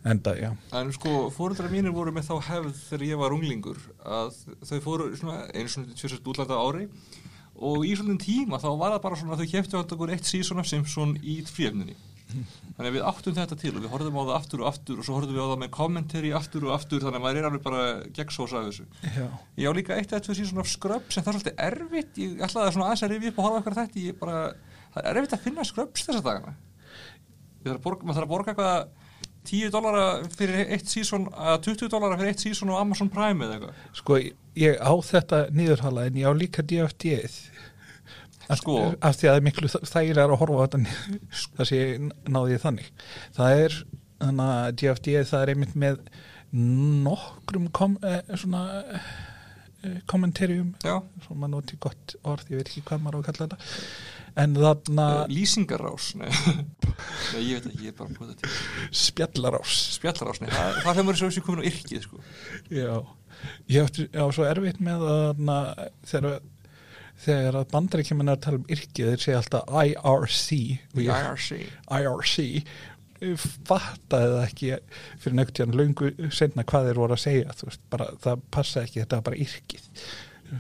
Enda, 0.06 0.34
já 0.36 0.50
En 0.76 0.92
sko, 0.96 1.30
fóreldrar 1.36 1.72
mínir 1.72 1.94
voru 1.96 2.12
með 2.16 2.30
þá 2.30 2.34
hefð 2.50 2.72
þegar 2.90 3.06
ég 3.08 3.22
var 3.22 3.36
unglingur 3.36 3.80
að 4.04 4.34
þau 4.68 4.80
fóru 4.84 5.12
svona 5.20 5.44
einu 5.54 5.70
svona 5.72 5.96
tjóðsett 5.96 6.28
útlanda 6.34 6.58
ári 6.60 6.88
og 7.64 7.86
í 7.88 7.94
svona 7.96 8.18
tíma 8.20 8.60
þá 8.60 8.70
var 8.80 8.96
það 8.96 9.04
bara 9.06 9.20
svona 9.22 9.36
að 9.38 9.44
þau 9.44 9.52
keftu 9.54 9.78
að 9.80 9.94
okkur 9.96 10.12
eitt 10.16 10.28
season 10.28 10.60
af 10.60 10.68
Simpson 10.68 11.14
í 11.22 11.38
fríöfninni. 11.48 11.96
Þannig 12.34 12.88
að 12.88 12.96
við 12.96 13.04
áttum 13.06 13.36
þetta 13.38 13.56
til 13.62 13.72
og 13.76 13.84
við 13.84 13.92
horfðum 13.94 14.16
á 14.18 14.24
það 14.24 14.38
aftur 14.40 14.62
og 14.64 14.68
aftur 14.72 15.00
og 15.00 15.06
svo 15.06 15.18
horfðum 15.20 15.36
við 15.38 15.44
á 15.46 15.52
það 15.52 15.60
með 15.62 15.72
kommentari 15.76 16.32
aftur 16.34 16.66
og 16.66 16.72
aftur 16.74 17.04
þannig 17.04 17.20
að 17.20 17.26
maður 17.28 17.40
er 17.40 17.48
alveg 17.50 17.64
bara 17.68 17.84
gegnsós 18.18 18.56
af 18.58 18.66
þessu. 18.70 18.86
Já, 19.06 19.28
Ég 19.62 19.70
á 19.70 19.78
líka 19.78 19.98
eitt 20.00 20.16
eða 20.16 20.24
tvö 20.26 20.36
season 20.40 20.64
af 20.64 20.72
Scrubs 20.72 21.20
en 21.20 21.28
það 21.28 21.30
er 21.30 21.38
svolítið 21.38 21.62
erfitt, 21.68 22.18
ég 22.24 22.42
ætlaði 22.48 22.74
svona 22.74 22.88
aðeins 22.90 23.06
að 23.06 23.14
rifja 23.14 23.34
upp 23.34 23.38
og 23.38 23.46
horfa 23.46 23.60
eitthvað 23.62 23.80
þetta, 23.84 24.06
ég 24.08 24.18
bara, 24.24 24.40
það 24.96 25.10
er 25.12 25.22
erfitt 25.22 25.38
að 25.38 25.46
finna 25.46 25.68
Scrubs 25.70 26.08
þessa 26.08 26.26
dagana. 26.26 26.56
Að 27.70 27.82
borga, 27.86 28.08
maður 28.08 28.18
þarf 28.18 28.26
að 28.26 28.34
borga 28.34 28.56
eitthvað 28.56 29.03
10 29.50 29.72
dólara 29.74 30.06
fyrir 30.34 30.72
eitt 30.76 30.88
sísón 30.92 31.28
að 31.34 31.58
20 31.70 31.92
dólara 31.92 32.18
fyrir 32.20 32.34
eitt 32.34 32.44
sísón 32.46 32.72
á 32.72 32.80
Amazon 32.80 33.10
Prime 33.14 33.46
eða 33.46 33.58
eitthvað. 33.58 33.82
sko, 34.00 34.20
ég 34.64 34.78
á 34.80 34.94
þetta 35.10 35.42
niðurhala 35.52 36.06
en 36.08 36.20
ég 36.22 36.30
á 36.30 36.34
líka 36.36 36.64
DFD-ið 36.64 37.40
Sko. 38.54 38.74
af 39.00 39.16
því 39.16 39.28
að 39.30 39.32
það 39.32 39.38
er 39.40 39.46
miklu 39.48 39.70
þægilega 39.72 40.24
að 40.28 40.40
horfa 40.42 40.56
á 40.60 40.64
þetta 40.68 40.80
það 41.58 41.68
sé 41.70 41.78
ég 41.80 42.08
náði 42.28 42.58
þannig 42.60 42.90
það 43.38 43.62
er, 43.64 43.78
þannig 44.20 44.50
að 44.56 44.74
DFD 44.82 45.14
það 45.30 45.44
er 45.46 45.52
einmitt 45.54 45.78
með 45.80 46.02
nokkrum 47.08 47.70
kom, 47.74 47.96
eh, 48.04 48.20
svona 48.36 48.66
eh, 49.88 50.00
kommentarjum 50.10 50.74
Já, 50.84 50.98
svo 51.26 51.38
maður 51.38 51.54
noti 51.58 51.80
gott 51.84 52.16
orð, 52.24 52.52
ég 52.52 52.62
veit 52.62 52.72
ekki 52.72 52.86
hvað 52.90 53.04
maður 53.06 53.18
á 53.18 53.20
að 53.22 53.28
kalla 53.30 53.48
þetta 53.48 53.58
en 54.44 54.56
þarna 54.58 55.08
uh, 55.22 55.26
lýsingarás, 55.30 56.08
nei. 56.18 56.30
nei, 57.36 57.42
ég 57.44 57.60
veit 57.60 57.68
ekki, 57.70 57.84
ég 57.86 57.92
er 57.92 57.98
bara 58.00 58.16
búið 58.16 58.32
þetta 58.32 58.48
til. 58.48 58.96
spjallarás 59.04 59.76
Spjallarás, 60.00 60.42
nei, 60.42 60.50
það, 60.54 60.80
það 60.80 61.02
fyrir 61.02 61.20
svo 61.22 61.30
sem 61.36 61.46
komin 61.46 61.62
á 61.62 61.70
yrkið, 61.70 62.08
sko. 62.08 62.24
já, 62.74 62.96
ég 63.76 63.86
átti 63.86 64.08
á 64.18 64.26
svo 64.34 64.48
erfitt 64.50 64.82
með 64.82 65.06
að 65.06 65.22
þarna, 65.28 65.60
þegar 66.10 66.42
þegar 67.24 67.60
að 67.60 67.70
bandaríkjumenn 67.72 68.32
er 68.32 68.38
að 68.38 68.44
tala 68.44 68.60
um 68.60 68.72
yrkið 68.74 69.12
þeir 69.12 69.22
segja 69.22 69.40
alltaf 69.40 69.76
IRC 69.84 70.48
IRC. 71.04 71.50
IRC 71.94 72.48
fattaði 73.70 74.34
það 74.34 74.44
ekki 74.48 74.72
fyrir 75.24 75.38
nögt 75.40 75.62
hérna 75.62 75.80
löngu 75.80 76.12
senna 76.34 76.66
hvað 76.68 76.90
þeir 76.90 77.02
voru 77.04 77.18
að 77.18 77.24
segja 77.24 77.56
veist, 77.64 77.84
bara, 77.94 78.10
það 78.24 78.44
passa 78.54 78.84
ekki, 78.84 79.02
þetta 79.04 79.20
var 79.20 79.28
bara 79.32 79.42
yrkið 79.46 79.90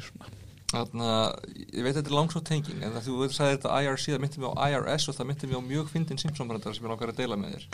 Svona. 0.01 0.29
Þannig 0.73 1.05
að, 1.05 1.49
ég 1.69 1.85
veit 1.85 1.93
þetta 1.93 2.09
er 2.09 2.15
langsótt 2.17 2.47
tenging, 2.49 2.79
en 2.81 2.95
það 2.95 3.03
þú 3.05 3.27
sagði 3.29 3.57
þetta 3.59 3.73
IRC, 3.83 4.05
það 4.09 4.23
myndi 4.23 4.41
mig 4.41 4.55
á 4.57 4.61
IRS 4.71 5.09
og 5.11 5.17
það 5.19 5.27
myndi 5.29 5.49
mig 5.49 5.59
á 5.61 5.69
mjög 5.69 5.91
fyndin 5.91 6.21
Simpson-brandara 6.21 6.73
sem 6.73 6.87
ég 6.87 6.93
langar 6.93 7.11
að 7.13 7.19
deila 7.19 7.37
með 7.37 7.57
þér. 7.57 7.67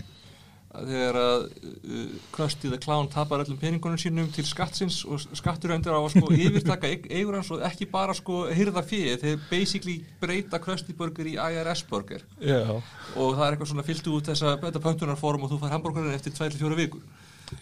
Að 0.70 0.90
Þegar 0.92 1.18
að 1.18 1.44
uh, 1.50 2.02
Krusty 2.36 2.70
the 2.70 2.78
Clown 2.78 3.08
tapar 3.10 3.42
öllum 3.42 3.58
peningunum 3.58 3.98
sínum 3.98 4.28
til 4.36 4.44
skattsins 4.46 5.00
og 5.10 5.24
skattur 5.40 5.72
endur 5.74 5.96
á 5.98 6.02
að 6.04 6.12
sko 6.14 6.30
yfirtaka 6.46 6.92
eig- 6.92 7.08
eigur 7.10 7.40
hans 7.40 7.50
og 7.56 7.64
ekki 7.66 7.88
bara 7.90 8.14
sko 8.14 8.44
hyrða 8.54 8.84
fyrir, 8.86 9.18
þeir 9.24 9.40
basically 9.50 9.96
breyta 10.22 10.60
Krusty 10.62 10.94
Burger 10.94 11.26
í 11.32 11.34
IRS 11.42 11.82
Burger. 11.90 12.22
Já, 12.38 12.62
og 12.70 13.34
það 13.34 13.46
er 13.48 13.56
eitthvað 13.58 13.72
svona 13.72 13.86
fylgtu 13.88 14.14
út 14.20 14.30
þessa 14.30 14.54
betta 14.62 14.82
pöntunarform 14.84 15.48
og 15.48 15.56
þú 15.56 15.58
fær 15.64 15.74
hambúrgarinn 15.74 16.14
eftir 16.20 16.36
2-4 16.38 16.78
vikur. 16.84 17.02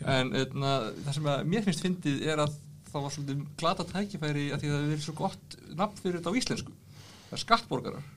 En 0.04 0.34
etna, 0.36 0.74
það 1.06 1.14
sem 1.16 1.30
að 1.32 1.46
mér 1.54 1.64
finnst 1.64 1.86
fyndið 1.86 2.26
er 2.28 2.42
að 2.44 2.58
það 2.92 3.06
var 3.06 3.14
svolítið 3.16 3.46
glata 3.62 3.86
tækifæri 3.88 4.50
að 4.52 4.66
því 4.66 4.74
að 4.74 4.82
það 4.82 4.92
er 4.98 5.06
svo 5.06 5.16
gott 5.22 5.56
nafn 5.80 6.02
fyrir 6.04 6.20
þetta 6.20 6.36
á 6.36 6.40
íslensku. 6.42 6.76
Það 7.30 7.38
er 7.40 7.44
skattborgarar. 7.46 8.12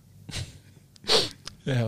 Já. 1.67 1.87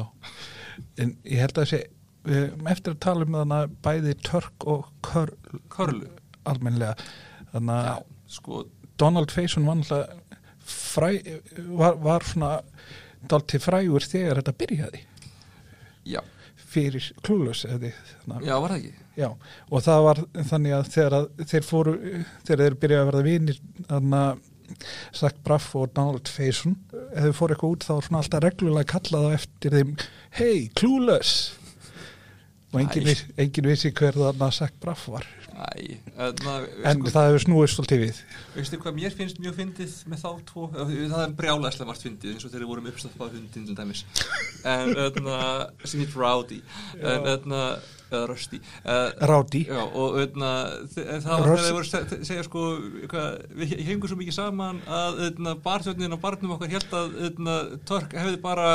En 1.03 1.16
ég 1.26 1.42
held 1.42 1.59
að 1.62 1.68
sé 1.72 1.80
við 1.82 1.88
höfum 1.88 2.01
eftir 2.25 2.95
að 2.95 3.01
tala 3.03 3.27
um 3.27 3.39
þannig 3.41 3.77
bæði 3.83 4.16
törk 4.23 4.66
og 4.70 4.89
kör, 5.05 5.33
Körlu, 5.73 6.11
almennlega 6.49 6.95
þannig 7.53 7.89
að 7.93 8.05
sko 8.33 8.64
Donald 9.01 9.33
Faison 9.35 9.66
var 9.66 10.07
var, 11.73 11.97
var 12.03 12.27
svona 12.27 12.53
dálti 13.31 13.59
frægur 13.62 14.05
þegar 14.07 14.41
þetta 14.41 14.55
byrjaði. 14.61 15.03
Já, 16.09 16.20
fyrir 16.73 17.11
klúlus 17.23 17.64
að 17.68 17.89
já, 18.47 18.55
var 18.55 18.73
það 18.73 18.79
ekki? 18.79 18.95
Já, 19.18 19.29
og 19.68 19.85
það 19.85 20.07
var 20.07 20.23
þannig 20.51 20.77
að 20.77 20.89
þegar 20.95 21.18
að 21.18 21.29
þeir 21.51 21.66
fóru, 21.68 21.95
þegar 22.47 22.64
þeir 22.64 22.79
byrjaði 22.85 23.03
að 23.03 23.11
verða 23.11 23.27
vinir, 23.29 23.61
þannig 23.91 24.18
að 24.23 24.49
Zach 25.12 25.41
Braff 25.45 25.75
og 25.77 25.91
Donald 25.93 26.31
Faison, 26.33 26.79
ef 27.12 27.27
þau 27.27 27.35
fóru 27.37 27.55
eitthvað 27.57 27.75
út 27.75 27.87
þá 27.87 27.93
var 27.93 28.07
svona 28.07 28.23
alltaf 28.23 28.45
reglulega 28.47 28.93
kallað 28.95 29.27
á 29.29 29.31
eftir 29.37 29.77
þeim, 29.77 29.91
hey, 30.39 30.62
clueless! 30.79 31.35
Og 32.73 32.81
engin, 32.81 33.05
viss, 33.05 33.25
engin 33.37 33.66
vissi 33.68 33.91
hver 33.93 34.16
þannig 34.16 34.45
að 34.47 34.55
Zach 34.57 34.77
Braff 34.81 35.09
var. 35.12 35.27
Æ, 35.53 35.99
etna, 36.25 36.55
En 36.89 37.03
það 37.05 37.27
hefur 37.29 37.43
snúist 37.45 37.77
svolítið 37.77 38.01
við. 38.07 38.20
veistu 38.55 38.79
hvað 38.81 38.95
mér 38.97 39.16
finnst 39.18 39.41
mjög 39.45 39.59
fyndið 39.59 39.97
með 40.09 40.23
þá 40.23 40.31
tvo, 40.49 40.68
það 40.73 41.18
er 41.27 41.35
brjálæslega 41.43 41.89
margt 41.91 42.07
fyndið 42.07 42.33
eins 42.33 42.47
og 42.49 42.55
þeir 42.55 42.64
vorum 42.70 42.89
uppstafað 42.89 43.37
hundin 43.37 43.66
til 43.68 43.77
dæmis. 43.77 44.05
En 44.64 44.95
etna, 45.05 45.37
sem 45.85 46.01
heit 46.01 46.16
Rowdy 46.16 46.62
en 47.03 47.29
etna, 47.35 47.61
eða 48.13 48.29
Rusty 48.31 48.59
uh, 48.85 49.11
Rádi. 49.31 49.63
Já, 49.69 49.81
og 49.83 50.19
öðna, 50.23 50.51
það 50.95 51.27
var 51.27 51.47
þegar 51.47 51.63
þeir 51.63 51.77
voru 51.77 51.87
að 51.87 51.93
se- 51.93 52.21
segja 52.29 52.45
sko, 52.47 52.65
hvað, 53.13 53.39
við 53.63 53.75
hengum 53.89 54.11
svo 54.13 54.19
mikið 54.21 54.37
saman 54.39 54.83
að 55.01 55.23
öðna, 55.29 55.55
barþjóðnin 55.65 56.17
og 56.17 56.23
barnum 56.27 56.55
okkar 56.57 56.73
held 56.77 56.97
að 57.01 57.17
öðna, 57.31 57.57
Tork 57.89 58.17
hefði 58.19 58.41
bara 58.45 58.69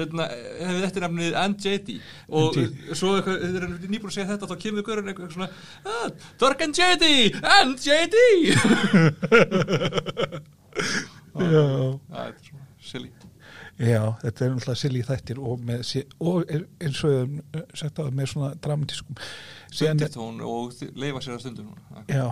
öðna, 0.00 0.26
hefði 0.60 0.84
eftir 0.86 1.04
nefnið 1.06 1.38
and 1.44 1.64
JD 1.66 1.96
og 2.40 2.56
NJD. 2.60 2.94
svo 3.00 3.14
eitthvað, 3.18 3.40
þeir 3.46 3.64
eru 3.66 3.90
nýbúin 3.90 4.10
að 4.12 4.16
segja 4.18 4.28
þetta 4.30 4.50
þá 4.52 4.56
kemur 4.64 4.86
görun 4.86 5.10
eitthvað 5.10 5.34
svona 5.34 5.50
ah, 5.84 6.06
Tork 6.40 6.62
and 6.66 6.78
JD, 6.78 7.10
and 7.58 7.82
JD 7.88 8.16
Já. 11.40 11.54
Það 12.10 12.24
er 12.26 12.34
svona 12.44 12.66
silly 12.90 13.10
Já, 13.80 14.02
þetta 14.20 14.44
er 14.44 14.50
náttúrulega 14.52 14.76
silly 14.76 15.00
þættir 15.08 15.38
og, 15.40 15.62
með, 15.64 15.82
og 16.20 16.50
eins 16.84 16.98
og 17.08 17.34
sagt 17.80 18.00
að 18.02 18.10
með 18.18 18.26
svona 18.34 18.50
dramatískum. 18.60 19.16
Undirtón 19.88 20.40
og 20.44 20.74
leyfa 21.00 21.22
sér 21.24 21.36
að 21.38 21.44
stundum 21.46 21.70
svona. 21.72 22.02
Já, 22.12 22.26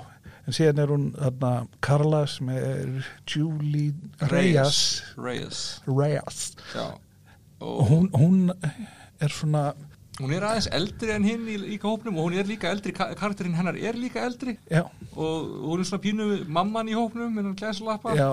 en 0.44 0.56
síðan 0.58 0.82
er 0.84 0.92
hún 0.92 1.06
þarna 1.16 1.52
Karla 1.88 2.20
sem 2.28 2.50
er 2.52 2.90
Julie 3.32 3.94
Reyes. 4.32 4.80
Reyes. 5.16 5.62
Reyes. 5.88 6.42
Já. 6.74 6.90
Og 7.58 7.80
og 7.80 7.88
hún, 7.90 8.10
hún 8.14 8.52
er 9.20 9.32
svona 9.34 9.70
hún 10.20 10.32
er 10.34 10.44
aðeins 10.46 10.68
eldri 10.74 11.10
en 11.14 11.24
hinn 11.26 11.48
í 11.48 11.56
líka 11.62 11.88
hópnum 11.88 12.16
og 12.18 12.28
hún 12.28 12.36
er 12.38 12.46
líka 12.46 12.68
eldri, 12.74 12.92
ka- 12.94 13.12
karakterinn 13.18 13.54
hennar 13.54 13.74
er 13.78 13.96
líka 13.98 14.20
eldri. 14.26 14.56
Já, 14.70 14.84
og 15.16 15.48
hún 15.64 15.80
er 15.80 15.88
svona 15.88 16.02
pínu 16.04 16.28
mamman 16.50 16.90
í 16.90 16.94
hópnum 16.98 17.38
en 17.38 17.48
hún 17.52 17.56
glæslappa, 17.58 18.14
já, 18.18 18.30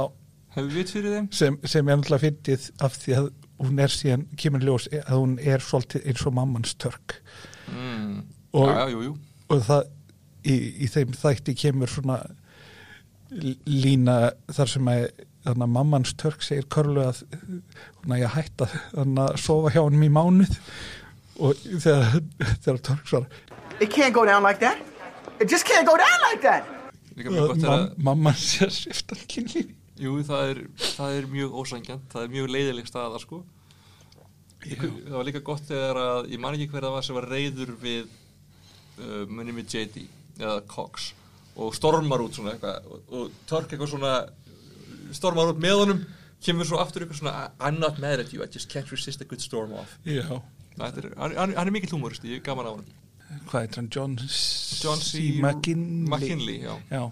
hefur 0.56 0.72
vit 0.76 0.94
fyrir 0.96 1.16
þeim 1.18 1.28
sem, 1.36 1.58
sem 1.64 1.88
er 1.90 2.00
náttúrulega 2.00 2.26
fyndið 2.26 2.70
af 2.88 2.96
því 3.02 3.18
að 3.20 3.30
hún 3.66 3.84
er 3.86 3.94
síðan 3.96 4.26
kemur 4.40 4.66
ljós 4.68 4.88
að 4.92 5.14
hún 5.16 5.36
er 5.40 5.64
svolítið 5.64 6.08
eins 6.12 6.26
og 6.28 6.36
mammans 6.36 6.74
törk 6.82 7.20
mm. 7.72 8.18
Og- 8.56 8.70
já, 8.72 8.80
já, 8.80 8.90
jú, 8.96 9.04
jú 9.10 9.16
og 9.54 9.62
það 9.68 9.84
í, 10.46 10.56
í 10.86 10.88
þeim 10.90 11.14
þætti 11.22 11.56
kemur 11.62 11.92
svona 11.92 12.20
lína 13.66 14.18
þar 14.54 14.72
sem 14.72 14.90
að 14.92 15.06
þannig 15.46 15.66
að 15.68 15.74
mammans 15.76 16.14
törk 16.18 16.42
segir 16.46 16.66
Körlu 16.74 17.04
að 17.06 17.20
hún 18.02 18.14
að 18.16 18.22
ég 18.24 18.34
hætta 18.34 18.68
þannig 18.94 19.24
að 19.26 19.40
sofa 19.44 19.74
hjá 19.76 19.82
hann 19.84 20.06
í 20.06 20.12
mánuð 20.14 20.56
og 21.46 21.66
þegar, 21.68 22.22
þegar 22.64 22.80
törk 22.90 23.10
svar 23.12 23.28
It 23.84 23.92
can't 23.92 24.14
go 24.16 24.24
down 24.24 24.42
like 24.42 24.60
that. 24.64 24.80
It 25.42 25.52
just 25.52 25.66
can't 25.68 25.86
go 25.86 25.98
down 26.00 26.22
like 26.32 26.42
that. 26.48 26.64
mjög 27.16 27.94
mamman 28.04 28.36
sé 28.40 28.70
sviftan 28.72 29.20
kynlífi 29.32 29.76
jú, 30.02 30.16
það 30.28 30.52
er, 30.52 30.62
það 30.96 31.18
er 31.20 31.28
mjög 31.32 31.60
ósangjant 31.62 32.08
það 32.14 32.26
er 32.26 32.34
mjög 32.34 32.50
leiðileg 32.54 32.90
staða, 32.90 33.22
sko. 33.24 33.44
Það 34.66 35.14
var 35.14 35.28
líka 35.28 35.44
gott 35.46 35.68
þegar 35.68 36.00
að 36.02 36.32
ég 36.34 36.42
man 36.42 36.58
ekki 36.58 36.72
hver 36.72 36.88
það 36.88 36.96
var 36.96 37.06
sem 37.06 37.18
var 37.20 37.28
reyður 37.30 37.76
við 37.84 38.08
uh, 38.08 39.24
munni 39.30 39.54
með 39.54 39.76
JD 39.76 40.06
eða 40.40 40.58
Cox 40.72 41.12
og 41.56 41.76
stormar 41.78 42.24
út 42.26 42.36
svona 42.36 42.56
eitthvað 42.56 42.90
og, 42.90 43.04
og 43.14 43.36
törk 43.48 43.70
eitthvað 43.70 43.94
svona 43.94 44.16
stormar 45.16 45.54
út 45.54 45.62
með 45.62 45.78
honum 45.84 46.04
kemur 46.44 46.68
svo 46.68 46.82
aftur 46.82 47.06
eitthvað 47.06 47.22
svona 47.22 47.48
I'm 47.62 47.78
not 47.80 48.02
mad 48.02 48.24
at 48.24 48.34
you, 48.34 48.42
I 48.44 48.50
just 48.52 48.74
can't 48.74 48.90
resist 48.92 49.22
a 49.22 49.30
good 49.30 49.44
storm 49.44 49.74
off. 49.78 50.00
Já, 50.04 50.42
Þetta 50.76 51.06
er, 51.06 51.12
hann, 51.22 51.54
hann 51.56 51.70
er 51.70 51.72
mikill 51.72 51.94
humorist, 51.94 52.26
ég 52.28 52.42
er 52.42 52.48
gaman 52.50 52.68
á 52.68 52.74
hann 52.74 52.88
hvað 53.50 53.66
heitir 53.66 53.82
hann? 53.82 53.90
John, 53.94 54.16
John 54.82 55.02
C. 55.02 55.22
McKinley, 55.42 56.10
McKinley, 56.10 56.58
já. 56.64 56.76
já. 56.90 57.04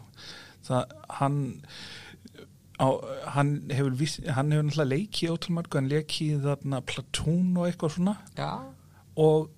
Það, 0.68 0.96
hann 1.20 1.40
á, 2.84 2.88
hann 3.36 3.52
hefur 3.72 3.94
hann 4.36 4.52
hefur 4.52 4.66
náttúrulega 4.68 4.90
leikið 4.92 5.34
ótrúmargu, 5.34 5.80
hann 5.80 5.92
leikið 5.92 6.48
þarna 6.48 6.82
Platoon 6.90 7.54
og 7.58 7.68
eitthvað 7.70 7.96
svona. 7.96 8.16
Já, 8.38 8.52
og, 9.16 9.50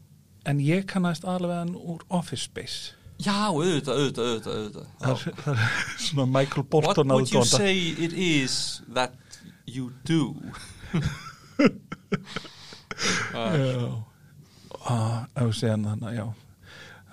en 0.46 0.62
ég 0.62 0.86
kannast 0.92 1.26
alveg 1.26 1.58
hann 1.64 1.74
úr 1.76 2.06
Office 2.14 2.46
Space. 2.46 2.94
Já 3.24 3.48
auðvitað, 3.48 3.96
auðvitað, 3.96 4.26
auðvitað, 4.28 4.54
auðvitað. 4.54 4.88
það 5.02 5.12
er, 5.14 5.36
það 5.44 5.60
er 5.64 5.70
svona 6.04 6.26
Michael 6.28 6.64
What 6.66 6.72
Bolton 6.76 7.14
would 7.16 7.32
you 7.32 7.44
say 7.48 7.76
it 7.96 8.14
is 8.14 8.82
that 8.94 9.14
you 9.66 9.92
do? 10.04 10.36
já, 13.36 14.04
ah, 14.86 15.24
ef 15.36 15.48
við 15.48 15.56
segja 15.62 15.78
hann 15.78 15.88
þannig, 15.94 16.20
já 16.20 16.28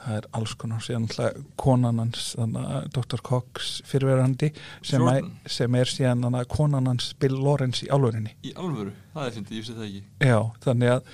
það 0.03 0.19
er 0.19 0.29
alls 0.39 0.55
konar 0.59 0.83
síðan 0.85 1.07
náttúrulega 1.07 1.45
konan 1.63 2.03
hans 2.03 2.29
þannig 2.39 2.69
að 2.77 2.91
Dr. 2.99 3.25
Cox 3.29 3.73
fyrirverandi 3.89 4.53
sem, 4.83 5.09
sem 5.47 5.81
er 5.81 5.95
síðan 5.95 6.27
þannig 6.27 6.45
að 6.45 6.53
konan 6.57 6.91
hans 6.91 7.13
Bill 7.23 7.39
Lawrence 7.39 7.87
í 7.87 7.91
álfurinni 7.93 8.37
Í 8.43 8.55
alvöru, 8.57 8.93
það 9.15 9.27
er 9.27 9.35
fyndið, 9.39 9.57
ég 9.57 9.65
vissi 9.65 9.79
það 9.79 9.89
ekki. 9.89 10.05
Já, 10.33 10.39
þannig 10.67 10.95
að 10.97 11.11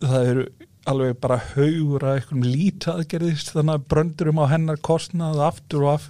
það 0.00 0.32
eru 0.32 0.48
alveg 0.88 1.16
bara 1.20 1.36
haugur 1.52 2.04
að 2.08 2.14
einhverjum 2.18 2.44
lítaðgerðist 2.46 3.50
þannig 3.52 3.76
að 3.76 3.82
bröndurum 3.92 4.40
á 4.40 4.46
hennar 4.50 4.78
kostnað 4.84 5.42
aftur 5.44 5.84
og 5.84 5.90
af, 5.92 6.06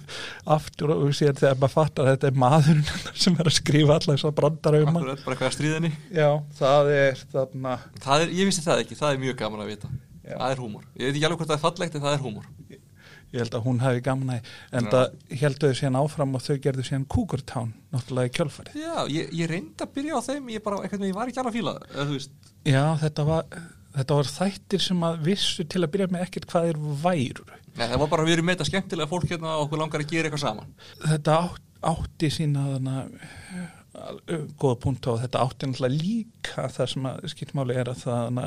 aftur 0.57 0.93
og 0.95 1.09
síðan 1.17 1.41
þegar 1.41 1.59
maður 1.59 1.73
fattar 1.75 2.07
að 2.07 2.15
þetta 2.15 2.29
er 2.29 2.39
maðurinn 2.45 3.17
sem 3.25 3.35
er 3.35 3.49
að 3.51 3.57
skrifa 3.57 3.97
alla 3.97 4.15
þess 4.15 4.29
að 4.29 4.37
brandara 4.39 4.81
um 4.81 4.93
hann 4.93 5.01
Akkurat, 5.01 5.25
bara 5.25 5.39
hvað 5.41 5.49
að 5.49 5.57
stríðinni 5.57 5.91
já, 6.15 6.29
það 6.61 6.93
er 6.95 7.25
þarna 7.35 7.75
það 7.99 8.25
er, 8.25 8.33
Ég 8.39 8.49
vissi 8.51 8.63
það 8.63 8.85
ekki, 8.85 8.99
það 9.01 9.17
er 9.17 9.21
mjög 9.25 9.37
gaman 9.43 9.65
að 9.65 9.73
vita 9.73 9.91
Já. 10.31 10.37
Það 10.37 10.55
er 10.55 10.63
húmor, 10.63 10.87
ég 10.95 11.03
veit 11.03 11.17
ekki 11.17 11.27
alveg 11.27 11.41
hvort 11.41 11.51
það 11.51 11.59
er 11.59 11.65
fallegt 11.65 11.97
en 11.97 12.05
það 12.05 12.15
er 12.17 12.23
húmor. 12.25 12.47
Ég 13.31 13.39
held 13.39 13.53
að 13.55 13.67
hún 13.67 13.77
hafi 13.79 14.01
gaman 14.03 14.31
að 14.33 14.47
en 14.75 14.87
það 14.91 15.35
heldur 15.39 15.71
þau 15.71 15.79
síðan 15.79 15.99
áfram 16.01 16.33
og 16.35 16.41
þau 16.43 16.57
gerðu 16.65 16.83
síðan 16.83 17.05
Cougar 17.13 17.43
Town 17.47 17.69
náttúrulega 17.93 18.27
í 18.27 18.33
kjölfarið. 18.35 18.79
Já, 18.81 18.95
ég, 19.13 19.29
ég 19.39 19.51
reyndi 19.51 19.85
að 19.85 19.93
byrja 19.95 20.19
á 20.19 20.21
þeim 20.25 20.49
ég 20.51 20.65
bara, 20.65 20.81
ég 20.83 21.15
var 21.15 21.31
ekki 21.31 21.39
alveg 21.39 21.53
að 21.53 21.59
fíla 21.59 21.75
það, 21.79 22.25
já, 22.67 22.83
þetta 23.05 23.27
var 23.29 23.61
þetta 23.95 24.17
var 24.19 24.29
þættir 24.31 24.83
sem 24.83 25.03
að 25.07 25.19
vissu 25.25 25.65
til 25.67 25.83
að 25.83 25.91
byrja 25.95 26.09
með 26.11 26.25
ekkert 26.27 26.47
hvað 26.51 26.69
þeir 26.69 26.81
væru. 27.03 27.47
Nei, 27.71 27.85
það 27.85 27.99
var 28.03 28.11
bara 28.13 28.23
að 28.23 28.29
við 28.29 28.37
erum 28.37 28.47
með 28.49 28.57
þetta 28.57 28.69
skemmtilega 28.69 29.11
fólk 29.11 29.27
hérna 29.31 29.53
og 29.55 29.65
okkur 29.65 29.81
langar 29.81 30.03
að 30.03 30.11
gera 30.11 30.29
eitthvað 30.29 30.43
saman. 30.43 30.73
Þetta 31.03 31.37
átt, 31.45 31.69
átti 31.91 32.31
sína 32.35 32.65
þannig 32.73 33.21
góða 34.59 34.77
punkt 34.79 35.07
á 35.07 35.11
þetta 35.19 35.43
átti 35.43 35.67
náttúrulega 35.67 35.99
líka 35.99 36.67
það 36.71 36.91
sem 36.93 37.07
að 37.09 37.25
skiptmáli 37.33 37.77
er 37.81 37.91
að 37.91 38.03
það 38.05 38.41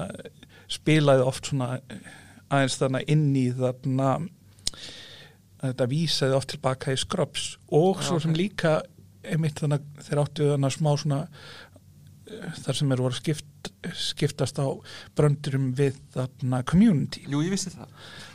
spilaði 0.70 1.26
oft 1.26 1.50
svona 1.50 1.76
eh, 1.78 2.14
aðeins 2.52 2.78
þannig 2.80 3.12
inn 3.14 3.28
í 3.36 3.46
þarna 3.56 4.08
að 4.14 5.68
þetta 5.70 5.90
vísaði 5.90 6.36
oft 6.38 6.50
tilbaka 6.52 6.94
í 6.94 7.00
skröps 7.00 7.46
og 7.74 8.02
svo 8.04 8.18
sem 8.22 8.34
líka 8.36 8.80
einmitt 9.24 9.62
þannig 9.62 9.80
að 9.80 10.08
þeir 10.08 10.22
áttu 10.24 10.48
þannig 10.52 10.74
smá 10.76 10.90
svona 11.00 11.20
eh, 11.24 12.48
þar 12.64 12.80
sem 12.80 12.96
eru 12.96 13.06
voru 13.06 13.18
skipt, 13.18 13.70
skiptast 13.96 14.60
á 14.60 14.68
bröndurum 15.16 15.70
við 15.78 16.00
þarna 16.16 16.64
community. 16.68 17.24
Jú, 17.30 17.40
ég 17.46 17.54
vissi 17.54 17.72
það. 17.72 17.94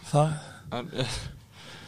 Það, 0.09 0.33
eh, 0.79 1.19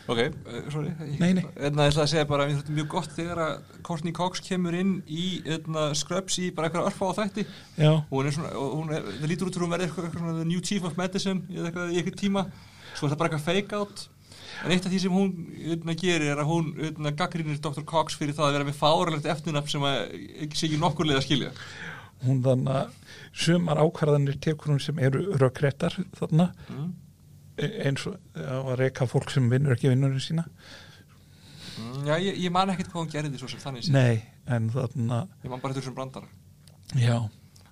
Ok, 0.09 0.19
eh, 0.19 0.61
sorry 0.73 0.91
Nei, 1.19 1.33
nei. 1.37 1.43
Það 1.43 1.81
ætla 1.85 2.05
að 2.05 2.09
segja 2.13 2.27
bara 2.29 2.45
að 2.47 2.55
þetta 2.55 2.71
er 2.73 2.77
mjög 2.79 2.87
gott 2.93 3.11
þegar 3.15 3.41
að 3.45 3.75
Courtney 3.85 4.15
Cox 4.17 4.41
kemur 4.45 4.77
inn 4.77 4.95
í 5.05 5.25
eitna, 5.45 5.89
Scrubs 5.97 6.39
í 6.41 6.49
bara 6.55 6.69
eitthvað 6.69 6.89
örfa 6.89 7.11
á 7.11 7.17
þætti 7.19 7.45
já, 7.77 7.91
og 7.91 8.15
hún 8.15 8.29
er 8.29 8.35
svona, 8.37 8.53
hún 8.57 8.95
er, 8.95 9.05
það 9.19 9.29
lítur 9.33 9.51
út 9.51 9.59
að 9.59 9.65
hún 9.65 9.75
verði 9.75 9.89
eitthvað, 9.89 10.09
svona 10.17 10.39
the 10.39 10.47
new 10.49 10.63
chief 10.71 10.87
of 10.87 10.97
medicine 10.97 11.45
eða 11.51 11.69
eitthvað 11.69 11.93
í 11.93 12.01
eitthvað 12.01 12.19
tíma 12.23 12.45
svo 12.95 13.05
er 13.05 13.13
það 13.13 13.21
bara 13.21 13.31
eitthvað 13.31 13.47
fake 13.51 13.79
out 13.81 14.07
en 14.61 14.73
eitt 14.73 14.85
af 14.85 14.91
því 14.91 14.99
sem 15.05 15.15
hún 15.15 15.31
eitna, 15.61 15.95
gerir 15.97 16.33
er 16.33 16.41
að 16.41 16.51
hún 16.51 16.73
eitna, 16.81 17.13
gaggrínir 17.17 17.61
Dr. 17.61 17.85
Cox 17.87 18.17
fyrir 18.19 18.35
það 18.37 18.49
að 18.49 18.57
vera 18.57 18.67
með 18.67 18.81
fáralegt 18.81 19.29
eftirnafn 19.31 19.73
sem 19.75 19.87
að 19.87 20.01
ekki 20.45 20.59
sé 20.59 20.67
ekki 20.67 20.81
nokkur 20.81 21.09
leið 21.09 21.21
að 21.21 21.27
skilja 21.27 21.53
hún 22.25 22.41
þannig 22.45 22.75
að 22.81 23.15
sumar 23.45 23.81
ákvarðanir 23.81 24.37
tekur 24.43 24.73
hún 24.73 24.83
sem 24.83 24.99
eru 25.01 25.23
rökréttar 25.41 25.95
þarna 26.17 26.51
mm. 26.67 26.89
Eins 27.61 28.05
og 28.07 28.15
að 28.41 28.71
reyka 28.81 29.07
fólk 29.09 29.33
sem 29.33 29.49
vinnur 29.51 29.75
ekki 29.75 29.91
vinnurinn 29.91 30.23
sína. 30.23 30.47
Mm, 31.81 32.07
Já, 32.07 32.15
ég, 32.21 32.39
ég 32.45 32.53
man 32.53 32.71
ekkert 32.73 32.91
hvað 32.91 33.05
hún 33.05 33.11
gerði 33.13 33.41
svo 33.41 33.49
sem 33.51 33.61
þannig 33.61 33.87
sé 33.87 33.93
nei, 33.95 34.23
en 34.51 34.69
þarna 34.73 35.23
ég 35.43 35.49
man 35.53 35.61
bara 35.63 35.75
þetta 35.75 35.85
sem 35.87 35.95
brandara. 35.97 36.27
Já, 36.99 37.17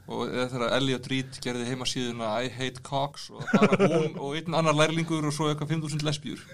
og 0.09 0.31
þegar 0.33 0.75
Elliot 0.77 1.09
Reed 1.11 1.39
gerði 1.43 1.67
heimasíðuna 1.69 2.31
I 2.45 2.49
hate 2.53 2.81
Cox 2.85 3.29
og 3.33 3.43
bara 3.51 3.89
hún 3.91 4.15
og 4.23 4.37
einn 4.39 4.57
annar 4.57 4.77
lærlingur 4.77 5.27
og 5.29 5.35
svo 5.35 5.49
eitthvað 5.51 5.75
5000 5.75 6.05
lesbjur 6.07 6.45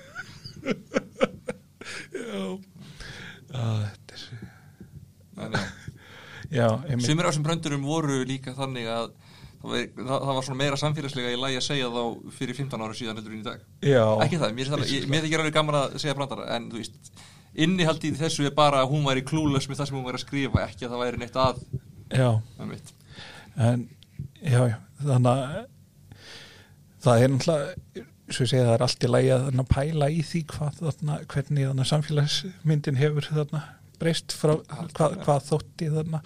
já. 2.15 2.41
Að, 3.55 3.85
þetta 3.85 4.13
er 4.15 5.61
einmitt, 6.55 7.05
Sumir 7.05 7.27
af 7.27 7.31
þessum 7.33 7.45
bröndurum 7.45 7.85
voru 7.87 8.19
líka 8.27 8.55
þannig 8.57 8.89
að 8.91 9.13
það 9.65 10.25
var, 10.29 10.41
svona 10.45 10.59
meira 10.59 10.77
samfélagslega 10.79 11.31
í 11.33 11.39
lagi 11.39 11.59
að 11.59 11.65
segja 11.67 11.89
þá 11.93 12.01
fyrir 12.37 12.57
15 12.59 12.83
ára 12.85 12.97
síðan 12.97 13.19
heldur 13.19 13.35
í 13.37 13.43
dag. 13.45 13.63
Já. 13.81 14.03
Ekki 14.25 14.39
það, 14.41 14.55
mér 14.57 14.73
ég- 14.85 15.07
er 15.19 15.27
ekki 15.29 15.39
alveg 15.39 15.53
gaman 15.55 15.79
að 15.81 15.95
segja 16.01 16.15
brandara 16.17 16.47
en 16.55 16.69
þú 16.71 16.81
veist, 16.81 17.11
innihaldið 17.55 18.17
þessu 18.19 18.45
er 18.49 18.55
bara 18.57 18.83
að 18.83 18.91
hún 18.93 19.05
væri 19.07 19.23
klúles 19.25 19.67
með 19.69 19.79
það 19.81 19.87
sem 19.91 19.97
hún 19.97 20.05
væri 20.09 20.19
að 20.19 20.25
skrifa 20.25 20.65
ekki 20.67 20.85
að 20.85 20.91
það 20.95 21.03
væri 21.05 21.21
neitt 21.23 21.39
að. 21.45 21.63
Já, 22.11 22.29
en 23.55 23.87
já, 24.43 24.61
já, 24.69 24.77
þannig 25.01 25.31
að 25.31 25.65
það 27.05 27.23
er 27.23 27.33
náttúrulega 27.33 28.05
svo 28.33 28.41
ég 28.45 28.49
segja 28.49 28.65
það 28.65 28.75
er 28.75 28.83
allt 28.85 29.03
í 29.05 29.09
lagi 29.09 29.31
að 29.35 29.63
pæla 29.69 30.07
í 30.09 30.21
því 30.25 30.39
hvað 30.49 30.77
þarna, 30.81 31.17
hvernig 31.29 31.67
þarna 31.69 31.85
samfélagsmyndin 31.91 32.97
hefur 32.97 33.27
þarna 33.29 33.61
breyst 34.01 34.33
frá 34.35 34.55
hvað, 34.95 35.19
hvað 35.23 35.43
þótti 35.49 35.89
þarna 35.93 36.21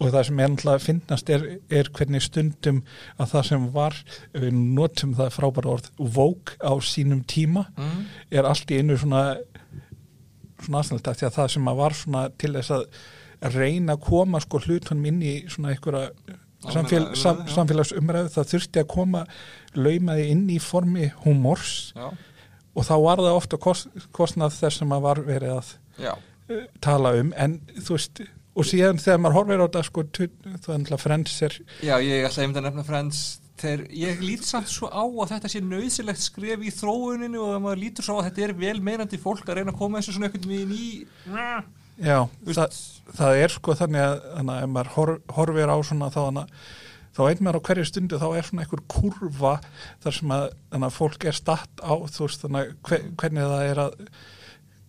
og 0.00 0.08
það 0.14 0.26
sem 0.26 0.40
náttúrulega 0.40 0.80
að 0.80 0.86
finnast 0.86 1.30
er, 1.32 1.46
er 1.68 1.90
hvernig 1.96 2.24
stundum 2.24 2.82
að 3.20 3.32
það 3.34 3.46
sem 3.50 3.70
var 3.74 3.96
við 4.32 4.58
notum 4.58 5.14
það 5.18 5.34
frábæra 5.36 5.74
orð 5.76 5.90
vók 5.98 6.54
á 6.64 6.72
sínum 6.80 7.22
tíma 7.28 7.66
mm. 7.76 8.04
er 8.32 8.48
allt 8.48 8.72
í 8.72 8.80
einu 8.80 8.96
svona 9.00 9.24
svona 10.60 10.82
aðsnælta 10.82 11.16
því 11.16 11.26
að 11.28 11.36
það 11.38 11.50
sem 11.54 11.68
að 11.70 11.80
var 11.80 11.96
svona 11.96 12.22
til 12.40 12.52
þess 12.56 12.76
að 12.76 13.56
reyna 13.56 13.96
að 13.96 14.06
koma 14.08 14.40
sko 14.44 14.60
hlutunum 14.64 15.06
inn 15.08 15.20
í 15.24 15.34
svona 15.48 15.74
einhverja 15.74 16.38
samfél, 16.68 17.04
sam, 17.16 17.44
samfélagsumræðu 17.48 18.32
það 18.34 18.50
þurfti 18.54 18.82
að 18.82 18.90
koma 18.92 19.22
laumaði 19.76 20.26
inn 20.34 20.42
í 20.52 20.58
formi 20.60 21.08
humors 21.24 21.94
já, 21.96 22.10
og 22.74 22.86
þá 22.86 22.94
var 23.04 23.22
það 23.24 23.38
ofta 23.38 23.60
kost, 23.60 24.02
kostnað 24.16 24.58
þess 24.58 24.82
sem 24.82 24.92
að 24.92 25.06
var 25.06 25.22
verið 25.24 25.54
að 25.56 25.72
já, 26.00 26.12
uh, 26.50 26.66
tala 26.84 27.14
um. 27.20 27.32
En 27.36 27.58
þú 27.78 27.96
veist 27.96 28.22
og 28.54 28.66
síðan 28.66 28.98
þegar 29.00 29.20
maður 29.22 29.38
horfir 29.38 29.62
á 29.62 29.66
þetta 29.66 29.84
sko 29.86 30.04
er 30.06 30.32
náttúrulega 30.54 30.98
frends 31.00 31.36
er 31.46 31.56
já, 31.86 31.94
ég 32.02 32.26
ætla 32.26 32.44
einmitt 32.44 32.60
að 32.60 32.66
nefna 32.68 32.86
Friends. 32.88 33.22
Þegar 33.60 33.82
ég 33.92 34.22
lít 34.24 34.46
samt 34.48 34.70
svo 34.72 34.88
á 34.88 35.04
að 35.04 35.34
þetta 35.34 35.50
sé 35.52 35.60
nöðsilegt 35.60 36.22
skref 36.24 36.62
í 36.64 36.70
þróuninu 36.72 37.42
og 37.44 37.50
að 37.58 37.64
maður 37.66 37.82
lítur 37.82 38.06
svo 38.06 38.16
á 38.16 38.18
að 38.22 38.30
þetta 38.30 38.46
er 38.46 38.54
vel 38.62 38.78
meinandi 38.80 39.20
fólk 39.20 39.44
að 39.44 39.60
reyna 39.60 39.74
að 39.74 39.80
koma 39.82 40.00
þessu 40.00 40.14
svona 40.16 40.30
einhvern 40.30 40.48
veginn 40.48 40.72
í 40.72 40.86
já, 42.00 42.16
það, 42.56 42.78
það 43.18 43.40
er 43.42 43.54
sko 43.54 43.76
þannig 43.76 44.06
að, 44.06 44.14
þannig 44.38 44.54
að 44.54 44.62
ef 44.64 44.72
maður 44.74 44.92
hor, 44.94 45.12
horfir 45.36 45.74
á 45.74 45.76
svona 45.84 46.08
þá 46.08 46.20
þannig 46.22 46.46
að 46.46 46.70
þá 47.10 47.20
veit 47.26 47.42
maður 47.44 47.60
á 47.60 47.66
hverju 47.68 47.86
stundu 47.90 48.20
þá 48.22 48.26
er 48.30 48.48
svona 48.48 48.64
einhver 48.64 48.82
kurva 48.94 49.54
þar 50.00 50.16
sem 50.16 50.34
að, 50.34 50.48
þannig 50.72 50.88
að 50.88 50.96
fólk 50.96 51.28
er 51.28 51.36
statt 51.36 51.84
á 51.84 51.92
þú 52.00 52.24
veist 52.24 52.44
þannig 52.46 52.60
að 52.62 52.74
hver, 52.88 53.06
hvernig 53.20 53.52
það 53.52 53.64
er 53.66 53.82
að 53.84 53.96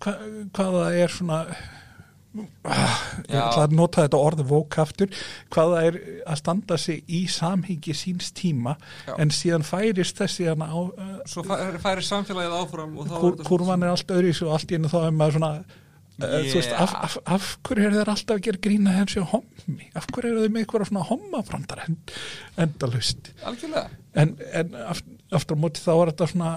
hva, 0.02 0.16
hvað 0.56 0.78
það 0.80 1.00
er 1.02 1.16
svona 1.18 1.40
ég 2.32 3.36
ætla 3.36 3.66
að 3.66 3.76
nota 3.76 4.06
þetta 4.06 4.20
orð 4.24 4.44
vókaftur 4.48 5.12
hvað 5.52 5.74
það 5.74 5.88
er 5.90 5.98
að 6.24 6.40
standa 6.40 6.78
sig 6.80 7.04
í 7.12 7.26
samhengi 7.32 7.96
síns 7.98 8.32
tíma 8.38 8.78
Já. 9.08 9.18
en 9.18 9.34
síðan 9.36 9.68
færist 9.68 10.22
þessi 10.22 10.48
á 10.48 10.56
uh, 10.56 11.18
svo 11.28 11.44
færi, 11.48 11.82
færi 11.84 12.06
samfélagið 12.08 12.58
áfram 12.62 12.96
kurvan 13.44 13.84
er 13.84 13.92
allt 13.92 14.16
öðru 14.16 14.34
og 14.48 14.56
allt 14.56 14.72
í 14.72 14.80
enn 14.80 14.92
þá 14.92 15.00
er 15.04 15.18
maður 15.18 15.40
svona 15.40 15.52
yeah. 16.22 16.48
þú 16.48 16.62
veist, 16.62 16.78
af, 16.86 16.96
af, 17.08 17.18
af 17.36 17.50
hverju 17.68 17.90
er 17.90 17.98
þeir 17.98 18.14
alltaf 18.16 18.38
að 18.38 18.46
gera 18.48 18.64
grína 18.68 18.96
hensi 18.96 19.20
og 19.20 19.30
hommi, 19.34 19.92
af 19.98 20.08
hverju 20.08 20.32
eru 20.32 20.46
þeir 20.46 20.56
með 20.56 20.64
eitthvað 20.64 20.88
svona 20.92 21.06
hommafrandar 21.12 21.84
end, 21.88 22.16
endalust 22.64 23.34
algjörlega 23.44 23.90
en, 24.24 24.36
en 24.56 24.82
aft, 24.88 25.14
aftur 25.36 25.60
á 25.60 25.64
móti 25.66 25.84
þá 25.84 25.94
er 25.98 26.14
þetta 26.14 26.32
svona 26.32 26.56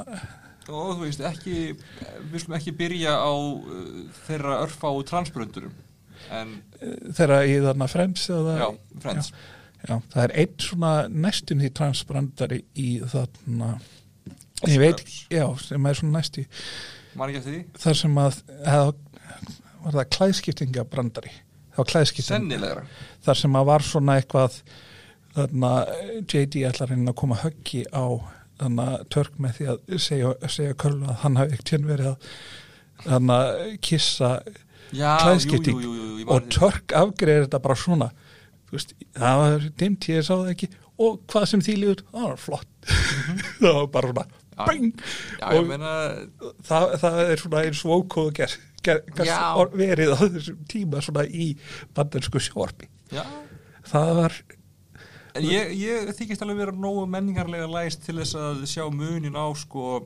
og 0.69 0.95
þú 0.95 1.01
veist 1.05 1.25
ekki 1.25 1.57
við 1.75 2.39
skulum 2.43 2.59
ekki 2.59 2.77
byrja 2.79 3.17
á 3.21 3.33
uh, 3.35 3.99
þeirra 4.27 4.61
örfá 4.65 4.89
transbröndurum 5.11 5.75
en 6.33 6.55
þeirra 7.13 7.43
í 7.45 7.59
þarna 7.65 7.91
frends 7.91 8.31
eða, 8.33 8.57
já, 8.63 8.69
Friends. 9.03 9.33
Já, 9.85 9.99
það 10.15 10.23
er 10.23 10.35
einn 10.41 10.55
svona 10.65 10.93
næstum 11.13 11.61
því 11.61 11.71
transbrandari 11.77 12.63
í 12.81 12.91
þarna 13.13 13.75
ég 14.65 14.81
veit, 14.81 15.03
já, 15.29 15.45
sem 15.61 15.91
er 15.91 15.99
svona 15.99 16.21
næstu 16.23 16.47
man 17.19 17.31
ekki 17.31 17.41
eftir 17.41 17.55
því? 17.55 17.63
Þar 17.83 17.99
sem 18.01 18.21
að 18.21 18.39
eða, 18.65 19.03
var 19.85 19.99
það 19.99 20.09
klæðskiptingabrandari. 20.17 21.35
Það 21.75 21.83
var 21.83 21.91
klæðskipting 21.91 22.31
sennilegra. 22.31 22.87
Þar 23.27 23.41
sem 23.41 23.59
að 23.59 23.69
var 23.71 23.87
svona 23.87 24.17
eitthvað 24.21 24.59
þarna 25.35 25.73
JD 26.23 26.65
ætlar 26.69 26.89
að 26.89 26.95
reyna 26.95 27.15
að 27.15 27.21
koma 27.23 27.41
höggi 27.43 27.83
á 27.91 28.07
þarna 28.61 28.87
törk 29.11 29.39
með 29.43 29.57
því 29.59 29.67
að 29.73 29.99
segja, 30.05 30.35
segja 30.49 30.77
Köln 30.85 31.03
að 31.09 31.19
hann 31.25 31.37
hafi 31.41 31.57
ekkert 31.59 31.89
verið 31.89 32.13
að 32.13 32.29
þarna 33.05 33.39
kissa 33.85 34.31
já, 34.95 35.11
klæðskipting. 35.25 35.83
og 36.31 36.49
törk 36.55 36.95
afgreðir 36.95 37.47
þetta 37.49 37.63
bara 37.67 37.79
svona. 37.79 38.11
Veist, 38.73 38.95
það 39.15 39.43
var 39.43 39.69
dimt, 39.83 40.09
ég 40.11 40.25
sá 40.27 40.33
það 40.37 40.53
ekki. 40.55 40.71
Og 41.05 41.21
hvað 41.31 41.45
sem 41.51 41.61
því 41.67 41.75
líður, 41.81 42.03
það 42.15 42.29
var 42.31 42.41
flott. 42.43 42.73
Það 43.61 43.75
var 43.81 43.87
bara 43.99 44.11
svona 44.15 44.25
Mhm. 44.25 44.41
Já. 44.55 44.67
já, 45.41 45.47
og 45.59 45.65
meina 45.67 45.93
það, 46.63 46.85
það 47.03 47.17
er 47.25 47.41
svona 47.43 47.63
eins 47.67 47.81
vókóð 47.83 48.29
ger, 48.37 48.53
ger, 48.87 49.01
ger, 49.17 49.33
verið 49.75 50.13
á 50.15 50.19
þessum 50.31 50.61
tíma 50.71 51.01
svona 51.03 51.25
í 51.27 51.49
bandarsku 51.97 52.39
sjórpi 52.39 52.87
já, 53.11 53.25
það 53.91 54.13
var 54.21 54.37
En 55.35 55.43
ég, 55.43 55.73
ég 55.81 56.11
þykist 56.15 56.45
alveg 56.45 56.61
vera 56.61 56.75
nógu 56.79 57.09
menningarlega 57.11 57.67
læst 57.67 58.05
til 58.07 58.21
þess 58.21 58.37
að 58.39 58.61
sjá 58.71 58.85
munin 58.95 59.35
á 59.35 59.51
sko 59.59 60.05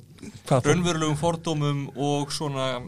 raunverulegum 0.49 1.19
fordómum 1.21 1.83
og 1.93 2.33
svona 2.33 2.79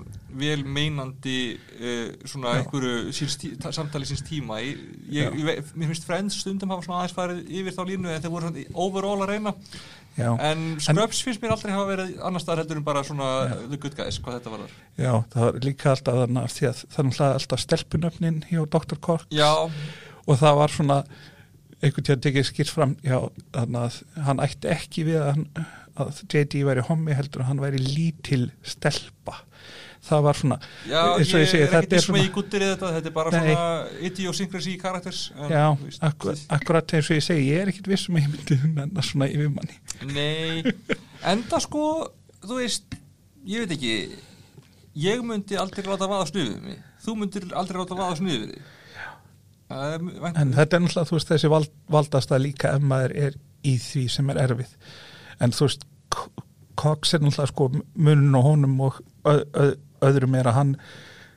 vel 0.41 0.63
meinandi 0.65 1.59
uh, 1.59 2.15
svona 2.25 2.55
Já. 2.55 2.63
einhverju 2.63 3.73
samtali 3.77 4.09
síns 4.09 4.25
tíma. 4.25 4.63
Ég, 4.65 4.81
ég, 5.13 5.31
Já. 5.37 5.61
mér 5.75 5.93
finnst 5.93 6.09
Friends 6.09 6.41
stundum 6.41 6.73
hafa 6.73 6.87
svona 6.87 7.03
aðeins 7.03 7.17
farið 7.19 7.43
yfir 7.61 7.77
þá 7.77 7.83
línu 7.91 8.15
en 8.15 8.25
þeir 8.25 8.33
voru 8.33 8.49
svona 8.49 8.69
overall 8.87 9.27
að 9.27 9.35
reyna. 9.35 9.55
Já, 10.19 10.31
en 10.43 10.63
Scrubs 10.83 11.21
finnst 11.25 11.43
mér 11.43 11.55
aldrei 11.55 11.73
hafa 11.73 11.89
verið 11.89 12.17
annar 12.27 12.43
staðar 12.43 12.65
heldur 12.65 12.81
en 12.81 12.87
bara 12.87 13.03
svona 13.07 13.29
the 13.71 13.79
good 13.81 13.95
guys, 13.97 14.19
hvað 14.21 14.39
þetta 14.39 14.53
var 14.53 14.65
þar 14.65 14.73
já, 14.99 15.13
það 15.33 15.45
var 15.45 15.59
líka 15.67 15.93
alltaf 15.93 16.19
því 16.57 16.69
að 16.71 16.81
það 16.97 17.11
er 17.11 17.37
alltaf 17.37 17.63
stelpunöfnin 17.65 18.41
hjá 18.49 18.63
Dr. 18.75 18.99
Kork 19.01 19.31
Já, 19.35 19.53
og 20.27 20.41
það 20.41 20.59
var 20.61 20.75
svona 20.75 20.99
einhvern 21.81 22.07
tíðan 22.07 22.25
tekið 22.25 22.49
skýrt 22.49 22.73
fram 22.73 22.97
já, 23.05 23.19
að 23.57 24.01
hann 24.27 24.43
ætti 24.45 24.71
ekki 24.73 25.07
við 25.09 25.23
að, 25.25 25.45
að 26.01 26.25
JD 26.27 26.65
væri 26.69 26.85
hommi 26.89 27.17
heldur 27.17 27.45
að 27.45 27.51
hann 27.53 27.63
væri 27.63 27.81
lítil 27.85 28.51
stelpa. 28.67 29.41
Það 30.01 30.23
var 30.25 30.39
svona 30.39 30.57
já 30.89 31.01
eins 31.19 31.33
og 31.37 31.43
ég, 31.43 31.51
segi, 31.51 31.65
er 31.67 31.73
þetta 31.75 31.99
ekki 31.99 32.15
er 32.15 32.23
ég 32.23 32.31
guttir 32.33 32.63
í 32.65 32.69
þetta 32.71 32.93
þetta 32.95 33.11
er 33.11 33.15
bara 33.19 33.33
Nei. 33.35 33.41
svona 33.43 34.07
idiosyncrasy 34.09 34.73
karakters 34.81 35.21
já, 35.37 35.65
veist, 35.83 36.01
akkur, 36.09 36.41
akkurat 36.57 36.95
eins 36.97 37.11
og 37.13 37.19
ég 37.19 37.27
segi 37.27 37.51
ég 37.51 37.61
er 37.61 37.73
ekkit 37.73 37.91
vissum 37.93 38.17
að 38.17 38.25
ég 38.25 38.33
myndi 38.33 38.59
nennar 38.79 39.05
svona 39.05 39.29
yfir 39.29 39.53
manni 39.53 39.77
Nei, 40.09 40.73
enda 41.35 41.61
sko 41.61 41.85
þú 42.47 42.63
veist, 42.63 42.97
ég 43.45 43.67
veit 43.67 43.77
ekki 43.77 43.93
ég 45.05 45.21
myndi 45.29 45.61
aldrei 45.61 45.85
láta 45.85 46.09
vaða 46.09 46.31
snuðið 46.33 46.59
mig, 46.65 46.81
þú 47.05 47.19
myndir 47.21 47.51
aldrei 47.53 47.83
láta 47.83 48.01
vaða 48.01 48.21
snuðið 48.23 48.55
þig 48.55 48.80
Vænt- 49.71 50.41
en 50.41 50.53
þetta 50.57 50.77
er 50.77 50.83
náttúrulega 50.85 51.09
þú 51.11 51.17
veist 51.19 51.29
þessi 51.31 51.51
vald, 51.53 51.71
valdast 51.95 52.33
að 52.35 52.43
líka 52.49 52.73
ef 52.77 52.83
maður 52.83 53.15
er 53.29 53.37
í 53.65 53.77
því 53.79 54.03
sem 54.11 54.31
er 54.35 54.41
erfið. 54.49 54.73
En 55.41 55.55
þú 55.57 55.69
veist 55.69 55.87
Cox 56.81 57.15
er 57.15 57.21
náttúrulega 57.23 57.53
sko 57.53 57.69
munun 57.95 58.35
og 58.41 58.45
honum 58.51 58.77
og 58.89 59.01
ö, 59.29 59.37
ö, 59.55 59.71
öðrum 60.09 60.35
er 60.41 60.49
að 60.51 60.57
hann 60.59 60.75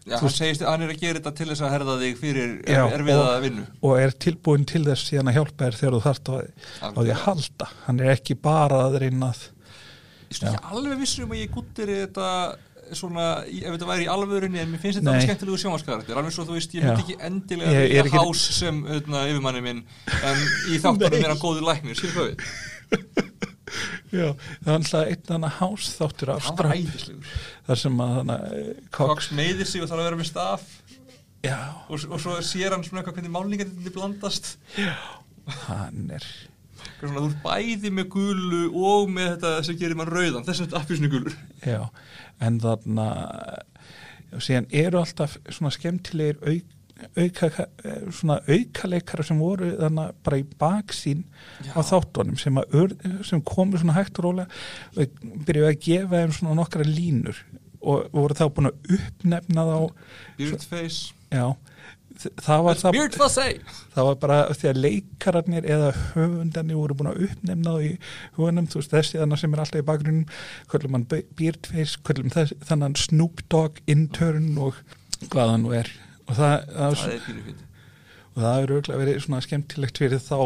Já, 0.03 0.17
hann 0.19 0.33
segist 0.35 0.59
að 0.65 0.67
hann 0.73 0.81
er 0.83 0.89
að 0.91 0.99
gera 0.99 1.19
þetta 1.21 1.31
til 1.37 1.45
þess 1.47 1.61
að 1.63 1.69
herða 1.77 1.93
þig 2.01 2.17
fyrir 2.19 2.49
Já, 2.67 2.81
erfiða 2.91 3.27
vinnu. 3.45 3.61
og 3.87 3.93
er 4.01 4.11
tilbúin 4.25 4.65
til 4.67 4.81
þess 4.83 5.05
síðan 5.07 5.29
að 5.31 5.37
hjálpa 5.37 5.63
þér 5.69 5.77
þegar 5.79 5.95
þú 5.95 6.01
þarft 6.07 6.27
á, 6.27 6.35
á 6.83 6.87
því 6.97 7.13
að 7.13 7.21
halda. 7.23 7.67
Hann 7.85 8.01
er 8.03 8.11
ekki 8.17 8.35
bara 8.43 8.81
að 8.89 8.97
reyna 9.05 9.29
að 9.31 9.45
Ég 10.33 10.49
er 10.49 10.57
alveg 10.73 10.97
vissur 11.03 11.23
um 11.27 11.31
að 11.35 11.39
ég 11.43 11.51
guttir 11.53 11.91
þetta 11.93 12.27
svona, 12.99 13.25
ef 13.47 13.69
þetta 13.75 13.87
væri 13.89 14.05
í 14.05 14.11
alvörunni 14.13 14.59
en 14.63 14.71
mér 14.73 14.81
finnst 14.83 14.99
þetta 14.99 15.13
alveg 15.13 15.27
skemmtilegu 15.27 15.59
sjónvarskarakter 15.63 16.19
alveg 16.21 16.35
svo 16.35 16.45
þú 16.47 16.57
veist, 16.57 16.75
ég 16.77 16.83
Já. 16.83 16.91
myndi 16.91 17.03
ekki 17.05 17.17
endilega 17.29 17.71
Ég- 17.77 17.89
ég 17.93 17.99
er 18.03 18.09
ekki- 18.09 18.21
hás 18.23 18.43
sem 18.59 18.83
öðna, 18.97 19.23
yfirmanni 19.31 19.61
minn 19.65 19.83
en 20.13 20.43
í 20.73 20.79
þáttunum 20.83 21.19
er 21.23 21.33
hann 21.33 21.41
góður 21.43 21.67
læknir, 21.69 21.95
skil 21.99 22.13
hvað 22.13 22.29
við? 22.31 22.37
Já, 24.13 24.27
það 24.61 24.69
er 24.69 24.75
alltaf 24.77 25.07
einn 25.09 25.33
annan 25.37 25.55
hás 25.57 25.85
þáttur 25.97 26.29
af 26.35 26.43
hann 26.45 26.57
var 26.59 26.71
æðislegur. 26.75 27.29
þar 27.65 27.79
sem 27.81 28.01
að 28.05 28.11
hana, 28.19 28.35
Cox, 28.93 29.09
Cox 29.09 29.29
meiðir 29.33 29.65
sig 29.69 29.81
og 29.81 29.89
þarf 29.89 30.03
að 30.03 30.07
vera 30.11 30.19
með 30.19 30.29
staf. 30.29 30.65
Já, 31.43 31.57
og, 31.89 32.03
og 32.13 32.21
svo 32.21 32.35
sér 32.45 32.75
hann 32.75 32.85
svona 32.85 33.01
eitthvað 33.01 33.17
hvernig 33.17 33.33
málningarnir 33.33 33.95
blandast. 33.95 34.51
Hann 35.65 36.05
er 36.13 36.27
svona, 36.99 37.23
þú 37.23 37.31
ert 37.31 37.41
bæði 37.47 37.91
með 37.97 38.07
gulu 38.13 38.61
og 38.85 39.09
með 39.15 39.31
þetta 39.33 39.55
sem 39.65 39.79
gerir 39.81 39.97
mann 39.99 40.11
rauðan. 40.13 40.45
Þess 40.47 40.67
að 40.67 40.77
appísnu 40.83 41.09
gulur 41.11 41.33
já, 41.65 41.81
en 42.43 42.59
þarna 42.63 43.07
já, 44.31 44.37
síðan 44.43 44.69
eru 44.83 45.01
alltaf 45.01 45.35
svona 45.49 45.73
skemmtilegir 45.73 46.39
auk, 46.43 46.69
auka, 47.17 47.67
svona 48.13 48.39
aukaleikara 48.47 49.25
sem 49.27 49.41
voru 49.41 49.73
þannig 49.79 50.21
bara 50.25 50.39
í 50.39 50.45
baksín 50.61 51.25
á 51.73 51.79
þáttunum 51.83 52.39
sem, 52.39 52.61
sem 53.25 53.43
komu 53.47 53.81
svona 53.81 53.97
hægt 53.97 54.21
og 54.21 54.29
rólega. 54.29 54.63
Og 54.95 55.19
byrjuðu 55.47 55.69
að 55.71 55.83
gefa 55.87 56.23
þeim 56.23 56.37
svona 56.37 56.57
nokkra 56.61 56.87
línur 56.87 57.43
og 57.83 58.07
voru 58.15 58.37
þá 58.37 58.45
búin 58.55 58.71
að 58.71 58.95
uppnefna 58.97 59.65
þá 59.67 59.77
Beardface 60.39 61.13
já, 61.33 61.45
það 62.43 62.63
var 62.67 62.79
það 62.79 62.97
það 63.95 64.07
var 64.09 64.19
bara 64.23 64.37
því 64.53 64.69
að 64.71 64.81
leikararnir 64.85 65.67
eða 65.75 65.89
höfundarnir 66.13 66.79
voru 66.79 66.97
búin 66.99 67.11
að 67.11 67.25
uppnefna 67.27 67.75
í 67.83 67.91
hugunum, 68.37 68.69
þú 68.71 68.81
veist 68.81 68.95
þessi 68.95 69.21
þannig 69.21 69.43
sem 69.43 69.57
er 69.57 69.63
alltaf 69.65 69.83
í 69.83 69.87
bakgrunum, 69.89 70.23
kvöldum 70.71 70.97
hann 70.97 71.05
Beardface, 71.11 71.99
kvöldum 72.05 72.33
þess, 72.33 72.55
þannig 72.69 73.03
Snoop 73.03 73.43
Dogg 73.53 73.83
intern 73.91 74.53
og 74.61 74.79
hvað 75.29 75.53
hann 75.55 75.67
nú 75.67 75.75
er. 75.77 75.91
Og 76.27 76.37
það, 76.39 76.57
það, 76.73 76.97
það 77.03 77.13
er 77.13 77.69
og 78.33 78.41
það 78.41 78.55
er 78.63 78.73
auðvitað 78.73 79.03
verið 79.03 79.21
svona 79.23 79.43
skemmtilegt 79.45 80.01
fyrir 80.01 80.21
þá 80.23 80.39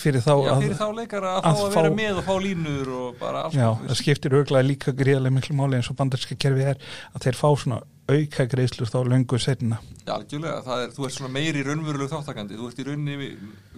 fyrir 0.00 0.24
þá 0.24 0.32
Já, 0.32 0.50
að, 0.52 0.62
fyrir 0.64 0.78
þá 0.80 0.86
leikara 0.96 1.32
að, 1.36 1.46
að 1.48 1.56
fá 1.58 1.64
að 1.64 1.74
vera 1.76 1.94
með 1.96 2.20
og 2.20 2.28
fá 2.28 2.34
línur 2.46 2.92
og 2.96 3.16
bara 3.20 3.46
alls 3.46 3.56
já, 3.58 3.66
það 3.86 3.98
skiptir 4.00 4.36
auðvitað 4.36 4.68
líka 4.68 4.94
gríðarlega 4.96 5.36
miklu 5.36 5.56
máli 5.58 5.80
eins 5.80 5.90
og 5.92 5.98
bandarska 5.98 6.38
kerfið 6.40 6.70
er 6.72 6.86
að 7.12 7.26
þeir 7.26 7.40
fá 7.42 7.48
svona 7.60 7.82
auka 8.12 8.46
greiðslur 8.50 8.90
þá 8.90 8.98
löngu 9.12 9.38
setna 9.40 9.78
Já, 10.02 10.14
algjörlega, 10.16 10.62
það 10.66 10.84
er, 10.84 10.94
þú 10.96 11.04
ert 11.06 11.16
svona 11.16 11.32
meiri 11.36 11.66
raunverulegu 11.66 12.10
þáttakandi, 12.10 12.56
þú 12.58 12.70
ert 12.70 12.80
í 12.82 13.28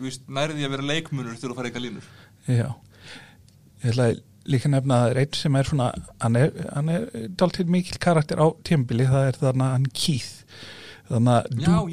veist, 0.04 0.22
nærði 0.28 0.64
að 0.64 0.76
vera 0.76 0.86
leikmunur 0.88 1.34
þegar 1.34 1.50
þú 1.52 1.58
farið 1.58 1.68
eitthvað 1.70 1.84
línur. 1.84 2.06
Já, 2.48 2.68
ég 3.82 3.90
ætla 3.92 4.06
að 4.08 4.22
líka 4.54 4.70
nefna 4.72 4.96
að 4.96 5.04
það 5.04 5.12
er 5.12 5.20
einn 5.22 5.36
sem 5.40 5.58
er 5.58 5.68
svona, 5.68 5.90
hann 6.24 6.38
er, 6.40 6.56
hann 6.72 6.94
er 6.94 7.04
dálítið 7.36 7.74
mikil 7.76 8.00
karakter 8.00 8.40
á 8.40 8.46
tímbili, 8.64 9.06
það 9.08 9.28
er 9.28 9.40
þarna 9.42 9.70
hann 9.74 9.86
Keith, 9.92 10.32
þarna 11.11 11.38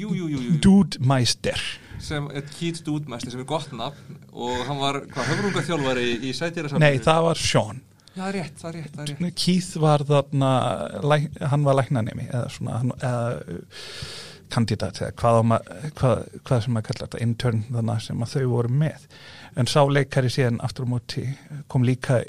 jú. 0.00 0.40
Dude 0.62 1.00
Meister. 1.00 1.60
sem 2.02 2.26
er 2.34 2.42
Keith 2.50 2.82
Dúdmæsti 2.82 3.30
sem 3.30 3.40
er 3.44 3.46
gott 3.46 3.70
nafn 3.76 4.16
og 4.32 4.64
hann 4.66 4.80
var, 4.80 5.02
hvað, 5.12 5.28
höfrunga 5.30 5.62
þjálfari 5.68 6.06
í 6.26 6.32
sætýra 6.34 6.80
Nei, 6.82 6.96
það 7.04 7.20
var 7.28 7.38
Sean. 7.38 7.82
Já, 8.12 8.26
rétt, 8.34 8.58
það 8.60 8.68
er 8.68 8.76
rétt, 8.80 8.96
það 8.96 9.04
er 9.04 9.12
rétt 9.12 9.38
Keith 9.44 9.78
var 9.80 10.04
þarna, 10.08 10.50
hann 11.52 11.64
var 11.68 11.78
læknanemi, 11.78 12.26
eða 12.32 12.50
svona, 12.52 12.80
hann, 12.82 12.92
eða 12.98 13.54
uh, 13.54 14.02
kandidat, 14.52 15.00
eða 15.00 15.14
hvað, 15.22 15.54
hvað, 16.00 16.26
hvað 16.42 16.64
sem 16.64 16.76
maður 16.76 16.88
kallar 16.90 17.06
þetta, 17.06 17.22
intern 17.24 17.64
þannig 17.70 18.04
sem 18.08 18.26
að 18.26 18.34
þau 18.34 18.50
voru 18.52 18.76
með. 18.82 19.08
En 19.56 19.68
sá 19.70 19.80
leikari 19.88 20.32
síðan 20.32 20.60
aftur 20.64 20.88
á 20.88 20.92
móti 20.92 21.24
kom 21.72 21.86
líka 21.86 22.22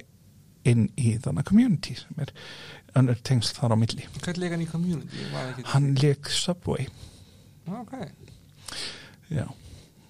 inn 0.67 0.87
í 0.95 1.15
þannig 1.19 1.47
community 1.49 1.95
sem 1.99 2.23
er 2.23 2.31
önnur 2.99 3.19
tengsl 3.25 3.55
þar 3.57 3.73
á 3.73 3.77
milli. 3.79 4.05
Hvað 4.21 4.39
leika 4.41 4.55
hann 4.57 4.63
í 4.65 4.69
community? 4.69 5.25
Ekki. 5.33 5.65
Hann 5.73 5.91
leik 5.99 6.29
Subway, 6.29 6.87
Já, 7.63 7.75
Ok, 7.79 7.93
já, 9.31 9.45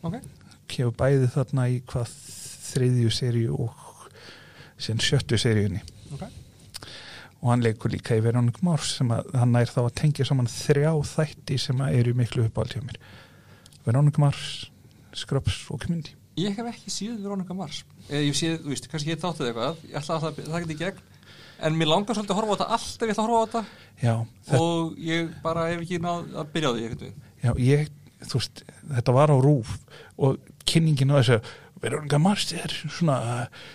ok. 0.01 0.15
Kefur 0.67 0.95
bæði 0.97 1.27
þarna 1.35 1.67
í 1.69 1.81
hvað 1.85 2.13
þriðju 2.73 3.11
seríu 3.13 3.57
og 3.67 4.07
síðan 4.81 5.03
sjöttu 5.05 5.37
seríunni. 5.37 5.83
Ok. 6.15 6.23
og 7.43 7.49
hann 7.51 7.63
leikur 7.65 7.91
líka 7.91 8.15
í 8.15 8.21
Veronik 8.23 8.61
Mars 8.63 8.93
sem 8.97 9.09
að 9.11 9.27
hann 9.35 9.55
er 9.59 9.67
þá 9.67 9.81
að 9.83 9.95
tengja 9.99 10.25
saman 10.25 10.47
þrjá 10.47 10.93
þætti 11.09 11.57
sem 11.59 11.81
að 11.83 11.97
eru 11.99 12.13
miklu 12.15 12.45
uppáhald 12.47 12.71
hjá 12.77 12.83
mér. 12.87 12.99
Veronik 13.83 14.17
Mars, 14.17 14.69
Scrubs 15.13 15.57
og 15.69 15.81
Community. 15.83 16.15
Ég 16.39 16.55
hef 16.57 16.69
ekki 16.71 16.89
síð 16.89 17.17
Veronica 17.21 17.53
Mars. 17.53 17.83
Eða 18.07 18.23
ég 18.29 18.37
séð, 18.39 18.55
þú 18.63 18.71
veist, 18.71 18.87
kannski 18.89 19.11
ég 19.11 19.19
þáttu 19.21 19.45
eitthvað. 19.49 19.83
Ég 19.89 19.97
ætla 19.99 20.15
að 20.15 20.23
það, 20.23 20.39
það 20.47 20.63
geti 20.63 20.73
í 20.73 20.79
gegn 20.79 21.01
En 21.61 21.75
mér 21.77 21.87
langar 21.91 22.15
svolítið 22.17 22.33
að 22.35 22.39
horfa 22.41 22.53
á 22.53 22.57
þetta 22.57 22.69
alltaf 22.77 23.07
ég 23.07 23.13
ætla 23.13 23.23
að 23.23 23.29
horfa 23.29 23.41
á 23.43 23.45
þetta. 23.45 23.63
Já, 24.03 24.15
þetta, 24.47 24.61
Og 24.61 24.95
ég 24.97 25.33
bara 25.43 25.67
hef 25.71 25.81
ekki 25.85 25.99
náð 26.03 26.31
að 26.41 26.53
byrja 26.55 26.69
á 26.69 26.73
því 26.75 26.87
veginn. 26.93 27.19
Já 27.43 27.51
ég, 27.59 27.91
þú 28.23 28.39
veist 28.39 28.63
þetta 28.95 29.15
var 29.19 29.33
á 29.33 29.37
rúf 29.43 29.75
og 30.17 30.39
kynningin 30.65 31.11
á 31.13 31.19
þessu 31.21 31.39
Veronika 31.83 32.17
Mars 32.23 32.53
er 32.55 32.71
svona 32.87 33.19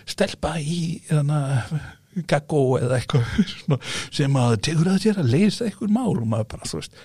stelpa 0.09 0.55
í 0.57 0.99
þannig 1.09 2.25
gaggó 2.27 2.61
eða 2.81 2.97
eitthvað 2.97 3.77
sem 4.17 4.37
að 4.41 4.55
tegur 4.65 4.89
að 4.89 5.01
sér 5.05 5.19
að 5.21 5.29
leysa 5.35 5.67
eitthvað 5.69 5.93
mál. 5.93 6.15
Og 6.17 6.25
maður 6.27 6.47
bara, 6.55 6.69
þú 6.71 6.79
veist 6.81 6.95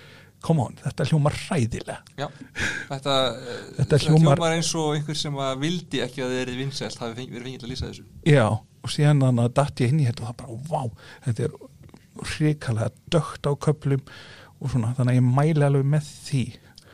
come 0.45 0.61
on, 0.61 0.75
þetta 0.77 1.07
hljómar 1.09 1.37
hræðilega. 1.47 1.99
Já, 2.21 2.27
þetta, 2.91 3.13
eh, 3.33 3.61
Þetta 3.79 3.99
hljómar- 4.03 4.43
eins 4.51 4.73
og 4.77 4.91
einhver 4.97 5.17
sem 5.17 5.37
að 5.41 5.55
vildi 5.63 6.03
ekki 6.05 6.21
að 6.25 6.35
erið 6.43 6.59
vinsælt 6.61 6.99
hafi 7.01 7.25
verið 7.31 7.47
fengið 7.49 7.65
að 7.65 7.71
lýsa 7.73 7.89
þessu. 7.89 8.05
Já, 8.29 8.45
og 8.85 8.93
síðan 8.93 9.23
þannig 9.25 9.47
að 9.49 9.55
datt 9.59 9.81
ég 9.85 9.95
inn 9.95 10.03
í 10.03 10.09
þetta 10.09 10.27
og 10.27 10.29
það 10.31 10.41
bara, 10.43 10.59
vá, 10.69 11.07
þetta 11.27 11.47
er 11.49 11.55
hrikalega 12.35 12.91
dögt 13.15 13.49
á 13.49 13.53
köplum 13.67 14.03
og 14.61 14.71
svona, 14.73 14.93
þannig 14.99 15.15
að 15.17 15.19
ég 15.19 15.31
mæli 15.39 15.65
alveg 15.67 15.89
með 15.95 16.11
því. 16.29 16.43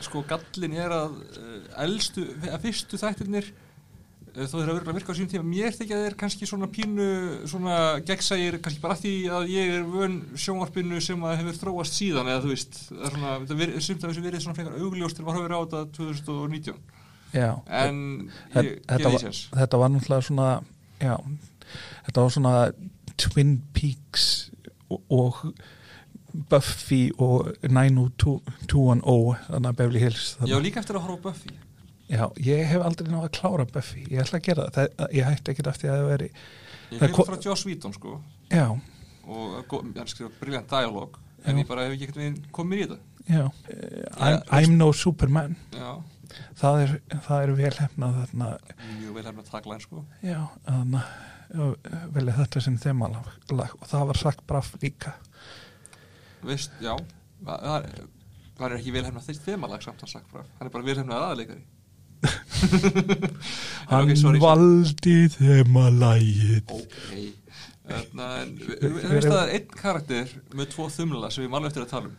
Sko 0.01 0.22
gallin 0.30 0.76
er 0.80 0.95
að 0.97 1.18
uh, 1.18 1.59
elstu, 1.84 2.22
að 2.49 2.62
fyrstu 2.64 2.97
þættirnir 3.03 3.51
uh, 3.51 4.47
þó 4.49 4.55
þeir 4.62 4.70
að 4.78 4.95
virka 4.97 5.12
á 5.12 5.16
sínum 5.18 5.28
tíma 5.34 5.45
mér 5.51 5.74
þykja 5.76 5.99
þeir 6.07 6.16
kannski 6.22 6.49
svona 6.49 6.70
pínu 6.72 7.09
svona 7.51 7.74
gegnsægir, 8.09 8.57
kannski 8.64 8.80
bara 8.80 8.97
því 8.97 9.12
að 9.36 9.51
ég 9.53 9.74
er 9.76 9.84
vön 9.93 10.16
sjónvarpinu 10.41 11.03
sem 11.05 11.26
að 11.28 11.36
hefur 11.43 11.61
þróast 11.66 11.99
síðan 12.01 12.30
eða 12.32 12.47
þú 12.47 12.55
veist, 12.55 12.80
svona 12.88 13.34
það 13.51 13.61
ver, 13.61 13.74
sumt 13.84 14.07
af 14.07 14.14
þessu 14.14 14.24
verið 14.24 14.47
svona 14.47 14.57
frekar 14.57 14.80
augljóst 14.80 15.20
til 15.20 15.26
að 15.26 15.30
horfa 15.36 15.61
á 15.61 15.62
þetta 15.74 15.84
2019 16.01 16.80
já, 17.36 17.51
en 17.84 18.01
Þetta- 18.55 18.64
ég 18.64 18.82
þetta, 18.88 19.14
var, 19.18 19.41
þetta 19.61 19.82
var 19.84 19.93
náttúrulega 19.99 20.28
svona 20.30 20.49
já, 20.97 21.14
þetta 22.07 22.25
var 22.25 22.35
svona 22.37 22.55
Twin 23.21 23.57
Peaks 23.77 24.27
og, 24.91 25.03
og 25.11 25.43
Buffy 26.51 27.11
og 27.18 27.51
90210 27.66 29.49
þannig 29.49 29.73
að 29.73 29.79
Beverly 29.81 30.03
Hills 30.05 30.29
Já, 30.33 30.39
þannig. 30.45 30.62
líka 30.68 30.83
eftir 30.85 30.99
að 30.99 31.07
horfa 31.09 31.31
Buffy. 31.31 31.57
Já, 32.11 32.25
ég 32.43 32.64
hef 32.66 32.83
aldrei 32.83 33.11
náða 33.11 33.29
að 33.29 33.35
klára 33.39 33.66
Buffy, 33.71 34.05
ég 34.11 34.23
ætla 34.25 34.41
að 34.41 34.47
gera 34.49 34.68
það, 34.75 34.95
það 34.99 35.16
ég 35.18 35.29
hætti 35.31 35.53
ekki 35.55 35.66
eftir 35.71 35.91
að 35.93 36.01
það 36.01 36.11
veri 36.11 36.31
Ég 36.91 37.03
hef 37.05 37.18
frá 37.29 37.37
Joss 37.45 37.66
Whedon 37.66 37.93
sko. 37.95 38.16
Já, 38.51 38.66
og 39.31 39.75
hann 39.79 40.09
skrifa 40.11 40.31
briljant 40.41 40.71
dialog 40.71 41.18
en 41.45 41.55
Já. 41.57 41.62
ég 41.62 41.68
bara 41.68 41.85
hef 41.87 41.95
ekki 41.95 42.09
eitthvað 42.09 42.25
veginn 42.25 42.41
komið 42.57 42.81
í 42.81 42.87
þetta. 42.87 42.99
Já. 43.31 43.45
Uh, 43.47 44.09
I'm, 44.18 44.41
I'm 44.59 44.75
no 44.81 44.91
Superman. 44.97 45.55
Já, 45.77 45.93
það 46.59 46.83
er, 46.85 46.95
það 47.29 47.45
er 47.45 47.53
vel 47.61 47.75
hefnað 47.79 48.18
þarna, 48.25 48.49
mjög 48.99 49.14
vel 49.18 49.27
hefna 49.29 49.47
taklæn 49.47 49.85
sko. 49.85 50.03
Já, 50.27 50.41
þarna 50.66 51.05
velja 52.14 52.36
þetta 52.36 52.61
sem 52.62 52.76
þemalag 52.78 53.26
og 53.80 53.86
það 53.90 54.07
var 54.12 54.18
sagt 54.20 54.44
braf 54.46 54.68
líka. 54.82 55.16
Veist, 56.46 56.70
já 56.80 56.94
það 57.44 57.88
er, 57.90 58.07
er 58.68 58.74
ekki 58.78 58.92
vel 58.94 59.05
hefna 59.09 59.20
þeir 59.24 59.40
þemalag 59.44 59.82
samt 59.84 60.03
að 60.07 60.12
sagt 60.14 60.30
frá 60.30 60.42
hann 60.44 60.68
er 60.68 60.72
bara 60.74 60.84
vel 60.86 60.98
hefna 61.01 61.18
aðaleikari 61.18 61.66
hann 63.90 64.11
ok, 64.11 64.16
sorry, 64.20 64.40
valdi 64.42 65.14
þemalagið 65.36 66.72
Ok 66.76 67.14
Þarna, 67.90 68.26
en 68.44 68.51
við 68.61 68.68
við- 68.84 68.92
við 69.01 69.14
veist 69.16 69.26
að 69.26 69.32
það 69.34 69.40
er 69.42 69.53
einn 69.57 69.72
karakter 69.80 70.34
með 70.55 70.68
tvo 70.76 70.84
þumla 70.94 71.30
sem 71.34 71.42
við 71.42 71.51
mála 71.51 71.70
eftir 71.70 71.82
að 71.82 71.88
tala 71.90 72.11
um. 72.11 72.18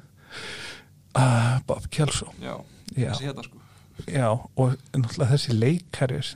Uh, 1.15 1.53
Bob 1.69 1.86
Kelso 1.93 2.27
Já, 2.41 2.57
Já. 2.97 3.11
þessi 3.13 3.27
hérna 3.29 3.45
sko. 3.45 3.61
Já, 4.11 4.27
og 4.34 4.73
náttúrulega 4.97 5.29
þessi 5.36 5.55
leikari 5.55 6.17
er 6.19 6.32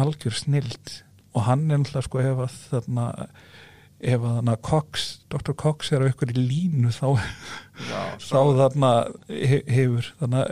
algjör 0.00 0.38
snild 0.38 0.94
og 1.34 1.44
hann 1.46 1.70
er 1.70 1.78
náttúrulega 1.82 2.06
sko 2.08 2.20
ef 2.24 2.44
að 2.46 2.58
þarna 2.70 3.06
ef 4.00 4.22
að 4.24 4.36
þarna 4.38 4.54
Cox, 4.64 5.02
Dr. 5.30 5.52
Cox 5.60 5.90
er 5.92 6.00
á 6.02 6.08
ykkur 6.08 6.30
í 6.32 6.38
línu 6.40 6.88
þá 6.96 7.06
Já, 7.90 8.00
þá 8.24 8.38
þarna 8.60 8.90
he- 9.28 9.64
hefur 9.68 10.08
þarna 10.22 10.44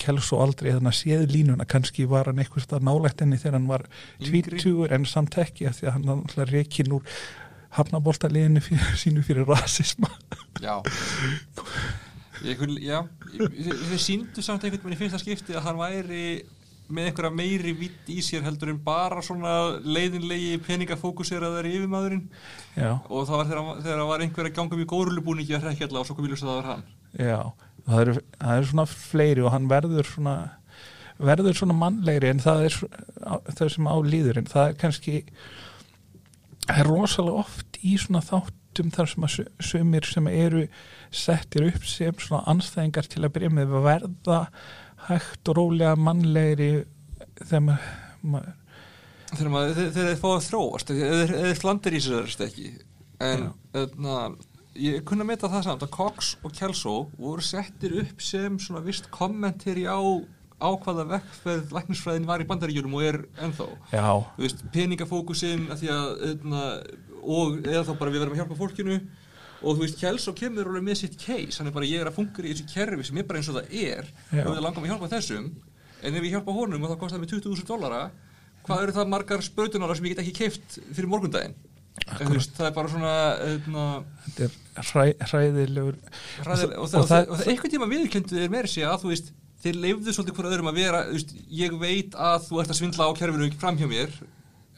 Kelso 0.00 0.38
aldrei 0.44 0.70
þarna 0.74 0.92
séð 0.96 1.24
línuna 1.32 1.64
kannski 1.68 2.04
var 2.08 2.28
hann 2.30 2.38
eitthvað 2.44 2.84
nálægt 2.84 3.20
henni 3.24 3.38
þegar 3.40 3.56
hann 3.58 3.68
var 3.72 3.86
Yngri. 4.20 4.42
tvítugur 4.60 4.92
en 4.96 5.04
samt 5.08 5.36
ekki 5.40 5.66
af 5.68 5.78
því 5.80 5.88
að 5.88 5.96
hann 5.96 6.06
náttúrulega 6.10 6.52
reikin 6.52 6.92
úr 6.98 7.08
hafnaboltaliðinu 7.78 8.60
sínu 9.02 9.24
fyrir 9.24 9.48
rasisma 9.48 10.08
Já 10.60 10.76
Ég, 12.40 12.56
já, 12.80 13.02
þau 13.36 13.98
síndu 14.00 14.40
samt 14.40 14.62
einhvern 14.64 14.80
veginn 14.86 14.94
í 14.96 15.00
fyrsta 15.02 15.18
skipti 15.20 15.52
að 15.58 15.66
hann 15.66 15.76
væri 15.80 16.20
með 16.90 17.10
einhverja 17.10 17.32
meiri 17.34 17.74
vitt 17.78 18.10
í 18.12 18.18
sér 18.24 18.44
heldur 18.46 18.72
en 18.72 18.82
bara 18.84 19.22
svona 19.24 19.54
leiðinlegi 19.84 20.60
peningafókuseraðar 20.66 21.70
yfirmaðurinn. 21.70 22.28
Já, 22.74 22.92
og 22.98 23.26
það 23.30 23.36
var 23.36 23.50
þegar, 23.50 23.82
þegar 23.86 24.06
var 24.12 24.26
einhver 24.26 24.50
að 24.50 24.56
ganga 24.58 24.76
um 24.76 24.84
í 24.84 24.90
górulubúningi 24.94 25.56
að 25.58 25.68
hrekja 25.68 25.90
alla 25.90 26.04
og 26.04 26.08
svo 26.08 26.18
kom 26.18 26.28
í 26.28 26.32
ljós 26.32 26.44
að 26.44 26.52
það 26.52 26.60
var 26.60 26.70
hann. 26.74 26.86
Já 27.16 27.40
það 27.86 28.04
eru, 28.04 28.14
það 28.38 28.56
eru 28.56 28.70
svona 28.70 28.86
fleiri 28.90 29.44
og 29.44 29.54
hann 29.54 29.68
verður 29.70 30.08
svona 30.08 30.36
verður 31.20 31.58
svona 31.58 31.76
mannlegri 31.76 32.30
en 32.32 32.40
það 32.40 32.62
er 32.66 32.78
það 33.58 33.74
sem 33.74 33.90
á 33.92 33.96
líður 34.06 34.40
en 34.40 34.48
það 34.48 34.70
er 34.70 34.78
kannski 34.80 35.16
það 36.64 36.80
er 36.80 36.88
rosalega 36.88 37.44
oft 37.44 37.80
í 37.84 37.96
svona 38.00 38.22
þáttum 38.24 38.92
þar 38.94 39.10
sem 39.12 39.26
að 39.26 39.36
sumir 39.70 40.08
sem 40.08 40.30
eru 40.32 40.66
settir 41.12 41.66
upp 41.68 41.88
sem 41.88 42.22
svona 42.22 42.46
anstæðingar 42.54 43.10
til 43.10 43.24
að 43.24 43.34
byrja 43.36 43.52
með 43.58 43.76
verða 43.84 44.40
hægt 45.08 45.50
og 45.50 45.58
rólega 45.58 45.96
mannlegri 45.98 46.70
þegar 47.40 47.64
maður, 48.20 48.52
þegar 49.32 49.52
maður, 49.54 49.80
þegar 49.80 50.10
þeir 50.10 50.20
fá 50.20 50.28
að 50.32 50.46
þróast 50.48 50.92
þegar 50.92 51.34
þeir 51.36 51.60
flandir 51.60 51.96
í 51.96 52.02
sér 52.04 52.26
þess 52.28 52.44
ekki. 52.48 52.70
En 53.20 53.46
öðna, 53.76 54.18
ég 54.80 55.04
kunna 55.08 55.26
að 55.26 55.32
meta 55.32 55.52
það 55.52 55.66
samt 55.68 55.86
að 55.86 55.94
Cox 55.96 56.34
og 56.44 56.54
Kelso 56.56 56.98
voru 57.20 57.44
settir 57.44 57.98
upp 58.02 58.22
sem 58.24 58.60
svona 58.62 58.84
vist 58.84 59.10
kommenteri 59.14 59.86
á 59.88 60.00
á 60.60 60.68
hvaða 60.76 61.06
vekkferð 61.14 61.72
læknisfræðin 61.72 62.28
var 62.28 62.42
í 62.42 62.46
bandaríkjunum 62.48 62.98
og 62.98 63.04
er 63.06 63.18
ennþá. 63.40 63.66
Veist, 64.36 64.60
peningafókusin 64.74 65.70
að 65.72 65.86
að 65.94 66.10
öðna, 66.30 66.64
og 67.20 67.60
eða 67.64 67.86
þá 67.88 67.94
bara 67.96 68.12
við 68.12 68.22
verðum 68.22 68.36
að 68.36 68.42
hjálpa 68.42 68.58
fólkinu 68.58 68.98
og 69.62 69.76
þú 69.76 69.80
veist, 69.84 69.98
Kelso 70.00 70.32
kemur 70.36 70.68
alveg 70.70 70.84
með 70.86 70.96
sitt 71.02 71.16
case. 71.20 71.58
Hann 71.60 71.68
er 71.68 71.74
bara, 71.76 71.88
ég 71.88 72.00
er 72.00 72.08
að 72.10 72.16
fungur 72.16 72.46
í 72.48 72.52
þessu 72.54 72.68
kerfi 72.72 73.04
sem 73.10 73.18
er 73.20 73.26
bara 73.28 73.40
eins 73.42 73.50
og 73.52 73.58
það 73.60 73.74
er. 73.84 74.08
Já. 74.32 74.44
og 74.46 74.54
við 74.56 74.62
langum 74.64 74.86
að 74.86 74.92
hjálpa 74.94 75.10
þessum. 75.16 75.50
En 76.02 76.14
ef 76.16 76.24
ég 76.24 76.32
hjálpa 76.36 76.54
honum 76.56 76.84
og 76.86 76.92
það 76.94 77.00
kostar 77.02 77.20
mig 77.20 77.28
20.000 77.34 77.66
dollara 77.68 78.02
hvað 78.64 78.82
eru 78.86 78.92
það 78.96 79.10
margar 79.12 79.42
sprautunára 79.44 79.96
sem 79.96 80.06
ég 80.08 80.14
get 80.14 80.22
ekki 80.24 80.36
keift 80.44 80.78
fyrir 80.94 81.08
morgundaginn? 81.12 81.54
En, 82.20 82.30
veist, 82.32 82.52
það 82.56 82.66
er 82.70 82.74
bara 82.76 82.88
svona 82.92 83.12
öðna, 83.44 83.84
þetta 84.26 84.46
er 84.46 84.88
hræ, 84.90 85.04
hræðilegur 85.26 85.96
ræðileg, 86.46 86.76
og, 86.78 86.84
og 86.84 86.90
það, 86.92 87.00
og, 87.02 87.08
það- 87.10 87.30
það 87.40 87.50
einhvern 87.52 87.72
tíma 87.74 87.88
viðkjöndu 87.90 88.38
er 88.44 88.52
meiri 88.54 88.70
sé 88.72 88.84
að 88.88 89.02
þú 89.04 89.10
veist 89.12 89.32
þeir 89.64 89.80
leifðu 89.84 90.14
svolítið 90.16 90.36
hver 90.38 90.48
öðrum 90.52 90.70
að 90.70 90.78
vera 90.80 91.00
veist, 91.10 91.34
ég 91.52 91.74
veit 91.82 92.14
að 92.16 92.46
þú 92.46 92.60
ert 92.62 92.72
að 92.72 92.78
svindla 92.80 93.08
á 93.10 93.18
kerfinu 93.18 93.50
fram 93.60 93.80
hjá 93.80 93.88
mér 93.90 94.14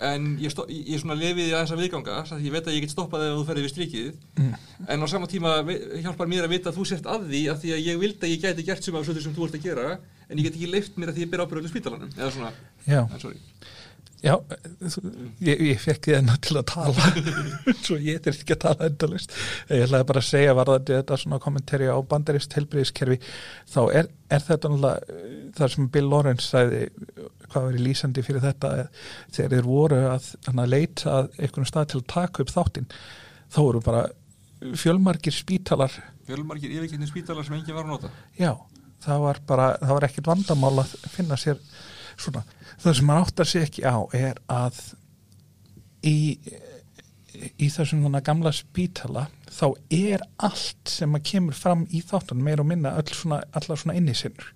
en 0.09 0.29
ég, 0.43 0.55
ég, 0.69 0.99
svona 1.01 1.17
lefiði 1.19 1.53
að 1.53 1.61
þessa 1.63 1.79
viðganga 1.79 2.17
að 2.23 2.47
ég 2.47 2.55
veit 2.55 2.67
að 2.67 2.77
ég 2.77 2.85
get 2.87 2.95
stoppað 2.95 3.27
ef 3.29 3.37
þú 3.37 3.45
ferði 3.49 3.65
við 3.67 3.73
strikið. 3.75 4.09
Mm. 4.39 4.55
en 4.89 5.05
á 5.05 5.07
sama 5.13 5.29
tíma 5.31 5.55
hjálpar 6.03 6.31
mér 6.31 6.49
að 6.49 6.55
vita 6.57 6.73
að 6.73 6.81
þú 6.81 6.89
sért 6.91 7.07
að 7.11 7.29
því 7.31 7.43
að 7.53 7.63
því 7.63 7.75
að 7.77 7.85
ég 7.87 8.03
vildi 8.03 8.27
að 8.27 8.35
ég 8.35 8.47
gæti 8.47 8.67
gert 8.67 8.87
sem 8.87 8.99
af 8.99 9.07
þessu 9.07 9.27
sem 9.27 9.37
þú 9.37 9.47
ert 9.47 9.59
að 9.59 9.67
gera 9.69 9.87
en 10.29 10.41
ég 10.41 10.49
get 10.49 10.57
ekki 10.57 10.73
leift 10.73 10.99
mér 10.99 11.13
að 11.13 11.19
því 11.19 11.27
ég 11.27 11.33
ber 11.33 11.45
ábyrðum 11.45 11.73
spítalanum 11.73 12.13
eða 12.17 12.33
svona, 12.35 12.53
en 12.89 13.23
sorry 13.23 13.41
Já, 14.23 14.37
ég, 15.43 15.63
ég 15.73 15.81
fekk 15.83 16.07
þið 16.07 16.17
enná 16.21 16.37
til 16.47 16.55
að 16.61 16.67
tala. 16.71 17.07
Svo 17.85 17.97
ég 17.99 18.21
er 18.21 18.37
ekki 18.37 18.55
að 18.55 18.61
tala 18.63 18.87
endalist 18.87 19.35
ég 19.67 19.83
ætlaði 19.89 20.07
bara 20.13 20.23
að 20.23 20.29
segja 20.29 20.55
varðandi 20.59 20.95
þetta 21.01 21.19
svona 21.19 21.41
kommentari 21.43 21.89
á 21.91 21.99
bandarist 22.07 22.55
helbriðiskerfi 22.55 23.19
þá 23.73 23.81
er, 23.99 24.11
er 24.31 24.45
þetta 24.47 24.71
náttúrulega 24.71 25.51
þar 25.59 25.75
sem 25.75 25.91
Bill 25.97 26.07
Lawrence 26.13 26.47
sagði 26.47 26.85
hvað 27.53 27.69
verið 27.69 27.85
lýsandi 27.89 28.25
fyrir 28.25 28.45
þetta 28.47 28.73
þegar 29.35 29.55
þeir 29.57 29.69
voru 29.69 30.01
að, 30.13 30.29
að 30.55 30.71
leita 30.71 31.17
að 31.19 31.31
einhvern 31.43 31.71
stað 31.73 31.91
til 31.91 32.03
að 32.03 32.09
taka 32.15 32.45
upp 32.45 32.55
þáttinn 32.55 32.91
þá 33.53 33.61
voru 33.61 33.83
bara 33.85 34.05
fjölmargir 34.79 35.35
spítalar. 35.35 35.95
Fjölmargir 36.29 36.73
yfirkynni 36.79 37.09
spítalar 37.11 37.47
sem 37.47 37.59
enginn 37.59 37.77
var 37.77 37.89
að 37.89 37.97
nota. 37.97 38.13
Já, 38.39 38.55
það 39.03 39.25
var 39.27 39.41
bara, 39.49 39.73
það 39.83 39.97
var 39.99 40.07
ekkert 40.09 40.31
vandamál 40.31 40.77
að 40.85 40.95
finna 41.11 41.39
sér 41.41 41.59
svona. 42.17 42.45
Það 42.83 42.99
sem 42.99 43.09
maður 43.09 43.27
áttar 43.27 43.51
sig 43.51 43.67
ekki 43.69 43.85
á 43.87 43.97
er 44.17 44.41
að 44.53 44.81
í, 46.07 46.17
í 47.57 47.69
þessum 47.69 48.03
þannig 48.07 48.27
gamla 48.27 48.53
spítala 48.57 49.29
þá 49.53 49.67
er 49.93 50.25
allt 50.43 50.91
sem 50.91 51.15
að 51.17 51.27
kemur 51.31 51.57
fram 51.57 51.87
í 51.91 52.03
þáttan 52.05 52.43
meir 52.45 52.63
og 52.63 52.69
minna 52.71 52.97
öll 52.99 53.09
svona, 53.13 53.43
allar 53.53 53.81
svona 53.81 53.97
innisinnur. 54.01 54.53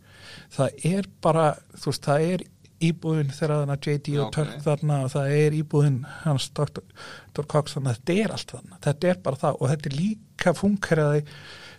Það 0.53 0.87
er 0.89 1.09
bara, 1.23 1.51
þú 1.77 1.93
veist, 1.93 2.07
það 2.07 2.29
er 2.33 2.47
íbúðin 2.87 3.33
þegar 3.33 3.63
þannig 3.63 3.77
að 3.77 3.87
JD 3.89 4.17
og 4.21 4.33
Turk 4.35 4.51
ok. 4.53 4.65
þarna 4.67 4.97
og 5.07 5.13
það 5.15 5.35
er 5.37 5.55
íbúðin 5.57 6.01
hans 6.25 6.49
Dr. 6.57 7.47
Cox 7.49 7.77
þannig 7.77 7.93
að 7.93 8.01
þetta 8.01 8.17
er 8.25 8.35
allt 8.35 8.53
þarna. 8.53 8.81
Þetta 8.87 9.09
er 9.11 9.23
bara 9.25 9.41
það 9.43 9.61
og 9.61 9.71
þetta 9.73 9.89
er 9.91 9.97
líka 9.97 10.55
funkeraði 10.57 11.23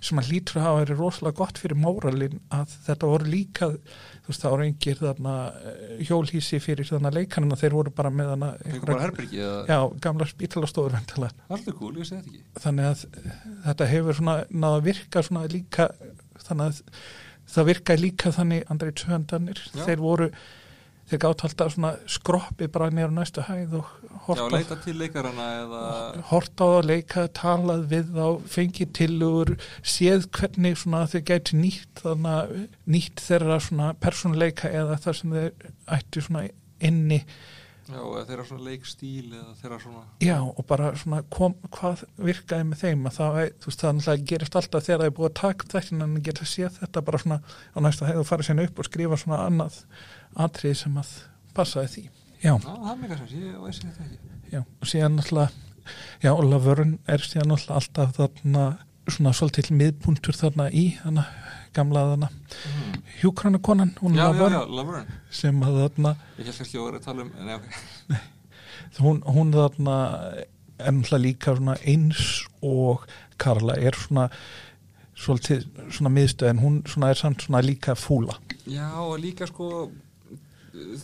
sem 0.08 0.22
að 0.22 0.32
lítur 0.32 0.60
að 0.60 0.68
hafa 0.68 0.82
verið 0.84 1.02
rosalega 1.02 1.40
gott 1.40 1.62
fyrir 1.62 1.82
móralin 1.82 2.42
að 2.54 2.74
þetta 2.86 3.12
voru 3.14 3.30
líka 3.32 3.70
þú 4.28 4.34
veist 4.34 4.44
það 4.44 4.54
voru 4.54 4.66
engir 4.68 4.98
þarna 5.00 5.34
eh, 5.72 5.92
hjólhísi 6.04 6.58
fyrir 6.60 6.90
þarna 6.90 7.14
leikanina 7.16 7.58
þeir 7.60 7.78
voru 7.78 7.94
bara 7.96 8.12
með 8.12 8.34
þarna 8.34 8.50
eða 8.60 9.62
já, 9.72 9.78
gamla 10.04 10.28
spítalastofur 10.28 10.98
cool, 11.78 11.96
þannig 12.60 12.90
að 12.90 13.06
eh, 13.08 13.40
þetta 13.70 13.90
hefur 13.94 14.20
svona 14.20 14.36
náða 14.52 14.84
virka 14.90 15.24
svona 15.24 15.48
líka 15.54 15.88
þannig 16.44 16.68
að 16.68 16.82
það 17.48 17.70
virkaði 17.72 18.04
líka 18.04 18.34
þannig 18.36 18.72
andrei 18.74 18.94
tvöndanir 19.00 19.62
Já. 19.72 19.84
þeir 19.86 20.04
voru 20.04 20.30
þeir 21.08 21.22
gátt 21.24 21.44
alltaf 21.48 21.74
svona 21.74 21.94
skroppi 22.12 22.68
bara 22.72 22.90
nýra 22.92 23.12
næstu 23.14 23.44
hæð 23.48 23.78
og 23.80 23.92
já, 24.04 24.14
horta 24.28 24.48
leita 24.52 24.78
til 24.84 24.98
leikarana 25.00 25.48
eða 25.62 25.84
hort 26.32 26.60
á 26.60 26.68
það, 26.68 26.80
leika, 26.92 27.28
talað 27.38 27.86
við 27.94 28.10
þá, 28.18 28.26
fengið 28.56 28.94
tilugur, 29.00 29.54
séð 29.88 30.28
hvernig 30.36 30.80
svona 30.82 31.06
þau 31.08 31.22
gæti 31.32 31.62
nýtt 31.62 32.04
nýtt 32.88 33.24
þeirra 33.24 33.62
svona 33.64 33.94
persónuleika 34.04 34.72
eða 34.72 35.00
það 35.06 35.22
sem 35.22 35.38
þau 35.38 35.72
ætti 35.98 36.26
svona 36.28 36.44
inni, 36.88 37.22
já, 37.88 38.02
eða 38.02 38.26
þeirra 38.28 38.46
svona 38.50 38.68
leikstíl 38.68 39.32
eða 39.32 39.56
þeirra 39.62 39.80
svona 39.86 40.04
já, 40.28 40.36
og 40.44 40.68
bara 40.68 40.92
svona 41.00 41.24
kom, 41.32 41.56
hvað 41.72 42.04
virkaði 42.20 42.68
með 42.68 42.84
þeim? 42.84 43.08
Að 43.08 43.18
það, 43.22 43.42
þú 43.48 43.72
veist, 43.72 43.82
það 43.86 43.98
náttúrulega 43.98 44.30
gerist 44.34 44.60
alltaf 44.60 44.88
þegar 44.90 45.04
það 45.06 45.10
er 45.10 45.18
búið 45.22 45.32
að 45.32 45.40
taka 45.40 45.72
þetta 45.72 46.04
en 46.04 46.22
geta 46.28 46.52
séð 46.52 46.80
þetta 46.82 47.08
bara 47.08 47.24
svona 47.24 47.40
á 47.48 47.78
næsta 47.88 48.12
hæð 48.12 48.24
og 48.26 48.28
fara 48.28 48.48
sérna 48.48 48.68
upp 48.68 48.84
og 48.84 48.90
skrifa 48.92 49.24
svona 49.24 49.44
annað 49.48 49.82
atrið 50.46 50.78
sem 50.84 50.98
að 51.02 51.14
passaði 51.58 51.94
því. 51.94 52.04
Já. 52.38 52.54
Já, 52.54 52.60
það 52.62 52.90
er 52.92 53.00
mega 53.02 53.18
sens, 53.18 53.32
ég 53.34 53.62
veist 53.64 53.86
þetta 53.86 54.04
ekki 54.06 54.36
Já, 54.48 54.60
og 54.62 54.90
síðan 54.90 55.18
náttúrulega 55.18 55.50
já, 56.22 56.32
og 56.34 56.44
Lavörn 56.46 56.94
er 57.10 57.24
síðan 57.26 57.50
náttúrulega 57.52 57.80
alltaf 57.80 58.14
þarna 58.18 58.66
svona 59.08 59.34
svolítill 59.36 59.78
miðpuntur 59.80 60.38
þarna 60.38 60.68
í 60.70 60.86
þarna 61.00 61.26
gamla 61.76 62.06
þarna 62.12 62.30
mm. 62.30 63.02
hjúkranakonan, 63.24 63.96
hún 64.04 64.20
Lavörn 64.20 65.10
sem 65.34 65.66
að 65.66 65.82
þarna 65.82 66.14
Ég 66.38 66.46
held 66.46 66.62
kannski 66.62 66.78
að 66.80 66.88
vera 66.88 67.02
að 67.02 67.10
tala 67.10 67.26
um, 67.26 67.34
en 67.34 67.52
já, 67.52 67.58
ok 67.58 69.02
hún, 69.02 69.22
hún 69.26 69.54
þarna 69.58 70.00
er 70.78 70.94
náttúrulega 70.94 71.24
líka 71.26 71.58
svona 71.58 71.78
eins 71.90 72.24
og 72.62 73.06
Karla 73.42 73.76
er 73.82 73.98
svona 73.98 74.30
svolítið 75.18 75.66
svona 75.90 76.14
miðstöð 76.14 76.52
en 76.52 76.62
hún 76.62 76.82
svona 76.90 77.10
er 77.12 77.18
samt 77.18 77.42
svona 77.46 77.66
líka 77.66 77.98
fúla 77.98 78.38
Já, 78.70 78.92
og 79.02 79.18
líka 79.24 79.48
sko 79.50 79.90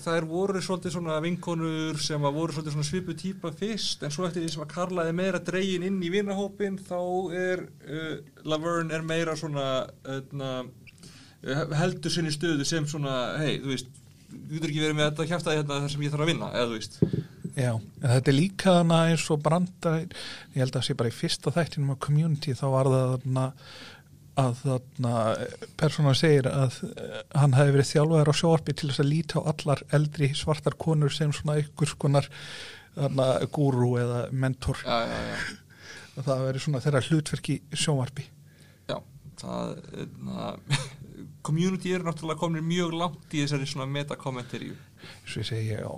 þær 0.04 0.28
voru 0.30 0.62
svolítið 0.64 0.96
svona 0.96 1.18
vinkonur 1.24 2.00
sem 2.02 2.22
voru 2.22 2.54
svolítið 2.54 2.76
svona 2.76 2.88
svipu 2.88 3.16
típa 3.18 3.52
fyrst 3.56 4.06
en 4.06 4.14
svo 4.14 4.28
eftir 4.28 4.44
því 4.44 4.54
sem 4.54 4.64
að 4.66 4.72
Karla 4.76 5.08
er 5.10 5.18
meira 5.18 5.42
dregin 5.44 5.86
inn 5.88 6.00
í 6.04 6.12
vinahópin 6.14 6.80
þá 6.82 7.00
er 7.38 7.66
uh, 7.66 8.16
Laverne 8.48 8.96
er 8.98 9.06
meira 9.08 9.36
svona 9.40 9.68
uh, 10.06 10.64
heldur 11.44 12.14
sinni 12.14 12.32
stöðu 12.34 12.66
sem 12.68 12.88
svona 12.88 13.38
hei, 13.42 13.58
þú 13.62 13.74
veist, 13.74 13.94
þú 14.32 14.56
getur 14.56 14.72
ekki 14.72 14.84
verið 14.84 14.98
með 15.00 15.10
þetta 15.10 15.30
kjæftæði 15.32 15.60
hérna 15.60 15.80
þar 15.84 15.94
sem 15.94 16.06
ég 16.06 16.14
þarf 16.14 16.26
að 16.26 16.32
vinna, 16.32 16.52
eða 16.54 16.70
þú 16.70 16.78
veist. 16.78 17.00
Já, 17.54 17.72
þetta 18.02 18.32
er 18.32 18.38
líka 18.38 18.76
þarna 18.80 19.00
eins 19.12 19.26
og 19.30 19.42
branda, 19.46 19.92
ég 20.02 20.62
held 20.62 20.72
að 20.72 20.78
það 20.80 20.86
sé 20.88 20.96
bara 21.02 21.12
í 21.12 21.18
fyrsta 21.18 21.54
þættinum 21.54 21.94
á 21.94 22.04
community 22.08 22.56
þá 22.58 22.64
var 22.74 22.90
það 22.94 23.12
þarna 23.12 23.44
að 24.40 24.62
þarna 24.64 25.16
persóna 25.78 26.14
segir 26.18 26.48
að 26.50 26.80
eh, 26.90 27.18
hann 27.38 27.58
hefði 27.58 27.76
verið 27.78 27.92
þjálfaður 27.92 28.32
á 28.34 28.40
sjóarpi 28.40 28.78
til 28.78 28.90
þess 28.90 29.04
að 29.04 29.12
líta 29.12 29.42
á 29.44 29.48
allar 29.54 29.84
eldri 29.94 30.32
svartar 30.38 30.78
konur 30.82 31.14
sem 31.14 31.34
svona 31.36 31.60
ykkur 31.62 31.94
skonar 31.94 32.30
þarna 32.94 33.28
gúru 33.54 33.96
eða 34.02 34.24
mentor. 34.32 34.82
Já, 34.86 34.98
já, 35.10 35.20
já, 35.34 35.38
að 36.18 36.26
það 36.30 36.46
veri 36.48 36.64
svona 36.64 36.82
þeirra 36.84 37.04
hlutverk 37.08 37.50
í 37.50 37.60
sjóarpi 37.74 38.26
já 38.90 38.98
það, 39.42 39.76
na, 40.24 40.54
community 41.46 41.94
eru 41.96 42.08
náttúrulega 42.08 42.42
komin 42.44 42.68
mjög 42.68 42.98
langt 43.00 43.36
í 43.36 43.44
þessari 43.44 43.70
svona 43.70 43.90
metakommentari 43.92 44.74
svo 45.26 45.44
ég 45.44 45.50
segi 45.50 45.72
ég 45.74 45.86
á 45.86 45.94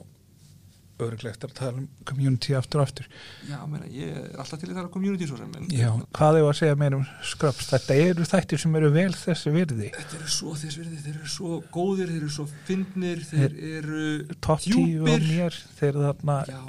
öruglega 1.01 1.33
eftir 1.33 1.51
að 1.51 1.57
tala 1.57 1.81
um 1.81 1.87
community 2.07 2.55
aftur 2.55 2.81
og 2.81 2.87
aftur. 2.87 3.07
Já, 3.49 3.57
meina, 3.67 3.87
ég 3.91 4.15
er 4.15 4.39
alltaf 4.39 4.61
til 4.61 4.69
í 4.69 4.75
það 4.77 4.87
community 4.93 5.27
svo 5.27 5.39
sem 5.39 5.55
en 5.59 5.67
Já, 5.75 5.89
hvað 6.15 6.39
hefur 6.39 6.51
að 6.51 6.59
segja 6.61 6.77
meira 6.79 6.99
um 6.99 7.05
skröps 7.31 7.69
þetta 7.73 7.97
eru 8.05 8.27
þættir 8.29 8.63
sem 8.63 8.77
eru 8.79 8.91
vel 8.95 9.09
þessi 9.19 9.53
virði. 9.55 9.91
Þetta 9.97 10.19
eru 10.19 10.31
svo 10.37 10.55
þess 10.61 10.79
verði, 10.81 11.01
þeir 11.03 11.17
eru 11.19 11.31
svo 11.35 11.59
góðir, 11.75 12.13
þeir 12.13 12.21
eru 12.21 12.31
svo 12.37 12.47
fyndnir, 12.69 13.25
þeir 13.31 13.57
eru 13.73 14.05
tíu 14.31 14.47
á 14.47 14.55
djúpir. 14.63 15.27
mér 15.29 15.59
þeir 15.81 16.01
þarna 16.05 16.37
Já, 16.51 16.61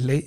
le, 0.00 0.20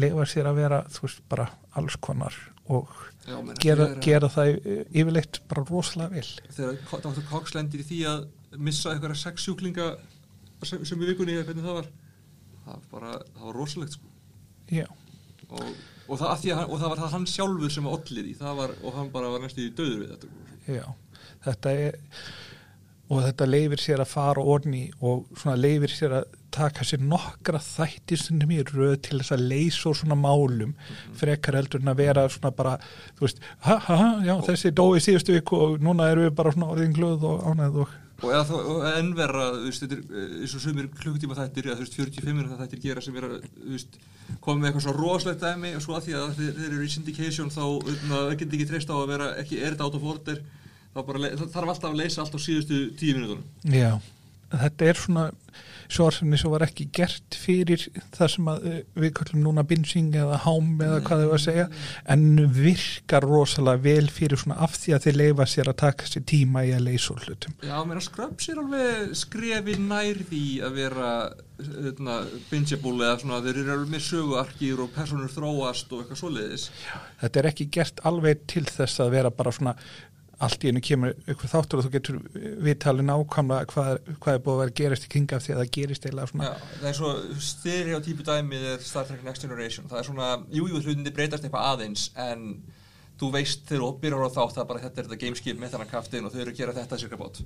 leifa 0.00 0.28
sér 0.32 0.50
að 0.50 0.62
vera 0.62 0.82
þú 0.96 1.06
veist 1.06 1.22
bara 1.30 1.50
alls 1.76 1.98
konar 2.02 2.40
og 2.72 2.88
já, 3.26 3.36
meina, 3.36 3.58
gera, 3.62 3.90
þegar, 3.92 4.00
gera 4.08 4.32
það 4.32 4.54
yfirleitt 4.90 5.42
bara 5.50 5.68
rosalega 5.68 6.16
vel. 6.16 6.32
Þegar 6.56 7.04
Dr. 7.04 7.22
Cox 7.28 7.54
lendir 7.54 7.84
í 7.84 7.86
því 7.86 8.00
að 8.10 8.26
missa 8.56 8.94
einhverja 8.94 9.20
sex 9.20 9.44
sjúklinga 9.44 9.92
sem, 10.64 10.82
sem 10.88 11.02
í 11.02 11.08
vikunni 11.12 11.36
eða 11.36 11.46
hvernig 11.50 11.66
það 11.66 11.78
var 11.82 11.88
það 12.66 12.72
var 12.74 12.86
bara, 12.92 13.12
það 13.36 13.48
var 13.48 13.60
rosalegt 13.62 13.96
sko. 13.96 14.12
Já, 14.74 14.86
og, 15.46 15.68
og, 16.08 16.18
það, 16.18 16.28
að 16.32 16.64
og 16.66 16.80
það 16.80 16.88
var 16.90 17.04
það 17.04 17.14
hann 17.16 17.30
sjálfur 17.30 17.76
sem 17.76 17.88
allir 17.92 18.26
í. 18.26 18.34
Það 18.40 18.60
var, 18.60 18.74
og 18.82 18.98
hann 18.98 19.12
bara 19.14 19.30
var 19.32 19.46
næstu 19.46 19.64
í 19.64 19.72
döður 19.78 20.02
við 20.02 20.12
þetta 20.14 20.32
sko. 20.32 20.76
já. 20.76 20.84
Þetta 21.46 21.72
er 21.86 21.98
og 23.06 23.22
þetta 23.22 23.46
leifir 23.46 23.82
sér 23.82 24.02
að 24.02 24.10
fara 24.10 24.42
orni 24.42 24.88
og 24.98 25.28
svona 25.38 25.54
leifir 25.58 25.92
sér 25.94 26.14
að 26.18 26.32
taka 26.56 26.86
sér 26.86 27.02
nokkra 27.06 27.60
þættir 27.62 28.18
sem 28.18 28.40
í 28.50 28.62
röð 28.66 28.96
til 29.06 29.20
þess 29.20 29.34
að 29.36 29.44
leysa 29.52 29.90
úr 29.90 29.98
svona 30.00 30.16
málum 30.18 30.72
frekar 31.18 31.58
heldur 31.58 31.84
en 31.84 31.92
að 31.92 32.00
vera 32.02 32.26
svona 32.32 32.50
bara 32.56 32.74
þú 33.18 33.26
veist, 33.26 33.44
ha 33.66 33.76
ha 33.86 33.98
ha, 34.00 34.08
já 34.26 34.34
þessi 34.48 34.72
dói 34.74 34.98
síðustu 35.04 35.36
viku 35.36 35.60
og 35.68 35.78
núna 35.84 36.10
erum 36.10 36.26
við 36.26 36.34
bara 36.40 36.54
svona 36.56 36.72
orðin 36.72 36.96
glöð 36.96 37.28
og 37.30 37.46
ánæð 37.46 37.80
og 37.84 37.94
og 38.22 38.30
eða 38.32 38.44
þá 38.48 38.54
og 38.56 38.84
enn 38.90 39.10
verra 39.16 39.46
þú 39.52 39.64
veist, 39.66 39.82
þetta 39.84 39.96
er 39.96 40.20
eh, 40.22 40.36
eins 40.42 40.54
og 40.56 40.62
sumir 40.64 40.88
klukkutíma 40.96 41.36
þættir 41.36 41.68
eða 41.68 41.76
þú 41.76 41.84
veist 41.84 41.98
45 42.00 42.36
minúta 42.38 42.58
þættir 42.62 42.82
gera 42.86 43.04
sem 43.04 43.18
er 43.18 43.26
að 43.28 43.34
þú 43.44 43.72
veist, 43.74 43.98
koma 44.40 44.62
með 44.62 44.68
eitthvað 44.70 44.86
svo 44.86 44.94
rosalegt 44.96 45.44
dæmi 45.44 45.72
og 45.76 45.84
svo 45.84 45.96
að 45.98 46.06
því 46.06 46.16
að 46.20 46.30
þeir, 46.38 46.62
eru 46.70 46.86
í 46.86 46.92
syndication 46.94 47.52
þá 47.52 47.62
hérna, 47.66 48.14
það 48.14 48.36
getur 48.40 48.58
ekki 48.58 48.68
treyst 48.72 48.92
á 48.92 48.96
að 48.96 49.10
vera 49.12 49.28
ekki 49.42 49.60
er 49.60 49.76
þetta 49.76 49.88
out 49.90 49.98
of 49.98 50.08
order 50.14 50.40
þá 50.96 51.00
bara 51.10 51.32
þarf 51.42 51.72
alltaf 51.74 51.90
að 51.90 52.00
leysa 52.00 52.22
allt 52.24 52.36
á 52.36 52.40
síðustu 52.40 52.80
tíu 52.96 53.18
minútonum 53.18 53.44
Já, 53.68 53.90
þetta 54.52 54.90
er 54.90 55.00
svona 55.00 55.30
sjóarsefni 55.86 56.38
sem 56.38 56.50
var 56.50 56.64
ekki 56.66 56.88
gert 56.94 57.36
fyrir 57.38 57.84
það 58.14 58.30
sem 58.32 58.48
að 58.50 58.66
eh, 58.70 58.78
við 58.98 59.12
kallum 59.18 59.44
núna 59.44 59.64
binging 59.66 60.14
eða 60.18 60.40
hám 60.42 60.72
eða 60.82 60.98
hvað 61.06 61.22
þau 61.22 61.34
að 61.36 61.42
segja 61.44 61.66
en 62.14 62.24
virkar 62.56 63.26
rosalega 63.26 63.84
vel 63.86 64.10
fyrir 64.12 64.40
svona 64.42 64.58
af 64.66 64.76
því 64.80 64.96
að 64.96 65.06
þeir 65.06 65.18
leifa 65.22 65.48
sér 65.52 65.70
að 65.70 65.78
taka 65.84 66.10
sér 66.10 66.26
tíma 66.32 66.64
í 66.66 66.72
að 66.74 66.86
leysa 66.88 67.14
úr 67.14 67.26
hlutum. 67.26 67.56
Já, 67.62 67.76
mér 67.86 68.00
að 68.00 68.06
Scrubs 68.08 68.50
er 68.50 68.62
alveg 68.62 69.14
skrefi 69.22 69.76
nær 69.82 70.22
því 70.30 70.44
að 70.66 70.80
vera 70.80 71.12
hérna, 71.56 72.18
bingeable 72.50 73.06
eða 73.06 73.22
svona 73.22 73.40
þeir 73.46 73.62
eru 73.62 73.76
alveg 73.76 73.94
með 73.94 74.04
söguarkir 74.10 74.82
og 74.84 74.92
personur 74.96 75.32
þróast 75.32 75.94
og 75.94 76.02
eitthvað 76.02 76.20
svoleiðis 76.20 76.66
Þetta 77.22 77.40
er 77.40 77.50
ekki 77.52 77.70
gert 77.78 78.04
alveg 78.10 78.44
til 78.50 78.66
þess 78.68 79.00
að 79.00 79.14
vera 79.16 79.32
bara 79.32 79.54
svona 79.54 79.76
allt 80.44 80.64
í 80.64 80.70
einu 80.70 80.82
kemur 80.84 81.14
ykkur 81.32 81.48
þáttur 81.48 81.80
og 81.80 81.86
þú 81.86 81.90
getur 81.94 82.16
viðtalið 82.66 83.06
nákvæmlega 83.08 83.68
hvað, 83.72 83.92
hvað 84.20 84.34
er 84.34 84.42
búið 84.44 84.54
að 84.54 84.60
vera 84.62 84.72
að 84.72 84.80
gerast 84.82 85.06
í 85.06 85.12
kringa 85.14 85.38
því 85.40 85.54
að 85.54 85.60
það 85.62 85.70
gerist 85.76 86.06
eiginlega 86.08 86.30
svona. 86.32 86.48
Já, 86.50 86.72
það 86.80 86.88
er 86.90 86.98
svo 86.98 87.12
stereotypu 87.50 88.26
dæmið 88.28 88.66
er 88.74 88.84
Star 88.84 89.06
Trek 89.08 89.22
Next 89.24 89.46
Generation. 89.46 89.88
Það 89.88 90.02
er 90.02 90.08
svona, 90.10 90.32
jú, 90.52 90.66
jú, 90.68 90.82
hlutinni 90.82 91.14
breytast 91.16 91.46
eitthvað 91.46 91.70
aðeins 91.72 92.10
en 92.26 92.44
þú 93.16 93.30
veist 93.32 93.62
þegar 93.64 93.80
þú 93.86 93.90
byrjar 94.02 94.28
á 94.28 94.36
þátt 94.36 94.58
að 94.60 94.66
bara 94.68 94.82
þetta 94.82 95.00
er 95.00 95.06
þetta 95.08 95.20
gameskip 95.22 95.60
með 95.60 95.70
þannig 95.72 95.92
kaftin 95.94 96.26
og 96.28 96.34
þau 96.34 96.40
eru 96.42 96.52
að 96.52 96.58
gera 96.58 96.74
þetta 96.76 96.98
cirka 97.00 97.18
bát 97.20 97.38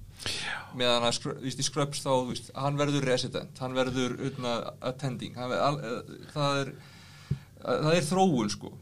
meðan 0.80 1.06
að 1.06 1.12
skr- 1.14 1.36
víst, 1.44 1.60
í 1.62 1.66
Scrubs 1.68 2.00
þá, 2.02 2.08
þú 2.10 2.32
veist, 2.32 2.50
hann 2.58 2.80
verður 2.80 3.06
resident, 3.06 3.60
hann 3.62 3.76
verður 3.78 4.16
utna, 4.30 4.54
attending 4.90 5.38
hann 5.38 5.52
ver, 5.52 5.62
al, 5.62 5.78
eh, 5.78 6.26
það 6.34 6.58
er 6.64 6.72
það 7.62 7.94
er 8.00 8.08
þróun 8.08 8.50
sko 8.50 8.72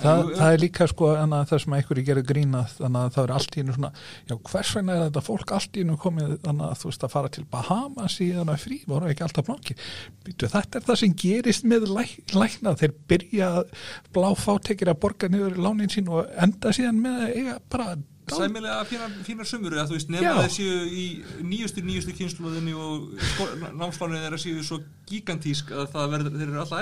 Það, 0.00 0.30
það 0.38 0.54
er 0.54 0.62
líka 0.62 0.86
sko 0.90 1.08
en 1.20 1.34
að 1.36 1.48
það 1.50 1.62
sem 1.64 1.74
einhverju 1.76 2.04
gerir 2.06 2.26
grína 2.26 2.62
þannig 2.72 3.00
að 3.00 3.14
það 3.16 3.24
er 3.26 3.32
allt 3.36 3.56
í 3.56 3.64
einu 3.64 3.76
svona 3.76 3.90
já 4.30 4.34
hvers 4.50 4.70
vegna 4.76 4.96
er 4.96 5.02
þetta 5.06 5.22
fólk 5.26 5.54
allt 5.56 5.76
í 5.76 5.84
einu 5.84 5.96
komið 6.00 6.36
þannig 6.44 6.66
að 6.66 6.78
þú 6.80 6.90
veist 6.90 7.06
að 7.06 7.14
fara 7.14 7.32
til 7.36 7.44
Bahamas 7.50 8.16
í 8.20 8.28
þannig 8.36 8.54
að 8.54 8.64
frí? 8.64 8.78
Voru 8.90 9.10
ekki 9.10 9.26
alltaf 9.26 9.48
blanki 9.48 9.76
þetta 10.40 10.80
er 10.80 10.86
það 10.86 11.00
sem 11.02 11.16
gerist 11.24 11.66
með 11.68 11.82
læ, 11.90 12.04
lækna 12.36 12.76
þeir 12.80 12.94
byrja 13.12 13.50
að 13.60 13.74
blá 14.16 14.30
fátekir 14.38 14.92
að 14.92 15.02
borga 15.04 15.26
niður 15.32 15.60
lánin 15.60 15.92
sín 15.92 16.08
og 16.12 16.30
enda 16.40 16.72
síðan 16.76 17.02
með 17.04 17.14
að 17.26 17.36
eiga 17.36 17.58
bara 17.72 17.88
sæmilega 18.30 18.84
fínar, 18.86 19.10
fínar 19.26 19.48
sumur 19.48 19.74
eða 19.74 19.88
þú 19.90 19.96
veist, 19.96 20.12
þeir 20.14 20.52
séu 20.54 20.76
í 20.86 21.06
nýjustu, 21.42 21.82
nýjustu 21.82 22.14
kynsluðinni 22.14 22.74
og 22.78 23.18
sko, 23.32 23.48
námslánið 23.74 24.22
þeirra 24.24 24.38
séu 24.38 24.62
svo 24.66 24.78
gigantísk 25.10 25.72
að 25.74 25.90
það 25.96 26.14
verður, 26.14 26.38
þeir 26.38 26.48
eru 26.52 26.62
alltaf 26.62 26.78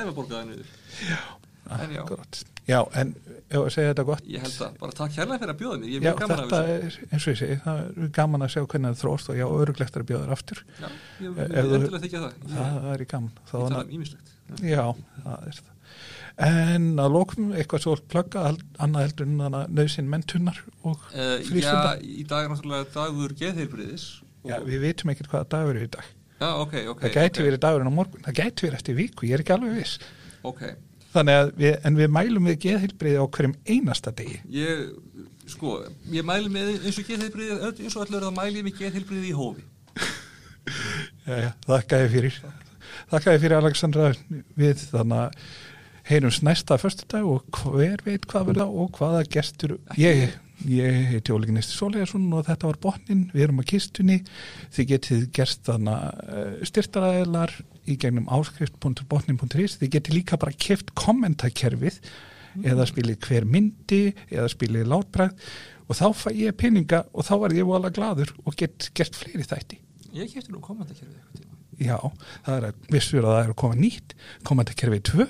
já. 2.68 2.78
Já, 2.78 2.80
en 3.00 3.14
að 3.48 3.68
segja 3.72 3.92
þetta 3.94 4.04
gott 4.04 4.26
ég 4.28 4.42
held 4.44 4.58
að 4.66 4.74
bara 4.82 4.96
takk 4.98 5.14
hérlega 5.16 5.40
fyrir 5.40 5.52
að 5.54 5.60
bjóða 5.62 5.78
mér, 5.80 5.88
ég 5.88 5.96
er 5.96 6.04
Já, 6.04 6.10
mjög 6.10 6.18
gaman 6.20 6.38
af 6.38 6.50
þetta 6.50 6.58
þessu 6.68 7.00
er, 7.00 7.08
eins 7.16 7.24
og 7.26 7.32
ég 7.32 7.38
segi, 7.40 7.56
það 7.64 7.78
er 8.04 8.10
gaman 8.18 8.44
að 8.44 8.52
sjá 8.54 8.60
hvernig 8.68 8.90
það 8.92 9.00
þróst 9.02 9.30
og 9.32 9.38
já, 9.40 9.46
öruglegt 9.62 9.96
er 9.96 10.04
að 10.04 10.10
bjóða 10.10 10.26
þér 10.26 10.34
aftur 10.36 10.60
Já, 10.68 10.88
ég 11.24 11.38
Ef 11.38 11.48
vil 11.48 11.64
þú- 11.64 11.78
endilega 11.78 12.02
þykja 12.04 12.20
það 12.24 12.36
ég, 12.36 12.52
það 12.58 12.92
er 12.92 13.04
í 13.04 13.08
gaman 13.14 13.32
ég 13.32 13.48
Þá 13.48 13.56
tala 13.56 13.80
um 13.84 13.94
ímislegt 13.98 14.34
Já, 14.68 14.84
það 15.24 15.48
er 15.48 15.58
það. 15.62 15.74
En 16.38 16.84
að 17.02 17.14
lókum 17.16 17.48
eitthvað 17.58 17.82
svo 17.82 17.94
plugga 18.12 18.44
annað 18.78 19.06
heldur 19.08 19.26
en 19.26 19.40
þannig 19.42 19.58
að 19.64 19.72
nöðsinn 19.80 20.10
mentunar 20.12 20.60
og 20.86 21.00
uh, 21.10 21.32
frístunda. 21.48 21.96
Já, 21.98 22.04
í 22.04 22.26
dag 22.30 22.44
er 22.46 22.52
náttúrulega 22.52 22.86
dagur 22.94 23.34
geðheilbriðis 23.40 24.04
Já, 24.46 24.60
við 24.62 24.84
vitum 24.86 25.10
ekkert 25.12 25.32
hvaða 25.32 25.48
dagur 25.56 25.80
er 25.80 25.88
í 25.88 25.90
dag. 25.96 26.06
já, 26.38 26.50
ok, 26.62 26.76
ok 26.92 27.02
það 27.02 27.16
gæti 27.16 27.40
ok, 27.42 27.46
verið 27.48 27.62
dagurinn 27.64 27.90
á 27.90 27.94
morgun, 27.98 28.22
það 28.28 28.38
gæti 28.38 28.66
verið 28.68 28.78
eftir 28.78 28.98
viku, 29.00 29.26
ég 29.26 29.34
er 29.34 29.42
ekki 29.42 29.54
alveg 29.56 29.74
viss. 29.80 29.96
Ok, 30.46 30.62
Þannig 31.14 31.38
að 31.40 31.50
við, 31.56 31.74
en 31.88 31.98
við 31.98 32.10
mælum 32.12 32.48
við 32.50 32.58
geðhilbriði 32.66 33.22
á 33.22 33.26
hverjum 33.32 33.54
einasta 33.68 34.12
degi. 34.18 34.40
ég, 34.52 34.82
sko, 35.48 35.78
ég 36.12 36.26
mæli 36.28 36.52
með 36.52 36.74
eins 36.76 36.98
og 37.00 37.08
geðheilbriði, 37.08 37.58
eins 37.70 37.96
og 37.96 38.04
öllur 38.04 38.26
þá 38.28 38.34
mæli 38.36 38.60
ég 38.60 38.66
með 38.68 38.82
geðheilbriði 38.82 39.30
í 39.30 39.36
hófi 39.38 39.64
Já, 41.28 41.34
já, 41.40 41.50
þakka 41.64 42.02
ég 42.02 42.12
fyrir. 42.12 42.36
Þakka 43.08 43.32
ég 43.34 43.42
fyrir 43.42 43.56
Alexandra 43.56 44.10
við 44.58 44.82
þannig 44.90 45.22
að 45.22 45.48
heyrums 46.08 46.42
næsta 46.44 46.76
föstudag 46.80 47.24
og 47.28 47.48
hver 47.56 48.04
veit 48.04 48.24
hvað 48.28 48.52
verða 48.52 48.66
og 48.68 48.92
hvaða 48.96 49.24
gestur 49.32 49.76
ég, 50.00 50.36
ég 50.66 50.96
heiti 51.12 51.34
Óli 51.34 51.48
Gneisti 51.50 51.76
Sólegarsson 51.76 52.26
og 52.34 52.46
þetta 52.48 52.70
var 52.70 52.78
botnin, 52.82 53.26
við 53.34 53.44
erum 53.46 53.62
á 53.62 53.64
kistunni. 53.68 54.18
Þið 54.74 54.88
getið 54.92 55.24
gerst 55.38 55.64
þannig 55.68 56.22
uh, 56.34 56.52
styrtaræðilar 56.70 57.54
í 57.88 57.96
gegnum 58.00 58.28
áskrift.botnin.is 58.34 59.78
þið 59.80 59.94
getið 59.96 60.18
líka 60.18 60.40
bara 60.40 60.56
keft 60.58 60.94
kommentakerfið 60.98 62.00
eða 62.66 62.86
spilið 62.90 63.20
hver 63.28 63.46
myndi 63.46 64.02
eða 64.32 64.48
spilið 64.50 64.88
látbræð 64.90 65.52
og 65.88 65.96
þá 65.96 66.06
fæ 66.16 66.30
ég 66.36 66.56
peninga 66.58 67.04
og 67.12 67.28
þá 67.28 67.34
var 67.44 67.54
ég 67.56 67.68
vola 67.68 67.92
gladur 67.94 68.32
og 68.44 68.56
get 68.58 68.90
gert 68.96 69.16
fleiri 69.16 69.46
þætti. 69.46 69.78
Ég 70.16 70.32
kefti 70.32 70.52
nú 70.52 70.62
komandakerfið 70.64 71.14
eitthvað 71.14 71.42
tíma 71.42 71.58
Já, 71.78 71.98
það 72.42 72.56
er 72.56 72.64
að 72.68 72.88
vissur 72.90 73.22
að 73.22 73.34
það 73.36 73.44
er 73.44 73.52
að 73.52 73.58
koma 73.62 73.78
nýtt. 73.78 74.16
Komandakerfið 74.48 75.04
2 75.12 75.28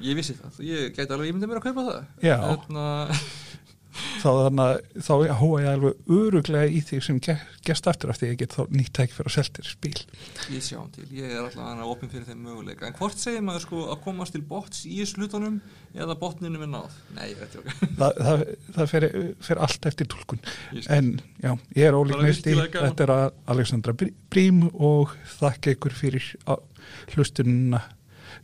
Ég 0.00 0.16
vissi 0.16 0.32
það, 0.32 0.60
ég 0.64 0.94
gæti 0.96 1.12
alveg 1.12 1.30
ímyndið 1.30 1.50
mér 1.50 1.58
að 1.60 1.66
kaupa 1.66 1.82
það. 1.84 2.04
Já. 2.24 2.36
Þá 4.20 4.28
þá 5.02 5.12
hóa 5.40 5.60
ég 5.64 5.68
alveg 5.72 6.10
öruglega 6.14 6.68
í 6.70 6.78
því 6.86 6.98
sem 7.02 7.16
ge- 7.24 7.34
gerst 7.66 7.88
aftur 7.90 8.12
af 8.12 8.18
því 8.20 8.26
að 8.28 8.32
ég 8.34 8.38
get 8.44 8.54
þá 8.54 8.60
nýtt 8.70 8.92
tæk 8.94 9.14
fyrir 9.16 9.30
að 9.30 9.34
selta 9.34 9.62
þér 9.64 9.70
spil 9.72 10.02
Ég 10.54 10.62
sjá 10.66 10.78
til, 10.94 11.06
ég 11.16 11.32
er 11.34 11.40
alltaf 11.42 11.64
hana 11.66 11.88
opinn 11.90 12.12
fyrir 12.12 12.26
þeim 12.28 12.44
möguleika. 12.46 12.86
En 12.86 12.94
hvort 13.00 13.18
segir 13.18 13.42
maður 13.42 13.64
sko 13.64 13.82
að 13.90 14.00
komast 14.04 14.36
til 14.36 14.42
bots 14.46 14.84
í 14.86 15.00
slutunum 15.10 15.58
eða 15.96 16.16
botninum 16.20 16.62
er 16.68 16.70
náð? 16.70 16.96
Nei, 17.16 17.26
ég 17.32 17.40
veit 17.42 17.58
ekki. 17.58 17.90
Það, 17.98 18.20
það, 18.28 18.44
það 18.78 18.90
fer, 18.94 19.08
fer 19.50 19.62
allt 19.66 19.90
eftir 19.90 20.10
tólkun 20.14 20.42
en 20.96 21.12
já, 21.42 21.52
ég 21.80 21.88
er 21.90 21.98
ólík 21.98 22.22
virkilega 22.22 22.70
gaman. 22.76 22.90
þetta 22.92 23.06
er 23.08 23.14
að 23.16 23.26
Alexandra 23.56 23.96
Brí- 24.04 24.14
Brím 24.30 24.62
og 24.74 25.16
þakka 25.40 25.74
ykkur 25.74 25.96
fyrir 25.98 26.30
hlustununa 27.14 27.82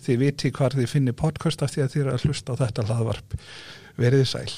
þið 0.03 0.19
viti 0.21 0.51
hvar 0.55 0.75
þið 0.77 0.91
finnir 0.91 1.15
podcast 1.17 1.63
af 1.65 1.73
því 1.73 1.85
að 1.87 1.93
þið 1.95 2.03
eru 2.05 2.15
að 2.17 2.25
hlusta 2.27 2.57
á 2.57 2.61
þetta 2.67 2.85
hlaðvarp. 2.91 3.37
Veriði 3.97 4.27
sæl 4.29 4.51